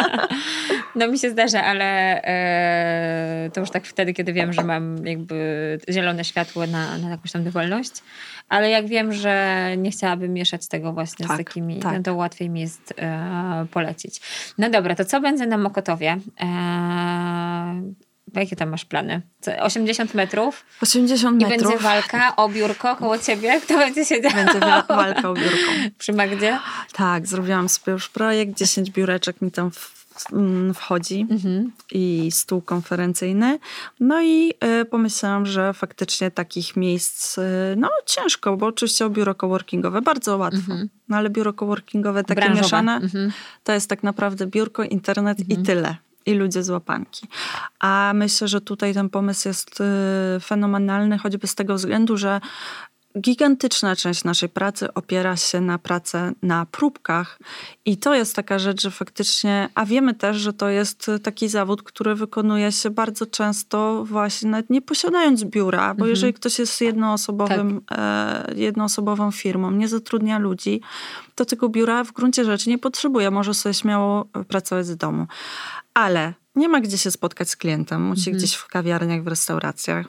no 0.95 1.07
mi 1.07 1.19
się 1.19 1.29
zdarza, 1.29 1.63
ale 1.63 1.85
e, 2.23 3.49
to 3.53 3.59
już 3.59 3.69
tak 3.69 3.85
wtedy, 3.85 4.13
kiedy 4.13 4.33
wiem, 4.33 4.53
że 4.53 4.63
mam 4.63 5.05
jakby 5.05 5.79
zielone 5.89 6.23
światło 6.23 6.67
na, 6.67 6.97
na 6.97 7.09
jakąś 7.09 7.31
tam 7.31 7.43
dowolność. 7.43 7.91
Ale 8.49 8.69
jak 8.69 8.87
wiem, 8.87 9.13
że 9.13 9.65
nie 9.77 9.91
chciałabym 9.91 10.33
mieszać 10.33 10.67
tego 10.67 10.93
właśnie 10.93 11.27
tak, 11.27 11.35
z 11.35 11.45
takimi, 11.45 11.79
tak. 11.79 11.93
no 11.93 12.03
to 12.03 12.15
łatwiej 12.15 12.49
mi 12.49 12.61
jest 12.61 12.93
e, 12.97 13.65
polecić. 13.71 14.21
No 14.57 14.69
dobra, 14.69 14.95
to 14.95 15.05
co 15.05 15.21
będzie 15.21 15.45
na 15.45 15.57
Mokotowie? 15.57 16.17
E, 16.41 16.45
Jakie 18.33 18.55
tam 18.55 18.69
masz 18.69 18.85
plany? 18.85 19.21
80 19.59 20.13
metrów? 20.13 20.65
80 20.81 21.41
metrów. 21.41 21.59
I 21.59 21.63
będzie 21.63 21.83
walka 21.83 22.35
o 22.35 22.49
biurko 22.49 22.95
koło 22.95 23.17
ciebie? 23.17 23.61
Kto 23.61 23.77
będzie 23.77 24.05
siedział? 24.05 24.31
Będzie 24.31 24.59
walka 24.59 25.29
o 25.29 25.33
biurko. 25.33 25.71
Przy 25.97 26.13
Magdzie? 26.13 26.59
Tak, 26.93 27.27
zrobiłam 27.27 27.69
sobie 27.69 27.93
już 27.93 28.09
projekt. 28.09 28.57
10 28.57 28.91
biureczek 28.91 29.41
mi 29.41 29.51
tam 29.51 29.71
mm, 30.33 30.73
wchodzi 30.73 31.27
mhm. 31.31 31.71
i 31.91 32.29
stół 32.31 32.61
konferencyjny. 32.61 33.59
No 33.99 34.21
i 34.21 34.53
y, 34.81 34.85
pomyślałam, 34.85 35.45
że 35.45 35.73
faktycznie 35.73 36.31
takich 36.31 36.75
miejsc, 36.75 37.37
y, 37.37 37.41
no 37.77 37.89
ciężko, 38.05 38.57
bo 38.57 38.65
oczywiście 38.65 39.05
o 39.05 39.09
biuro 39.09 39.35
coworkingowe 39.35 40.01
bardzo 40.01 40.37
łatwo. 40.37 40.71
Mhm. 40.71 40.89
No 41.09 41.17
ale 41.17 41.29
biuro 41.29 41.53
coworkingowe 41.53 42.23
takie 42.23 42.41
Branżowe. 42.41 42.61
mieszane, 42.61 42.95
mhm. 42.95 43.31
to 43.63 43.73
jest 43.73 43.89
tak 43.89 44.03
naprawdę 44.03 44.47
biurko, 44.47 44.83
internet 44.83 45.39
i 45.39 45.43
mhm. 45.43 45.65
tyle 45.65 45.95
i 46.25 46.33
ludzie 46.33 46.63
z 46.63 46.69
łapanki. 46.69 47.27
A 47.79 48.11
myślę, 48.15 48.47
że 48.47 48.61
tutaj 48.61 48.93
ten 48.93 49.09
pomysł 49.09 49.47
jest 49.47 49.81
y, 49.81 50.39
fenomenalny, 50.39 51.17
choćby 51.17 51.47
z 51.47 51.55
tego 51.55 51.75
względu, 51.75 52.17
że 52.17 52.41
gigantyczna 53.19 53.95
część 53.95 54.23
naszej 54.23 54.49
pracy 54.49 54.93
opiera 54.93 55.37
się 55.37 55.61
na 55.61 55.77
pracę 55.77 56.31
na 56.41 56.65
próbkach 56.65 57.39
i 57.85 57.97
to 57.97 58.15
jest 58.15 58.35
taka 58.35 58.59
rzecz, 58.59 58.81
że 58.81 58.91
faktycznie, 58.91 59.69
a 59.75 59.85
wiemy 59.85 60.13
też, 60.13 60.37
że 60.37 60.53
to 60.53 60.69
jest 60.69 61.11
taki 61.23 61.49
zawód, 61.49 61.83
który 61.83 62.15
wykonuje 62.15 62.71
się 62.71 62.89
bardzo 62.89 63.25
często 63.25 64.03
właśnie 64.05 64.63
nie 64.69 64.81
posiadając 64.81 65.43
biura, 65.43 65.87
bo 65.87 65.91
mhm. 65.91 66.09
jeżeli 66.09 66.33
ktoś 66.33 66.59
jest 66.59 66.81
jednoosobowym, 66.81 67.81
tak. 67.81 67.99
e, 67.99 68.53
jednoosobową 68.55 69.31
firmą, 69.31 69.71
nie 69.71 69.87
zatrudnia 69.87 70.39
ludzi, 70.39 70.81
to 71.35 71.45
tego 71.45 71.69
biura 71.69 72.03
w 72.03 72.11
gruncie 72.11 72.45
rzeczy 72.45 72.69
nie 72.69 72.77
potrzebuje, 72.77 73.31
może 73.31 73.53
sobie 73.53 73.73
śmiało 73.73 74.25
pracować 74.47 74.85
z 74.85 74.97
domu 74.97 75.27
ale 75.95 76.33
nie 76.55 76.69
ma 76.69 76.81
gdzie 76.81 76.97
się 76.97 77.11
spotkać 77.11 77.49
z 77.49 77.55
klientem, 77.55 78.01
musi 78.01 78.29
mhm. 78.29 78.37
gdzieś 78.37 78.53
w 78.53 78.67
kawiarniach, 78.67 79.23
w 79.23 79.27
restauracjach 79.27 80.05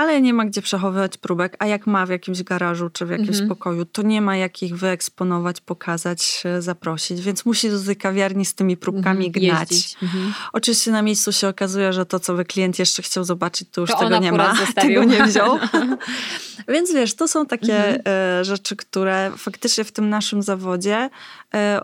ale 0.00 0.20
nie 0.20 0.34
ma 0.34 0.44
gdzie 0.44 0.62
przechowywać 0.62 1.16
próbek, 1.16 1.56
a 1.58 1.66
jak 1.66 1.86
ma 1.86 2.06
w 2.06 2.08
jakimś 2.08 2.42
garażu 2.42 2.90
czy 2.90 3.06
w 3.06 3.10
jakimś 3.10 3.28
mhm. 3.28 3.48
pokoju, 3.48 3.84
to 3.84 4.02
nie 4.02 4.20
ma 4.20 4.36
jak 4.36 4.62
ich 4.62 4.76
wyeksponować, 4.76 5.60
pokazać, 5.60 6.42
zaprosić, 6.58 7.20
więc 7.20 7.44
musi 7.44 7.70
do 7.70 7.84
tej 7.84 7.96
kawiarni 7.96 8.44
z 8.44 8.54
tymi 8.54 8.76
próbkami 8.76 9.26
mhm. 9.26 9.44
gnać. 9.44 9.96
Mhm. 10.02 10.34
Oczywiście 10.52 10.90
na 10.90 11.02
miejscu 11.02 11.32
się 11.32 11.48
okazuje, 11.48 11.92
że 11.92 12.06
to, 12.06 12.20
co 12.20 12.34
by 12.34 12.44
klient 12.44 12.78
jeszcze 12.78 13.02
chciał 13.02 13.24
zobaczyć, 13.24 13.68
to 13.72 13.80
już 13.80 13.90
to 13.90 13.98
tego 13.98 14.18
nie 14.18 14.32
ma, 14.32 14.54
zostawił. 14.66 15.00
tego 15.00 15.04
nie 15.04 15.24
wziął. 15.24 15.58
więc 16.74 16.92
wiesz, 16.92 17.14
to 17.14 17.28
są 17.28 17.46
takie 17.46 17.86
mhm. 17.86 18.02
e, 18.40 18.44
rzeczy, 18.44 18.76
które 18.76 19.32
faktycznie 19.36 19.84
w 19.84 19.92
tym 19.92 20.08
naszym 20.08 20.42
zawodzie 20.42 21.10
e, 21.54 21.80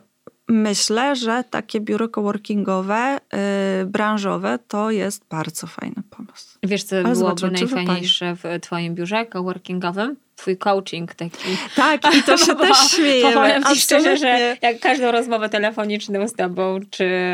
myślę, 0.48 1.16
że 1.16 1.44
takie 1.50 1.80
biuro 1.80 2.08
coworkingowe, 2.08 3.18
yy, 3.32 3.86
branżowe 3.86 4.58
to 4.68 4.90
jest 4.90 5.24
bardzo 5.30 5.66
fajny 5.66 6.02
pomysł. 6.10 6.58
Wiesz, 6.62 6.84
co 6.84 6.96
Ale 6.96 7.14
byłoby 7.14 7.50
najfajniejsze 7.50 8.36
w 8.36 8.60
twoim 8.60 8.94
biurze 8.94 9.26
coworkingowym? 9.26 10.16
Twój 10.36 10.56
coaching 10.56 11.14
taki. 11.14 11.56
Tak, 11.76 12.14
i 12.14 12.22
to 12.22 12.36
się 12.36 12.52
no, 12.52 12.54
też 12.66 12.76
śmieje. 12.90 13.32
Powiem 13.32 13.64
ci 13.64 13.80
szczerze, 13.80 14.16
że 14.16 14.56
jak 14.62 14.80
każdą 14.80 15.12
rozmowę 15.12 15.48
telefoniczną 15.48 16.28
z 16.28 16.32
tobą, 16.32 16.80
czy, 16.90 17.32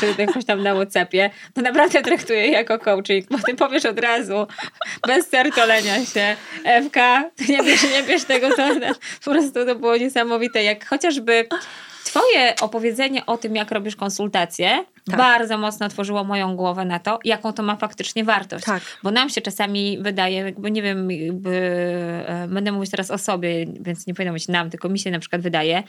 czy 0.00 0.14
jakąś 0.18 0.44
tam 0.44 0.62
na 0.62 0.74
Whatsappie, 0.74 1.30
to 1.54 1.62
naprawdę 1.62 2.02
traktuję 2.02 2.48
jako 2.48 2.78
coaching, 2.78 3.28
bo 3.30 3.38
ty 3.38 3.54
powiesz 3.54 3.84
od 3.84 4.00
razu, 4.00 4.46
bez 5.06 5.28
sertolenia 5.28 6.04
się, 6.04 6.36
Ewka, 6.64 7.30
nie 7.48 7.62
bierz, 7.62 7.82
nie 7.82 8.02
bierz 8.02 8.24
tego, 8.24 8.56
to 8.56 8.62
po 9.24 9.30
prostu 9.30 9.66
to 9.66 9.74
było 9.74 9.96
niesamowite, 9.96 10.62
jak 10.62 10.88
chociażby 10.88 11.48
Twoje 12.04 12.54
opowiedzenie 12.60 13.26
o 13.26 13.38
tym, 13.38 13.56
jak 13.56 13.70
robisz 13.70 13.96
konsultacje, 13.96 14.84
tak. 15.10 15.16
bardzo 15.16 15.58
mocno 15.58 15.86
otworzyło 15.86 16.24
moją 16.24 16.56
głowę 16.56 16.84
na 16.84 16.98
to, 16.98 17.18
jaką 17.24 17.52
to 17.52 17.62
ma 17.62 17.76
faktycznie 17.76 18.24
wartość. 18.24 18.64
Tak. 18.64 18.82
Bo 19.02 19.10
nam 19.10 19.30
się 19.30 19.40
czasami 19.40 19.98
wydaje, 20.00 20.36
jakby 20.36 20.70
nie 20.70 20.82
wiem, 20.82 21.10
jakby, 21.10 21.50
e, 22.26 22.48
będę 22.48 22.72
mówić 22.72 22.90
teraz 22.90 23.10
o 23.10 23.18
sobie, 23.18 23.66
więc 23.80 24.06
nie 24.06 24.14
powinno 24.14 24.32
być 24.32 24.48
nam, 24.48 24.70
tylko 24.70 24.88
mi 24.88 24.98
się 24.98 25.10
na 25.10 25.18
przykład 25.18 25.42
wydaje, 25.42 25.82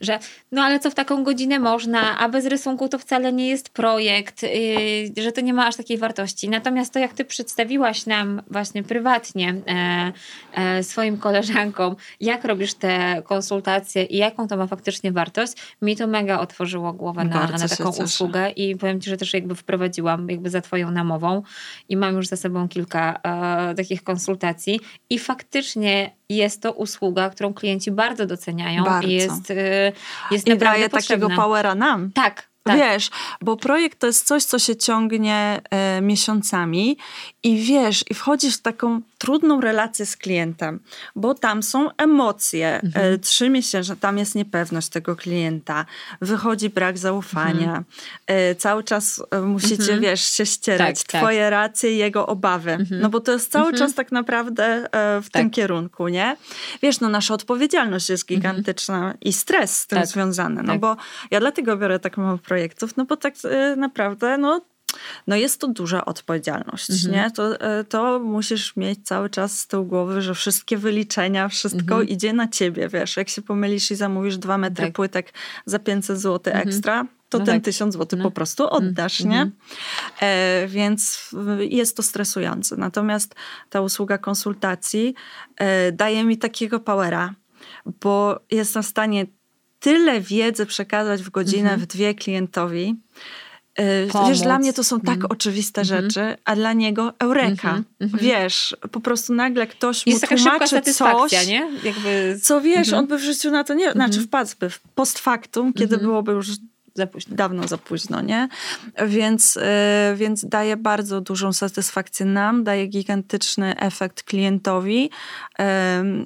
że 0.00 0.18
no 0.52 0.62
ale 0.62 0.80
co 0.80 0.90
w 0.90 0.94
taką 0.94 1.24
godzinę 1.24 1.58
można, 1.58 2.18
a 2.18 2.28
bez 2.28 2.46
rysunku 2.46 2.88
to 2.88 2.98
wcale 2.98 3.32
nie 3.32 3.48
jest 3.48 3.68
projekt, 3.68 4.42
yy, 4.42 5.22
że 5.22 5.32
to 5.32 5.40
nie 5.40 5.54
ma 5.54 5.66
aż 5.66 5.76
takiej 5.76 5.98
wartości. 5.98 6.48
Natomiast 6.48 6.92
to, 6.92 6.98
jak 6.98 7.12
ty 7.12 7.24
przedstawiłaś 7.24 8.06
nam 8.06 8.42
właśnie 8.50 8.82
prywatnie 8.82 9.54
e, 9.68 10.12
e, 10.54 10.82
swoim 10.82 11.18
koleżankom, 11.18 11.96
jak 12.20 12.44
robisz 12.44 12.74
te 12.74 13.22
konsultacje 13.24 14.04
i 14.04 14.16
jaką 14.16 14.48
to 14.48 14.56
ma 14.56 14.66
faktycznie 14.66 15.12
wartość, 15.12 15.52
mi 15.82 15.96
to 15.96 16.06
mega 16.06 16.40
otworzyło 16.40 16.92
głowę 16.92 17.24
na, 17.24 17.46
na 17.46 17.68
taką 17.68 17.90
usługę 18.04 18.50
i 18.60 18.76
powiem 18.76 19.00
Ci, 19.00 19.10
że 19.10 19.16
też 19.16 19.34
jakby 19.34 19.54
wprowadziłam 19.54 20.28
jakby 20.28 20.50
za 20.50 20.60
Twoją 20.60 20.90
namową 20.90 21.42
i 21.88 21.96
mam 21.96 22.16
już 22.16 22.26
za 22.26 22.36
sobą 22.36 22.68
kilka 22.68 23.20
e, 23.22 23.74
takich 23.74 24.02
konsultacji 24.02 24.80
i 25.10 25.18
faktycznie 25.18 26.10
jest 26.28 26.62
to 26.62 26.72
usługa, 26.72 27.30
którą 27.30 27.54
klienci 27.54 27.90
bardzo 27.90 28.26
doceniają 28.26 28.84
bardzo. 28.84 29.08
i 29.08 29.12
jest, 29.12 29.50
e, 29.50 29.92
jest 30.30 30.46
I 30.46 30.50
naprawdę 30.50 30.78
daje 30.78 30.88
potrzebna. 30.88 31.26
takiego 31.26 31.42
powera 31.42 31.74
nam. 31.74 32.10
Tak, 32.12 32.50
tak. 32.62 32.76
Wiesz, 32.76 33.10
bo 33.40 33.56
projekt 33.56 33.98
to 33.98 34.06
jest 34.06 34.26
coś, 34.26 34.44
co 34.44 34.58
się 34.58 34.76
ciągnie 34.76 35.60
e, 35.70 36.00
miesiącami 36.00 36.96
i 37.42 37.56
wiesz, 37.56 38.04
i 38.10 38.14
wchodzisz 38.14 38.56
w 38.56 38.62
taką 38.62 39.00
trudną 39.20 39.60
relację 39.60 40.06
z 40.06 40.16
klientem, 40.16 40.80
bo 41.16 41.34
tam 41.34 41.62
są 41.62 41.88
emocje, 41.96 42.80
Mhm. 42.80 43.14
e, 43.14 43.18
trzy 43.18 43.50
miesiące, 43.50 43.96
tam 43.96 44.18
jest 44.18 44.34
niepewność 44.34 44.88
tego 44.88 45.16
klienta, 45.16 45.86
wychodzi 46.20 46.70
brak 46.70 46.98
zaufania, 46.98 47.66
Mhm. 47.66 47.84
e, 48.26 48.54
cały 48.54 48.84
czas 48.84 49.22
e, 49.30 49.40
musicie, 49.40 49.82
Mhm. 49.82 50.00
wiesz, 50.00 50.20
się 50.24 50.46
ścierać, 50.46 50.98
Tak, 50.98 51.12
tak. 51.12 51.20
twoje 51.22 51.50
racje 51.50 51.94
i 51.94 51.96
jego 51.98 52.26
obawy, 52.26 52.70
Mhm. 52.72 53.00
no 53.00 53.08
bo 53.08 53.20
to 53.20 53.32
jest 53.32 53.52
cały 53.52 53.64
Mhm. 53.68 53.78
czas 53.78 53.94
tak 53.94 54.12
naprawdę 54.12 54.86
w 55.22 55.24
Tak. 55.30 55.42
tym 55.42 55.50
kierunku, 55.50 56.08
nie? 56.08 56.36
Wiesz, 56.82 57.00
no 57.00 57.08
nasza 57.08 57.34
odpowiedzialność 57.34 58.08
jest 58.10 58.26
gigantyczna 58.26 59.14
i 59.20 59.32
stres 59.32 59.80
z 59.80 59.86
tym 59.86 59.96
Mhm. 59.96 60.06
Tak. 60.08 60.14
związany, 60.14 60.62
no 60.62 60.72
Tak. 60.72 60.80
bo 60.80 60.96
ja 61.30 61.40
dlatego 61.40 61.76
biorę 61.76 61.98
tak 61.98 62.16
mało 62.16 62.38
projektów, 62.38 62.96
no 62.96 63.04
bo 63.04 63.16
tak 63.16 63.34
naprawdę, 63.76 64.38
no, 64.38 64.60
no 65.26 65.36
jest 65.36 65.60
to 65.60 65.68
duża 65.68 66.04
odpowiedzialność, 66.04 66.90
Mhm. 66.90 67.12
nie? 67.14 67.30
To, 67.30 67.60
e, 67.60 67.84
to 67.84 68.18
musisz 68.18 68.76
mieć 68.76 68.98
cały 69.04 69.30
czas 69.30 69.58
z 69.58 69.66
tyłu 69.66 69.84
głowy, 69.86 70.22
że 70.22 70.34
wszystkie 70.34 70.76
wyliczenia, 70.76 71.48
wszystko 71.48 71.80
Mhm. 71.94 72.08
idzie 72.08 72.32
na 72.32 72.48
ciebie, 72.48 72.88
wiesz, 72.88 73.16
jak 73.16 73.28
się 73.28 73.42
pomylisz 73.42 73.90
i 73.90 73.94
zamówisz 73.96 74.38
dwa 74.38 74.58
metry 74.58 74.84
Tak. 74.86 74.94
płytek 74.94 75.32
za 75.66 75.78
500 75.78 76.18
zł 76.20 76.52
Mhm. 76.52 76.68
ekstra, 76.68 77.04
to 77.28 77.38
No 77.38 77.44
ten 77.44 77.54
tak. 77.54 77.64
1000 77.64 77.94
zł 77.94 78.18
No. 78.18 78.24
po 78.24 78.30
prostu 78.30 78.68
oddasz, 78.70 79.20
nie? 79.24 79.40
Mhm. 79.42 79.52
E, 80.20 80.66
więc 80.68 81.30
jest 81.58 81.96
to 81.96 82.02
stresujące. 82.02 82.76
Natomiast 82.76 83.34
ta 83.70 83.80
usługa 83.80 84.18
konsultacji 84.18 85.14
e, 85.56 85.92
daje 85.92 86.24
mi 86.24 86.38
takiego 86.38 86.80
powera, 86.80 87.34
bo 88.02 88.40
jestem 88.50 88.82
w 88.82 88.86
stanie 88.86 89.26
tyle 89.80 90.20
wiedzy 90.20 90.66
przekazać 90.66 91.22
w 91.22 91.30
godzinę, 91.30 91.62
Mhm. 91.72 91.80
w 91.80 91.86
dwie 91.86 92.14
klientowi. 92.14 92.94
Pomóc. 94.12 94.28
Wiesz, 94.28 94.40
dla 94.40 94.58
mnie 94.58 94.72
to 94.72 94.84
są 94.84 95.00
tak 95.00 95.14
Mhm. 95.14 95.32
oczywiste 95.32 95.80
Mhm. 95.80 96.02
rzeczy, 96.10 96.36
a 96.44 96.56
dla 96.56 96.72
niego 96.72 97.12
eureka. 97.18 97.68
Mhm. 97.68 97.84
Mhm. 98.00 98.22
Wiesz, 98.24 98.76
po 98.92 99.00
prostu 99.00 99.34
nagle 99.34 99.66
ktoś 99.66 100.06
mu 100.06 100.10
Jest 100.10 100.22
taka 100.22 100.36
szybka 100.36 100.66
tłumaczy 100.68 100.92
coś, 100.94 101.46
nie? 101.46 101.68
Jakby 101.84 102.38
co 102.42 102.60
wiesz, 102.60 102.88
Mhm. 102.88 102.98
on 102.98 103.06
by 103.06 103.18
w 103.18 103.22
życiu 103.22 103.50
na 103.50 103.64
to 103.64 103.74
nie... 103.74 103.92
Znaczy 103.92 104.10
Mhm. 104.18 104.26
wpadłby 104.26 104.70
w 104.70 104.80
post 104.80 105.18
factum, 105.18 105.72
kiedy 105.72 105.94
Mhm. 105.94 106.02
byłoby 106.10 106.32
już 106.32 106.48
za 106.94 107.06
późno. 107.06 107.36
dawno 107.36 107.68
za 107.68 107.78
późno, 107.78 108.20
nie? 108.20 108.48
Więc, 109.06 109.56
y, 109.56 109.60
więc 110.16 110.44
daje 110.44 110.76
bardzo 110.76 111.20
dużą 111.20 111.52
satysfakcję 111.52 112.26
nam, 112.26 112.64
daje 112.64 112.86
gigantyczny 112.86 113.76
efekt 113.76 114.22
klientowi, 114.22 115.10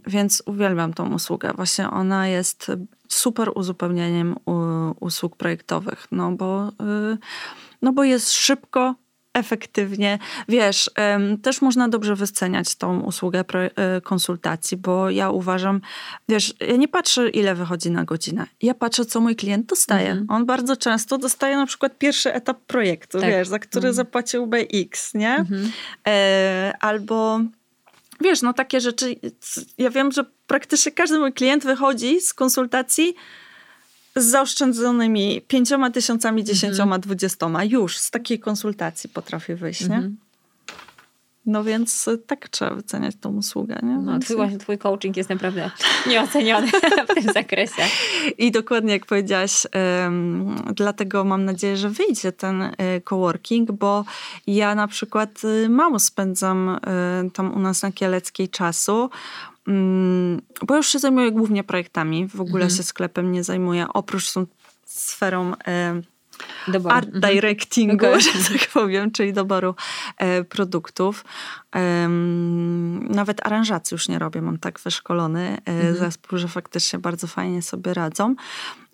więc 0.07 0.43
uwielbiam 0.47 0.95
tą 0.95 1.15
usługę. 1.15 1.53
Właśnie 1.57 1.91
ona 1.91 2.29
jest 2.29 2.71
super 3.09 3.51
uzupełnieniem 3.55 4.37
usług 5.01 5.37
projektowych, 5.37 6.07
no 6.11 6.33
bo, 6.33 6.69
y, 6.69 7.19
no 7.83 7.93
bo 7.93 8.05
jest 8.05 8.33
szybko, 8.33 8.95
efektywnie. 9.35 10.19
Wiesz, 10.49 10.91
też 11.43 11.63
można 11.63 11.89
dobrze 11.89 12.15
wyceniać 12.17 12.75
tą 12.75 13.01
usługę 13.01 13.45
e, 13.77 14.01
konsultacji, 14.01 14.77
bo 14.77 15.11
ja 15.11 15.31
uważam, 15.31 15.81
wiesz, 16.29 16.55
ja 16.61 16.77
nie 16.77 16.89
patrzę 16.89 17.29
ile 17.29 17.55
wychodzi 17.55 17.91
na 17.91 18.05
godzinę. 18.05 18.47
Ja 18.63 18.75
patrzę, 18.75 19.05
co 19.05 19.21
mój 19.21 19.37
klient 19.37 19.67
dostaje. 19.67 20.11
Mhm. 20.11 20.31
On 20.31 20.47
bardzo 20.47 20.77
często 20.77 21.19
dostaje 21.19 21.57
na 21.57 21.67
przykład 21.67 21.99
pierwszy 21.99 22.33
etap 22.35 22.61
projektu, 22.67 23.21
Tak. 23.21 23.29
wiesz, 23.31 23.49
za 23.49 23.59
który 23.59 23.89
Mhm. 23.89 23.95
zapłaciłby 23.95 24.69
X, 24.75 25.15
nie? 25.15 25.35
Mhm. 25.37 25.71
E, 26.07 26.73
albo 26.81 27.41
wiesz, 28.21 28.43
no 28.43 28.53
takie 28.53 28.81
rzeczy. 28.81 29.17
Ja 29.79 29.91
wiem, 29.91 30.13
że 30.13 30.25
praktycznie 30.47 30.93
każdy 30.93 31.19
mój 31.19 31.33
klient 31.33 31.65
wychodzi 31.65 32.21
z 32.21 32.35
konsultacji 32.35 33.15
z 34.17 34.25
zaoszczędzonymi 34.25 35.41
pięcioma 35.49 35.91
tysiącami, 35.91 36.45
dziesięcioma, 36.45 36.99
dwudziestoma. 36.99 37.65
Już 37.65 37.99
z 37.99 38.11
takiej 38.11 38.39
konsultacji 38.39 39.11
potrafię 39.11 39.57
wyjść, 39.57 39.81
nie? 39.81 39.87
Mhm. 39.97 40.17
No 41.47 41.65
więc 41.65 42.09
y, 42.09 42.19
tak 42.19 42.49
trzeba 42.49 42.75
wyceniać 42.75 43.15
tą 43.21 43.37
usługę, 43.37 43.79
nie? 43.83 43.99
No, 43.99 44.13
Więc- 44.13 44.25
twój, 44.25 44.37
właśnie 44.37 44.59
twój 44.59 44.79
coaching 44.79 45.17
jest 45.17 45.31
naprawdę 45.31 45.71
nieoceniony 46.11 46.67
w 47.09 47.15
tym 47.15 47.33
zakresie. 47.33 47.83
I 48.39 48.51
dokładnie 48.51 48.93
jak 48.93 49.07
powiedziałaś, 49.07 49.67
em, 49.73 50.57
dlatego 50.75 51.25
mam 51.25 51.45
nadzieję, 51.45 51.77
że 51.77 51.91
wyjdzie 51.91 52.33
ten 52.33 52.63
y, 52.63 52.73
coworking, 53.05 53.73
bo 53.73 54.05
ja 54.47 54.75
na 54.75 54.89
przykład 54.89 55.45
y, 55.45 55.69
mało 55.69 55.99
spędzam 55.99 56.69
y, 56.69 57.31
tam 57.31 57.55
u 57.55 57.59
nas 57.59 57.83
na 57.83 57.93
Kieleckiej 57.93 58.49
czasu, 58.49 59.11
bo 60.67 60.77
już 60.77 60.89
się 60.89 60.99
zajmuję 60.99 61.33
głównie 61.33 61.65
projektami, 61.65 62.29
w 62.29 62.41
ogóle 62.41 62.65
Mhm. 62.65 62.71
się 62.71 62.83
sklepem 62.83 63.33
nie 63.33 63.45
zajmuję, 63.45 63.87
oprócz 63.95 64.33
tą 64.33 64.47
sferą 64.85 65.53
Doboru. 66.69 66.95
art 66.95 67.09
Mhm. 67.15 67.35
directingu, 67.35 68.07
Okej. 68.07 68.21
że 68.21 68.31
tak 68.59 68.69
powiem, 68.73 69.11
czyli 69.11 69.33
doboru 69.33 69.75
e, 70.19 70.45
produktów. 70.45 71.25
Em, 71.73 73.09
nawet 73.09 73.47
aranżacji 73.47 73.95
już 73.95 74.09
nie 74.09 74.19
robię, 74.19 74.43
mam 74.43 74.59
tak 74.59 74.81
wyszkolony 74.81 75.59
e, 75.67 75.71
Mhm. 75.73 75.97
zespół, 75.97 76.39
że 76.39 76.49
faktycznie 76.49 76.99
bardzo 76.99 77.27
fajnie 77.27 77.63
sobie 77.63 77.95
radzą, 77.95 78.35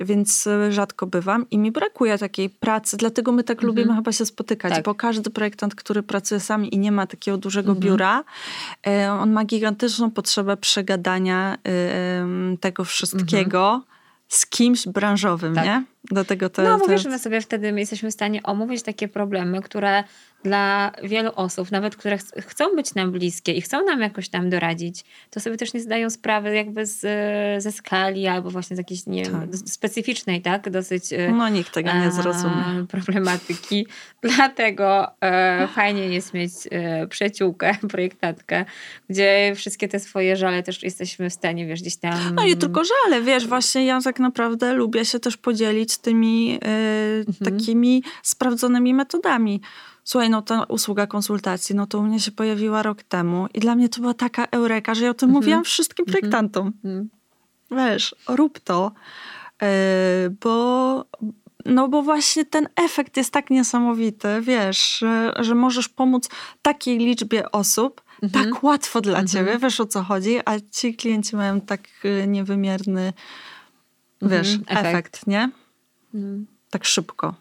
więc 0.00 0.46
e, 0.46 0.72
rzadko 0.72 1.06
bywam 1.06 1.50
i 1.50 1.58
mi 1.58 1.72
brakuje 1.72 2.18
takiej 2.18 2.50
pracy, 2.50 2.96
dlatego 2.96 3.32
my 3.32 3.44
tak 3.44 3.58
Mhm. 3.58 3.66
lubimy 3.68 3.94
chyba 3.96 4.12
się 4.12 4.26
spotykać, 4.26 4.72
Tak. 4.74 4.84
bo 4.84 4.94
każdy 4.94 5.30
projektant, 5.30 5.74
który 5.74 6.02
pracuje 6.02 6.40
sam 6.40 6.64
i 6.64 6.78
nie 6.78 6.92
ma 6.92 7.06
takiego 7.06 7.36
dużego 7.38 7.74
biura, 7.74 8.24
e, 8.86 9.12
on 9.12 9.32
ma 9.32 9.44
gigantyczną 9.44 10.10
potrzebę 10.10 10.56
przegadania 10.56 11.56
e, 11.68 12.56
tego 12.60 12.84
wszystkiego 12.84 13.82
z 14.30 14.46
kimś 14.46 14.86
branżowym, 14.88 15.54
Tak. 15.54 15.64
nie? 15.64 15.84
Dlatego 16.04 16.50
to 16.50 16.62
No, 16.62 16.78
to 16.78 16.78
mówisz, 16.78 17.02
że 17.02 17.08
my 17.08 17.18
sobie 17.18 17.40
wtedy 17.40 17.72
my 17.72 17.80
jesteśmy 17.80 18.10
w 18.10 18.14
stanie 18.14 18.42
omówić 18.42 18.82
takie 18.82 19.08
problemy, 19.08 19.62
które 19.62 20.04
dla 20.44 20.92
wielu 21.02 21.30
osób, 21.36 21.70
nawet 21.70 21.96
które 21.96 22.18
ch- 22.18 22.22
chcą 22.46 22.76
być 22.76 22.94
nam 22.94 23.12
bliskie 23.12 23.52
i 23.52 23.60
chcą 23.60 23.84
nam 23.84 24.00
jakoś 24.00 24.28
tam 24.28 24.50
doradzić, 24.50 25.04
to 25.30 25.40
sobie 25.40 25.56
też 25.56 25.74
nie 25.74 25.80
zdają 25.80 26.10
sprawy 26.10 26.54
jakby 26.54 26.86
z, 26.86 27.00
ze 27.62 27.72
skali 27.72 28.26
albo 28.26 28.50
właśnie 28.50 28.76
z 28.76 28.78
jakiejś, 28.78 29.06
nie 29.06 29.24
wiem, 29.24 29.40
Tak. 29.40 29.56
specyficznej, 29.68 30.42
tak, 30.42 30.70
dosyć 30.70 31.12
e, 31.12 31.30
No 31.32 31.48
nikt 31.48 31.74
tego 31.74 31.92
nie 31.92 32.06
e, 32.06 32.12
zrozumie. 32.12 32.86
problematyki. 32.88 33.86
Dlatego 34.22 35.06
e, 35.20 35.68
fajnie 35.74 36.08
jest 36.08 36.34
mieć 36.34 36.52
e, 36.70 37.06
przyjaciółkę, 37.06 37.74
projektantkę, 37.90 38.64
gdzie 39.10 39.52
wszystkie 39.56 39.88
te 39.88 40.00
swoje 40.00 40.36
żale 40.36 40.62
też 40.62 40.82
jesteśmy 40.82 41.30
w 41.30 41.32
stanie, 41.32 41.66
wiesz, 41.66 41.80
gdzieś 41.80 41.96
tam... 41.96 42.34
No 42.34 42.46
i 42.46 42.56
tylko 42.56 42.82
żale, 42.84 43.22
wiesz, 43.22 43.46
właśnie 43.46 43.86
ja 43.86 44.00
tak 44.00 44.20
naprawdę 44.20 44.72
lubię 44.72 45.04
się 45.04 45.20
też 45.20 45.36
podzielić 45.36 45.98
tymi 45.98 46.58
e, 46.64 47.44
takimi 47.44 48.02
sprawdzonymi 48.22 48.94
metodami. 48.94 49.60
Słuchaj, 50.10 50.30
no 50.30 50.42
ta 50.42 50.64
usługa 50.64 51.06
konsultacji, 51.06 51.74
no 51.74 51.86
to 51.86 51.98
u 51.98 52.02
mnie 52.02 52.20
się 52.20 52.32
pojawiła 52.32 52.82
rok 52.82 53.02
temu 53.02 53.46
i 53.54 53.60
dla 53.60 53.74
mnie 53.74 53.88
to 53.88 54.00
była 54.00 54.14
taka 54.14 54.44
eureka, 54.46 54.94
że 54.94 55.04
ja 55.04 55.10
o 55.10 55.14
tym 55.14 55.30
mówiłam 55.30 55.64
wszystkim 55.64 56.06
projektantom. 56.06 56.72
Mm. 56.84 57.08
Wiesz, 57.70 58.14
rób 58.28 58.60
to, 58.60 58.92
e, 59.62 59.68
bo, 60.40 61.04
no 61.64 61.88
bo 61.88 62.02
właśnie 62.02 62.44
ten 62.44 62.68
efekt 62.76 63.16
jest 63.16 63.32
tak 63.32 63.50
niesamowity, 63.50 64.28
wiesz, 64.40 64.98
że, 64.98 65.32
że 65.40 65.54
możesz 65.54 65.88
pomóc 65.88 66.28
takiej 66.62 66.98
liczbie 66.98 67.52
osób 67.52 68.02
Mhm. 68.22 68.44
tak 68.44 68.64
łatwo 68.64 69.00
dla 69.00 69.18
Mhm. 69.18 69.28
ciebie, 69.28 69.58
wiesz 69.58 69.80
o 69.80 69.86
co 69.86 70.02
chodzi, 70.02 70.38
a 70.44 70.52
ci 70.72 70.94
klienci 70.94 71.36
mają 71.36 71.60
tak 71.60 71.80
e, 72.04 72.26
niewymierny, 72.26 73.12
wiesz, 74.22 74.54
Mhm, 74.54 74.78
efekt. 74.78 74.86
efekt. 74.86 75.26
nie? 75.26 75.50
Tak 76.70 76.84
szybko. 76.84 77.34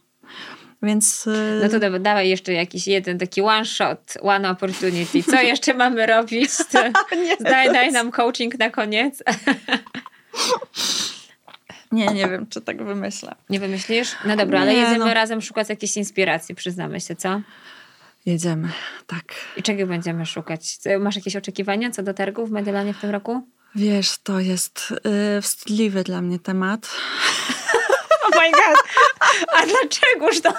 Więc... 0.84 1.30
No 1.62 1.70
to 1.70 1.80
da- 1.80 2.00
dawaj 2.00 2.30
jeszcze 2.30 2.54
jakiś 2.54 2.88
jeden 2.88 3.18
taki 3.18 3.42
one 3.42 3.66
shot, 3.66 4.14
one 4.22 4.50
opportunity. 4.50 5.24
Co 5.24 5.42
jeszcze 5.52 5.74
mamy 5.74 6.06
robić? 6.06 6.50
To 6.72 6.80
daj, 7.40 7.74
daj 7.74 7.92
nam 7.92 8.12
coaching 8.12 8.60
na 8.60 8.70
koniec. 8.70 9.24
Nie, 11.92 12.08
nie 12.08 12.28
wiem, 12.28 12.48
czy 12.48 12.62
tak 12.62 12.84
wymyślę. 12.84 13.36
Nie 13.50 13.60
wymyślisz? 13.60 14.16
No 14.26 14.36
dobra, 14.36 14.62
ale 14.62 14.74
Nie, 14.74 14.80
jedziemy 14.80 15.06
no. 15.06 15.14
razem 15.14 15.42
szukać 15.42 15.70
jakiejś 15.70 15.98
inspiracji, 15.98 16.56
przyznamy 16.56 17.02
się, 17.02 17.16
co? 17.16 17.42
Jedziemy, 18.26 18.70
tak. 19.08 19.24
I 19.58 19.64
czego 19.64 19.88
będziemy 19.88 20.26
szukać? 20.26 20.78
Masz 21.00 21.16
jakieś 21.16 21.36
oczekiwania 21.36 21.92
co 21.92 22.04
do 22.04 22.14
targów 22.14 22.50
w 22.50 22.52
Mediolanie 22.52 22.94
w 22.94 23.02
tym 23.02 23.10
roku? 23.10 23.48
Wiesz, 23.76 24.18
to 24.24 24.40
jest 24.40 24.94
y, 25.38 25.42
wstydliwy 25.42 26.04
dla 26.04 26.22
mnie 26.22 26.40
temat. 26.40 26.90
Oh 28.34 28.42
my 28.42 28.52
god! 28.52 28.78
A 29.54 29.66
dlaczegoż 29.66 30.42
to? 30.42 30.54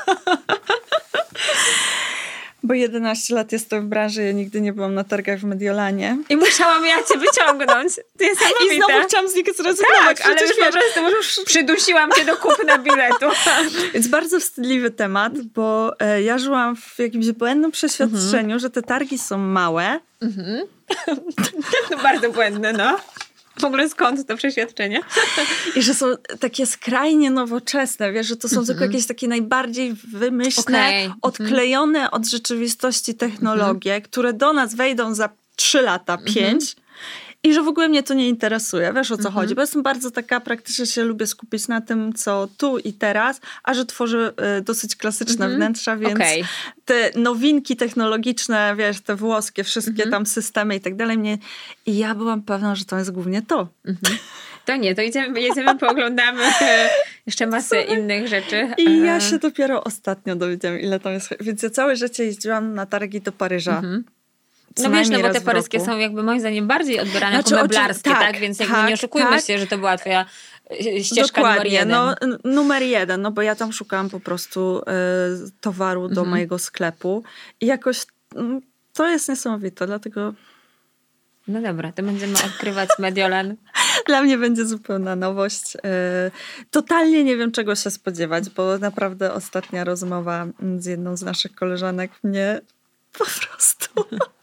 Bo 2.63 2.75
11 2.75 3.35
lat 3.35 3.53
jestem 3.53 3.87
w 3.87 3.89
branży, 3.89 4.23
ja 4.23 4.33
nigdy 4.33 4.61
nie 4.61 4.73
byłam 4.73 4.95
na 4.95 5.05
targach 5.05 5.39
w 5.39 5.45
Mediolanie. 5.45 6.19
I 6.29 6.37
musiałam 6.37 6.87
ja 6.87 6.97
cię 6.97 7.19
wyciągnąć. 7.19 7.95
To 8.19 8.25
jest 8.25 8.41
I 8.73 8.77
znowu 8.77 9.07
chciałam 9.09 9.29
z 9.29 9.35
nich 9.35 9.47
zrezygnować. 9.57 10.19
Tak, 10.19 10.27
ale 10.27 10.43
już 10.43 10.57
po 10.57 10.73
prostu 10.73 11.17
już 11.17 11.41
przydusiłam 11.45 12.11
cię 12.13 12.25
do 12.25 12.37
kupna 12.37 12.79
biletu. 12.79 13.27
Jest 13.95 14.11
bardzo 14.11 14.41
wstydliwy 14.41 14.91
temat, 14.91 15.41
bo 15.43 15.93
e, 16.01 16.23
ja 16.23 16.39
żyłam 16.39 16.77
w 16.77 16.99
jakimś 16.99 17.31
błędnym 17.31 17.71
przeświadczeniu, 17.71 18.41
mhm. 18.41 18.59
że 18.59 18.71
te 18.71 18.83
targi 18.83 19.19
są 19.19 19.39
małe. 19.39 20.01
Mhm. 20.23 20.67
no 21.91 21.97
bardzo 22.03 22.31
błędne, 22.31 22.73
no 22.73 22.99
w 23.61 23.65
ogóle 23.65 23.89
skąd 23.89 24.27
to 24.27 24.37
przeświadczenie. 24.37 25.01
I 25.77 25.83
że 25.83 25.95
są 25.95 26.07
takie 26.41 26.67
skrajnie 26.67 27.31
nowoczesne, 27.31 28.13
wiesz, 28.13 28.27
że 28.27 28.37
to 28.37 28.49
są 28.49 28.55
mm 28.55 28.65
-hmm. 28.65 28.67
tylko 28.67 28.85
mhm. 28.85 28.93
jakieś 28.93 29.07
takie 29.07 29.29
najbardziej 29.29 29.95
wymyślne, 30.13 30.79
okay. 30.79 30.95
Mhm. 30.95 31.19
odklejone 31.23 31.99
mm 31.99 32.11
-hmm. 32.11 32.15
od 32.15 32.27
rzeczywistości 32.27 33.15
technologie, 33.15 33.93
mm 33.93 34.03
-hmm. 34.03 34.05
które 34.05 34.33
do 34.33 34.53
nas 34.53 34.75
wejdą 34.75 35.15
za 35.15 35.29
trzy 35.57 35.83
lata, 35.83 36.19
5, 36.19 36.77
i 37.43 37.55
że 37.55 37.63
w 37.63 37.69
ogóle 37.69 37.89
mnie 37.89 38.03
to 38.03 38.15
nie 38.15 38.29
interesuje, 38.29 38.93
wiesz 38.93 39.11
o 39.11 39.17
co 39.17 39.29
mhm. 39.29 39.35
chodzi, 39.35 39.55
bo 39.55 39.61
jestem 39.61 39.83
bardzo 39.83 40.11
taka, 40.11 40.41
praktycznie 40.41 40.87
się 40.87 41.05
lubię 41.05 41.27
skupić 41.27 41.69
na 41.69 41.81
tym, 41.81 42.13
co 42.13 42.49
tu 42.59 42.79
i 42.79 42.93
teraz, 42.93 43.41
a 43.65 43.75
że 43.75 43.87
tworzę 43.87 44.33
y, 44.59 44.63
dosyć 44.63 44.97
klasyczne 44.97 45.45
mhm. 45.45 45.57
wnętrza, 45.57 45.97
więc 45.97 46.15
okay. 46.15 46.43
te 46.85 47.11
nowinki 47.15 47.77
technologiczne, 47.77 48.75
wiesz, 48.79 49.01
te 49.01 49.17
włoskie, 49.17 49.65
wszystkie 49.65 50.05
mhm. 50.05 50.11
tam 50.11 50.27
systemy 50.27 50.77
i 50.77 50.81
tak 50.81 50.97
dalej 50.97 51.19
mnie... 51.19 51.39
I 51.87 51.99
ja 51.99 52.15
byłam 52.15 52.43
pewna, 52.43 52.75
że 52.75 52.85
to 52.85 52.99
jest 52.99 53.11
głównie 53.11 53.43
to. 53.43 53.69
To 54.65 54.77
nie, 54.77 54.95
to 54.95 55.03
idziemy, 55.03 55.41
jedziemy, 55.41 55.79
pooglądamy 55.79 56.43
jeszcze 57.27 57.47
masę 57.47 57.83
innych 57.83 58.29
rzeczy. 58.29 58.69
I 58.79 59.01
ja 59.01 59.21
się 59.21 59.39
dopiero 59.39 59.85
ostatnio 59.85 60.37
dowiedziałam, 60.37 60.81
ile 60.81 61.01
tam 61.01 61.13
jest. 61.13 61.35
Więc 61.41 61.63
ja 61.63 61.71
całe 61.71 61.97
życie 61.97 62.25
jeździłam 62.25 62.75
na 62.75 62.87
targi 62.87 63.21
do 63.21 63.33
Paryża. 63.33 63.77
Mhm. 63.77 64.05
No 64.79 64.91
wiesz, 64.91 65.09
no 65.09 65.21
bo 65.21 65.31
te 65.31 65.41
paryskie 65.41 65.81
są 65.81 65.99
jakby 65.99 66.23
moim 66.23 66.41
zdaniem 66.41 66.67
bardziej 66.67 67.01
odbierane 67.01 67.37
znaczy, 67.37 67.55
jako 67.55 67.65
meblarskie, 67.65 68.11
tak, 68.11 68.21
tak? 68.21 68.39
Więc 68.39 68.59
tak, 68.59 68.69
jakby 68.69 68.89
nie 68.89 68.95
oszukujmy 68.95 69.31
tak. 69.31 69.45
się, 69.45 69.59
że 69.59 69.67
to 69.67 69.79
była 69.79 69.97
twoja 69.97 70.27
e, 70.71 71.05
ścieżka 71.05 71.41
Dokładnie, 71.41 71.57
numer 71.57 71.73
jeden. 71.73 71.89
No, 71.89 72.39
numer 72.45 72.83
jeden, 72.83 73.23
no 73.23 73.31
bo 73.31 73.43
ja 73.43 73.55
tam 73.55 73.73
szukałam 73.73 74.11
po 74.11 74.21
prostu 74.21 74.79
y, 74.79 74.83
towaru 75.61 76.09
do 76.09 76.21
mhm. 76.21 76.29
mojego 76.29 76.59
sklepu 76.59 77.23
i 77.61 77.67
jakoś 77.67 78.03
y, 78.03 78.07
to 78.93 79.09
jest 79.09 79.29
niesamowite, 79.29 79.87
dlatego... 79.87 80.35
No 81.49 81.61
dobra, 81.61 81.93
to 81.93 82.03
będziemy 82.03 82.35
odkrywać 82.47 82.89
Mediolan. 82.99 83.57
Dla 84.07 84.23
mnie 84.23 84.39
będzie 84.39 84.67
zupełna 84.67 85.17
nowość. 85.17 85.77
Y, 85.77 85.81
totalnie 86.71 87.25
nie 87.25 87.37
wiem, 87.37 87.53
czego 87.53 87.75
się 87.75 87.91
spodziewać, 87.91 88.51
bo 88.51 88.79
naprawdę 88.79 89.33
ostatnia 89.33 89.85
rozmowa 89.85 90.47
z 90.79 90.87
jedną 90.87 91.17
z 91.17 91.23
naszych 91.23 91.55
koleżanek 91.55 92.11
mnie 92.23 92.61
po 93.13 93.25
prostu 93.25 94.05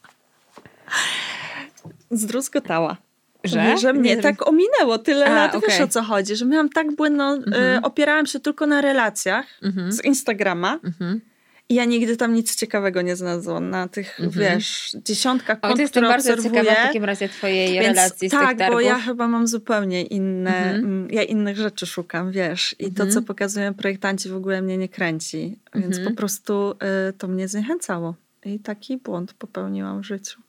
zdruzgotała. 2.12 2.98
Że? 3.44 3.78
że 3.78 3.94
mnie 3.94 4.16
nie 4.16 4.22
tak 4.22 4.48
ominęło 4.48 4.98
tyle 4.98 5.26
A, 5.26 5.36
lat, 5.36 5.56
okay. 5.56 5.70
wiesz 5.70 5.82
o 5.82 5.88
co 5.88 6.04
chodzi, 6.04 6.36
że 6.36 6.46
miałam 6.46 6.70
tak 6.70 6.96
błędno, 6.96 7.36
y, 7.36 7.38
mhm. 7.38 7.84
opierałam 7.84 8.26
się 8.26 8.40
tylko 8.40 8.68
na 8.68 8.82
relacjach 8.82 9.46
mhm. 9.64 9.92
z 9.92 10.06
Instagrama 10.06 10.80
mhm. 10.84 11.22
i 11.70 11.76
ja 11.76 11.86
nigdy 11.86 12.18
tam 12.18 12.34
nic 12.34 12.56
ciekawego 12.56 13.02
nie 13.02 13.16
znalazłam 13.16 13.70
na 13.70 13.88
tych, 13.88 14.20
mhm. 14.20 14.32
wiesz, 14.32 14.96
dziesiątkach 15.06 15.60
kont, 15.60 15.74
o, 15.74 15.76
to 15.76 15.82
jestem 15.82 16.04
bardzo 16.04 16.34
obserwuję. 16.34 16.64
ciekawa 16.64 16.82
w 16.82 16.88
takim 16.88 17.04
razie 17.04 17.30
twojej 17.30 17.74
Więc 17.74 17.88
relacji 17.88 18.30
z 18.30 18.32
tak, 18.32 18.58
tych 18.58 18.68
bo 18.68 18.80
ja 18.80 19.00
chyba 19.00 19.28
mam 19.28 19.48
zupełnie 19.48 20.04
inne, 20.04 20.58
mhm. 20.58 20.86
mm, 20.86 21.12
ja 21.12 21.24
innych 21.24 21.58
rzeczy 21.58 21.86
szukam, 21.86 22.32
wiesz, 22.32 22.76
i 22.80 22.92
to, 22.92 23.08
co 23.08 23.22
pokazują 23.22 23.74
projektanci 23.74 24.30
w 24.30 24.36
ogóle 24.36 24.62
mnie 24.62 24.78
nie 24.78 24.90
kręci, 24.90 25.60
więc 25.76 26.00
po 26.00 26.12
prostu 26.12 26.76
y, 27.10 27.14
to 27.14 27.28
mnie 27.28 27.48
zniechęcało 27.48 28.16
i 28.46 28.60
taki 28.60 28.98
błąd 28.98 29.34
popełniłam 29.34 30.02
w 30.02 30.06
życiu. 30.06 30.47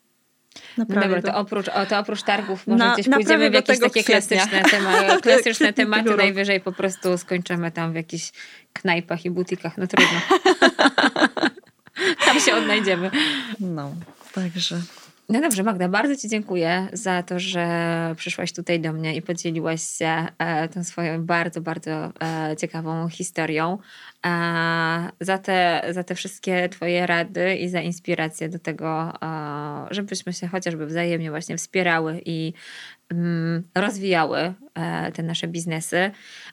Naprawdę. 0.78 1.16
Dobra, 1.16 1.32
to 1.32 1.38
oprócz, 1.38 1.68
o, 1.68 1.86
to 1.86 1.98
oprócz 1.98 2.22
targów 2.22 2.66
może 2.66 2.84
Na, 2.84 2.94
gdzieś 2.94 3.08
pójdziemy 3.08 3.50
w 3.50 3.54
jakieś 3.54 3.80
takie 3.80 4.04
klasyczne, 4.04 4.62
tematy, 4.70 5.22
klasyczne 5.22 5.72
tematy, 5.72 6.16
najwyżej 6.16 6.60
po 6.60 6.72
prostu 6.72 7.18
skończymy 7.18 7.70
tam 7.70 7.92
w 7.92 7.94
jakichś 7.94 8.32
knajpach 8.72 9.24
i 9.24 9.30
butikach, 9.30 9.78
no 9.78 9.86
trudno. 9.86 10.20
tam 12.26 12.40
się 12.40 12.54
odnajdziemy. 12.54 13.10
No, 13.60 13.94
także... 14.34 14.80
No 15.30 15.40
dobrze, 15.40 15.62
Magda, 15.62 15.88
bardzo 15.88 16.16
Ci 16.16 16.28
dziękuję 16.28 16.88
za 16.92 17.22
to, 17.22 17.38
że 17.38 18.14
przyszłaś 18.16 18.52
tutaj 18.52 18.80
do 18.80 18.92
mnie 18.92 19.16
i 19.16 19.22
podzieliłaś 19.22 19.82
się 19.82 20.26
e, 20.38 20.68
tą 20.68 20.84
swoją 20.84 21.26
bardzo, 21.26 21.60
bardzo 21.60 22.12
e, 22.22 22.56
ciekawą 22.56 23.08
historią. 23.08 23.78
E, 24.26 24.30
za, 25.20 25.38
te, 25.38 25.84
za 25.90 26.04
te 26.04 26.14
wszystkie 26.14 26.68
Twoje 26.68 27.06
rady 27.06 27.56
i 27.56 27.68
za 27.68 27.80
inspirację 27.80 28.48
do 28.48 28.58
tego, 28.58 29.12
żebyśmy 29.90 30.32
się 30.32 30.46
chociażby 30.46 30.86
wzajemnie 30.86 31.30
właśnie 31.30 31.56
wspierały 31.56 32.22
i 32.24 32.52
mm, 33.10 33.62
rozwijały 33.74 34.54
te 35.14 35.22
nasze 35.22 35.48
biznesy. 35.48 36.10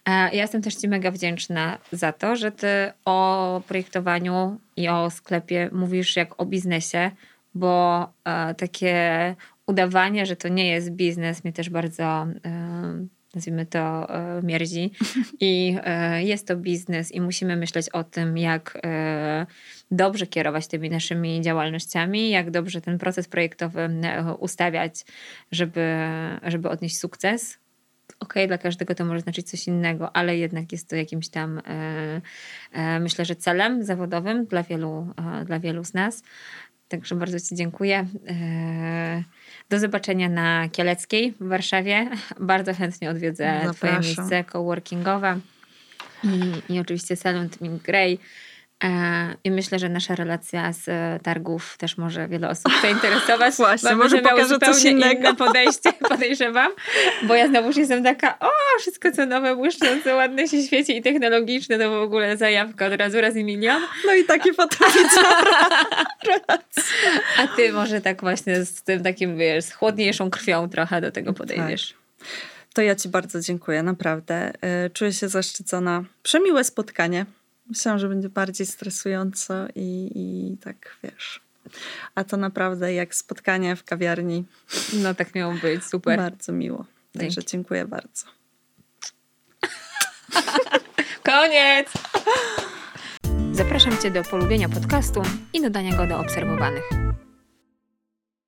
Ja 0.07 0.31
jestem 0.31 0.61
też 0.61 0.76
Ci 0.76 0.88
mega 0.88 1.11
wdzięczna 1.11 1.77
za 1.91 2.11
to, 2.11 2.35
że 2.35 2.52
Ty 2.52 2.68
o 3.06 3.61
projektowaniu 3.68 4.60
i 4.77 4.89
o 4.89 5.10
sklepie 5.10 5.69
mówisz 5.73 6.15
jak 6.15 6.41
o 6.41 6.45
biznesie, 6.45 7.11
bo 7.56 8.03
e, 8.26 8.56
takie 8.56 9.36
udawanie, 9.68 10.26
że 10.26 10.36
to 10.36 10.48
nie 10.48 10.68
jest 10.68 10.91
biznes, 10.91 11.44
mnie 11.44 11.53
też 11.53 11.69
bardzo, 11.69 12.03
e, 12.03 13.06
nazwijmy 13.36 13.65
to, 13.65 14.10
e, 14.10 14.41
mierzi. 14.44 14.91
I 15.40 15.77
jest 16.18 16.48
to 16.48 16.57
biznes 16.57 17.11
i 17.11 17.22
musimy 17.22 17.56
myśleć 17.56 17.90
o 17.90 18.03
tym, 18.03 18.38
jak 18.38 18.82
dobrze 19.91 20.27
kierować 20.27 20.68
tymi 20.68 20.90
naszymi 20.90 21.41
działalnościami, 21.41 22.30
jak 22.30 22.52
dobrze 22.52 22.82
ten 22.82 22.98
proces 22.98 23.27
projektowy 23.27 23.90
ustawiać, 24.40 25.06
żeby, 25.52 25.98
żeby 26.44 26.69
odnieść 26.69 26.98
sukces. 26.98 27.57
OK, 28.19 28.34
dla 28.48 28.57
każdego 28.57 28.95
to 28.95 29.06
może 29.06 29.19
znaczyć 29.19 29.49
coś 29.49 29.68
innego, 29.68 30.15
ale 30.15 30.38
jednak 30.38 30.72
jest 30.72 30.90
to 30.90 30.95
jakimś 30.95 31.30
tam, 31.30 31.61
myślę, 32.99 33.26
że 33.26 33.36
celem 33.36 33.84
zawodowym 33.84 34.45
dla 34.45 34.64
wielu, 34.64 35.07
dla 35.45 35.60
wielu 35.60 35.84
z 35.84 35.94
nas. 35.94 36.23
Także 36.88 37.16
bardzo 37.16 37.40
Ci 37.40 37.56
dziękuję. 37.56 38.07
E, 38.28 39.24
do 39.70 39.80
zobaczenia 39.80 40.30
na 40.30 40.70
Kieleckiej 40.70 41.32
w 41.32 41.48
Warszawie. 41.48 42.10
Bardzo 42.40 42.74
chętnie 42.74 43.10
odwiedzę 43.10 43.45
Zapraszam. 43.53 43.74
Twoje 43.74 43.99
miejsce 43.99 44.44
coworkingowe 44.44 45.40
i, 46.24 46.74
i 46.74 46.80
oczywiście 46.80 47.16
salon 47.16 47.49
Tmin 47.49 47.78
Grey. 47.78 48.20
E, 48.84 49.35
I 49.43 49.52
myślę, 49.52 49.80
że 49.80 49.89
nasza 49.89 50.15
relacja 50.15 50.73
z 50.73 50.89
e, 50.89 51.19
targów 51.23 51.77
też 51.77 51.97
może 51.97 52.27
wiele 52.27 52.49
osób 52.49 52.72
zainteresować. 52.81 53.56
Właśnie, 53.65 53.95
może 53.95 54.18
pokażę 54.18 54.60
coś 54.60 54.84
innego. 54.84 55.19
inne 55.19 55.35
podejście, 55.45 55.93
podejrzewam. 55.93 56.72
Bo 57.23 57.35
ja 57.35 57.47
znowu 57.47 57.68
już 57.68 57.77
jestem 57.77 58.03
taka, 58.03 58.39
o, 58.39 58.49
wszystko 58.80 59.11
co 59.11 59.26
nowe, 59.26 59.56
błyszczące, 59.56 60.15
ładne 60.15 60.47
się 60.47 60.64
świeci 60.64 60.97
i 60.97 61.02
technologiczne, 61.02 61.80
to 61.80 61.89
w 61.89 62.02
ogóle 62.02 62.38
zajawka 62.38 62.85
od 62.85 62.93
razu 62.93 63.22
raz 63.22 63.35
i 63.35 63.43
milion. 63.43 63.81
No 64.06 64.14
i 64.14 64.23
takie 64.23 64.53
potem 64.53 64.88
A 67.38 67.47
ty 67.47 67.73
może 67.73 68.02
tak 68.02 68.22
właśnie 68.22 68.65
z 68.65 68.84
tym 68.84 69.03
takim, 69.03 69.38
wiesz, 69.38 69.65
z 69.65 69.73
chłodniejszą 69.73 70.30
krwią 70.30 70.69
trochę 70.69 71.02
do 71.02 71.11
tego 71.11 71.34
podejdziesz. 71.34 71.89
Tak. 71.89 72.27
To 72.73 72.81
ja 72.81 72.95
ci 72.95 73.10
bardzo 73.10 73.39
dziękuję, 73.39 73.84
naprawdę. 73.84 74.52
E, 74.61 74.89
czuję 74.89 75.14
się 75.14 75.30
zaszczycona. 75.30 76.03
Przemiłe 76.23 76.64
spotkanie. 76.64 77.26
Myślałam, 77.70 78.00
że 78.00 78.10
będzie 78.10 78.30
bardziej 78.30 78.68
stresująco 78.68 79.54
i, 79.76 80.12
i 80.16 80.58
tak 80.58 80.98
wiesz. 81.04 81.42
A 82.16 82.24
to 82.24 82.38
naprawdę 82.38 82.94
jak 82.94 83.16
spotkanie 83.16 83.76
w 83.76 83.84
kawiarni. 83.84 84.46
No 84.94 85.14
tak 85.14 85.36
miało 85.36 85.54
być, 85.54 85.84
super. 85.84 86.18
Bardzo 86.18 86.52
miło. 86.52 86.86
Także 87.14 87.36
Dzięki. 87.36 87.52
dziękuję 87.52 87.86
bardzo. 87.86 88.26
Koniec! 91.24 91.88
Zapraszam 93.52 93.98
Cię 93.98 94.12
do 94.12 94.24
polubienia 94.24 94.70
podcastu 94.70 95.22
i 95.54 95.62
dodania 95.62 95.98
go 95.98 96.08
do 96.08 96.20
obserwowanych. 96.20 96.84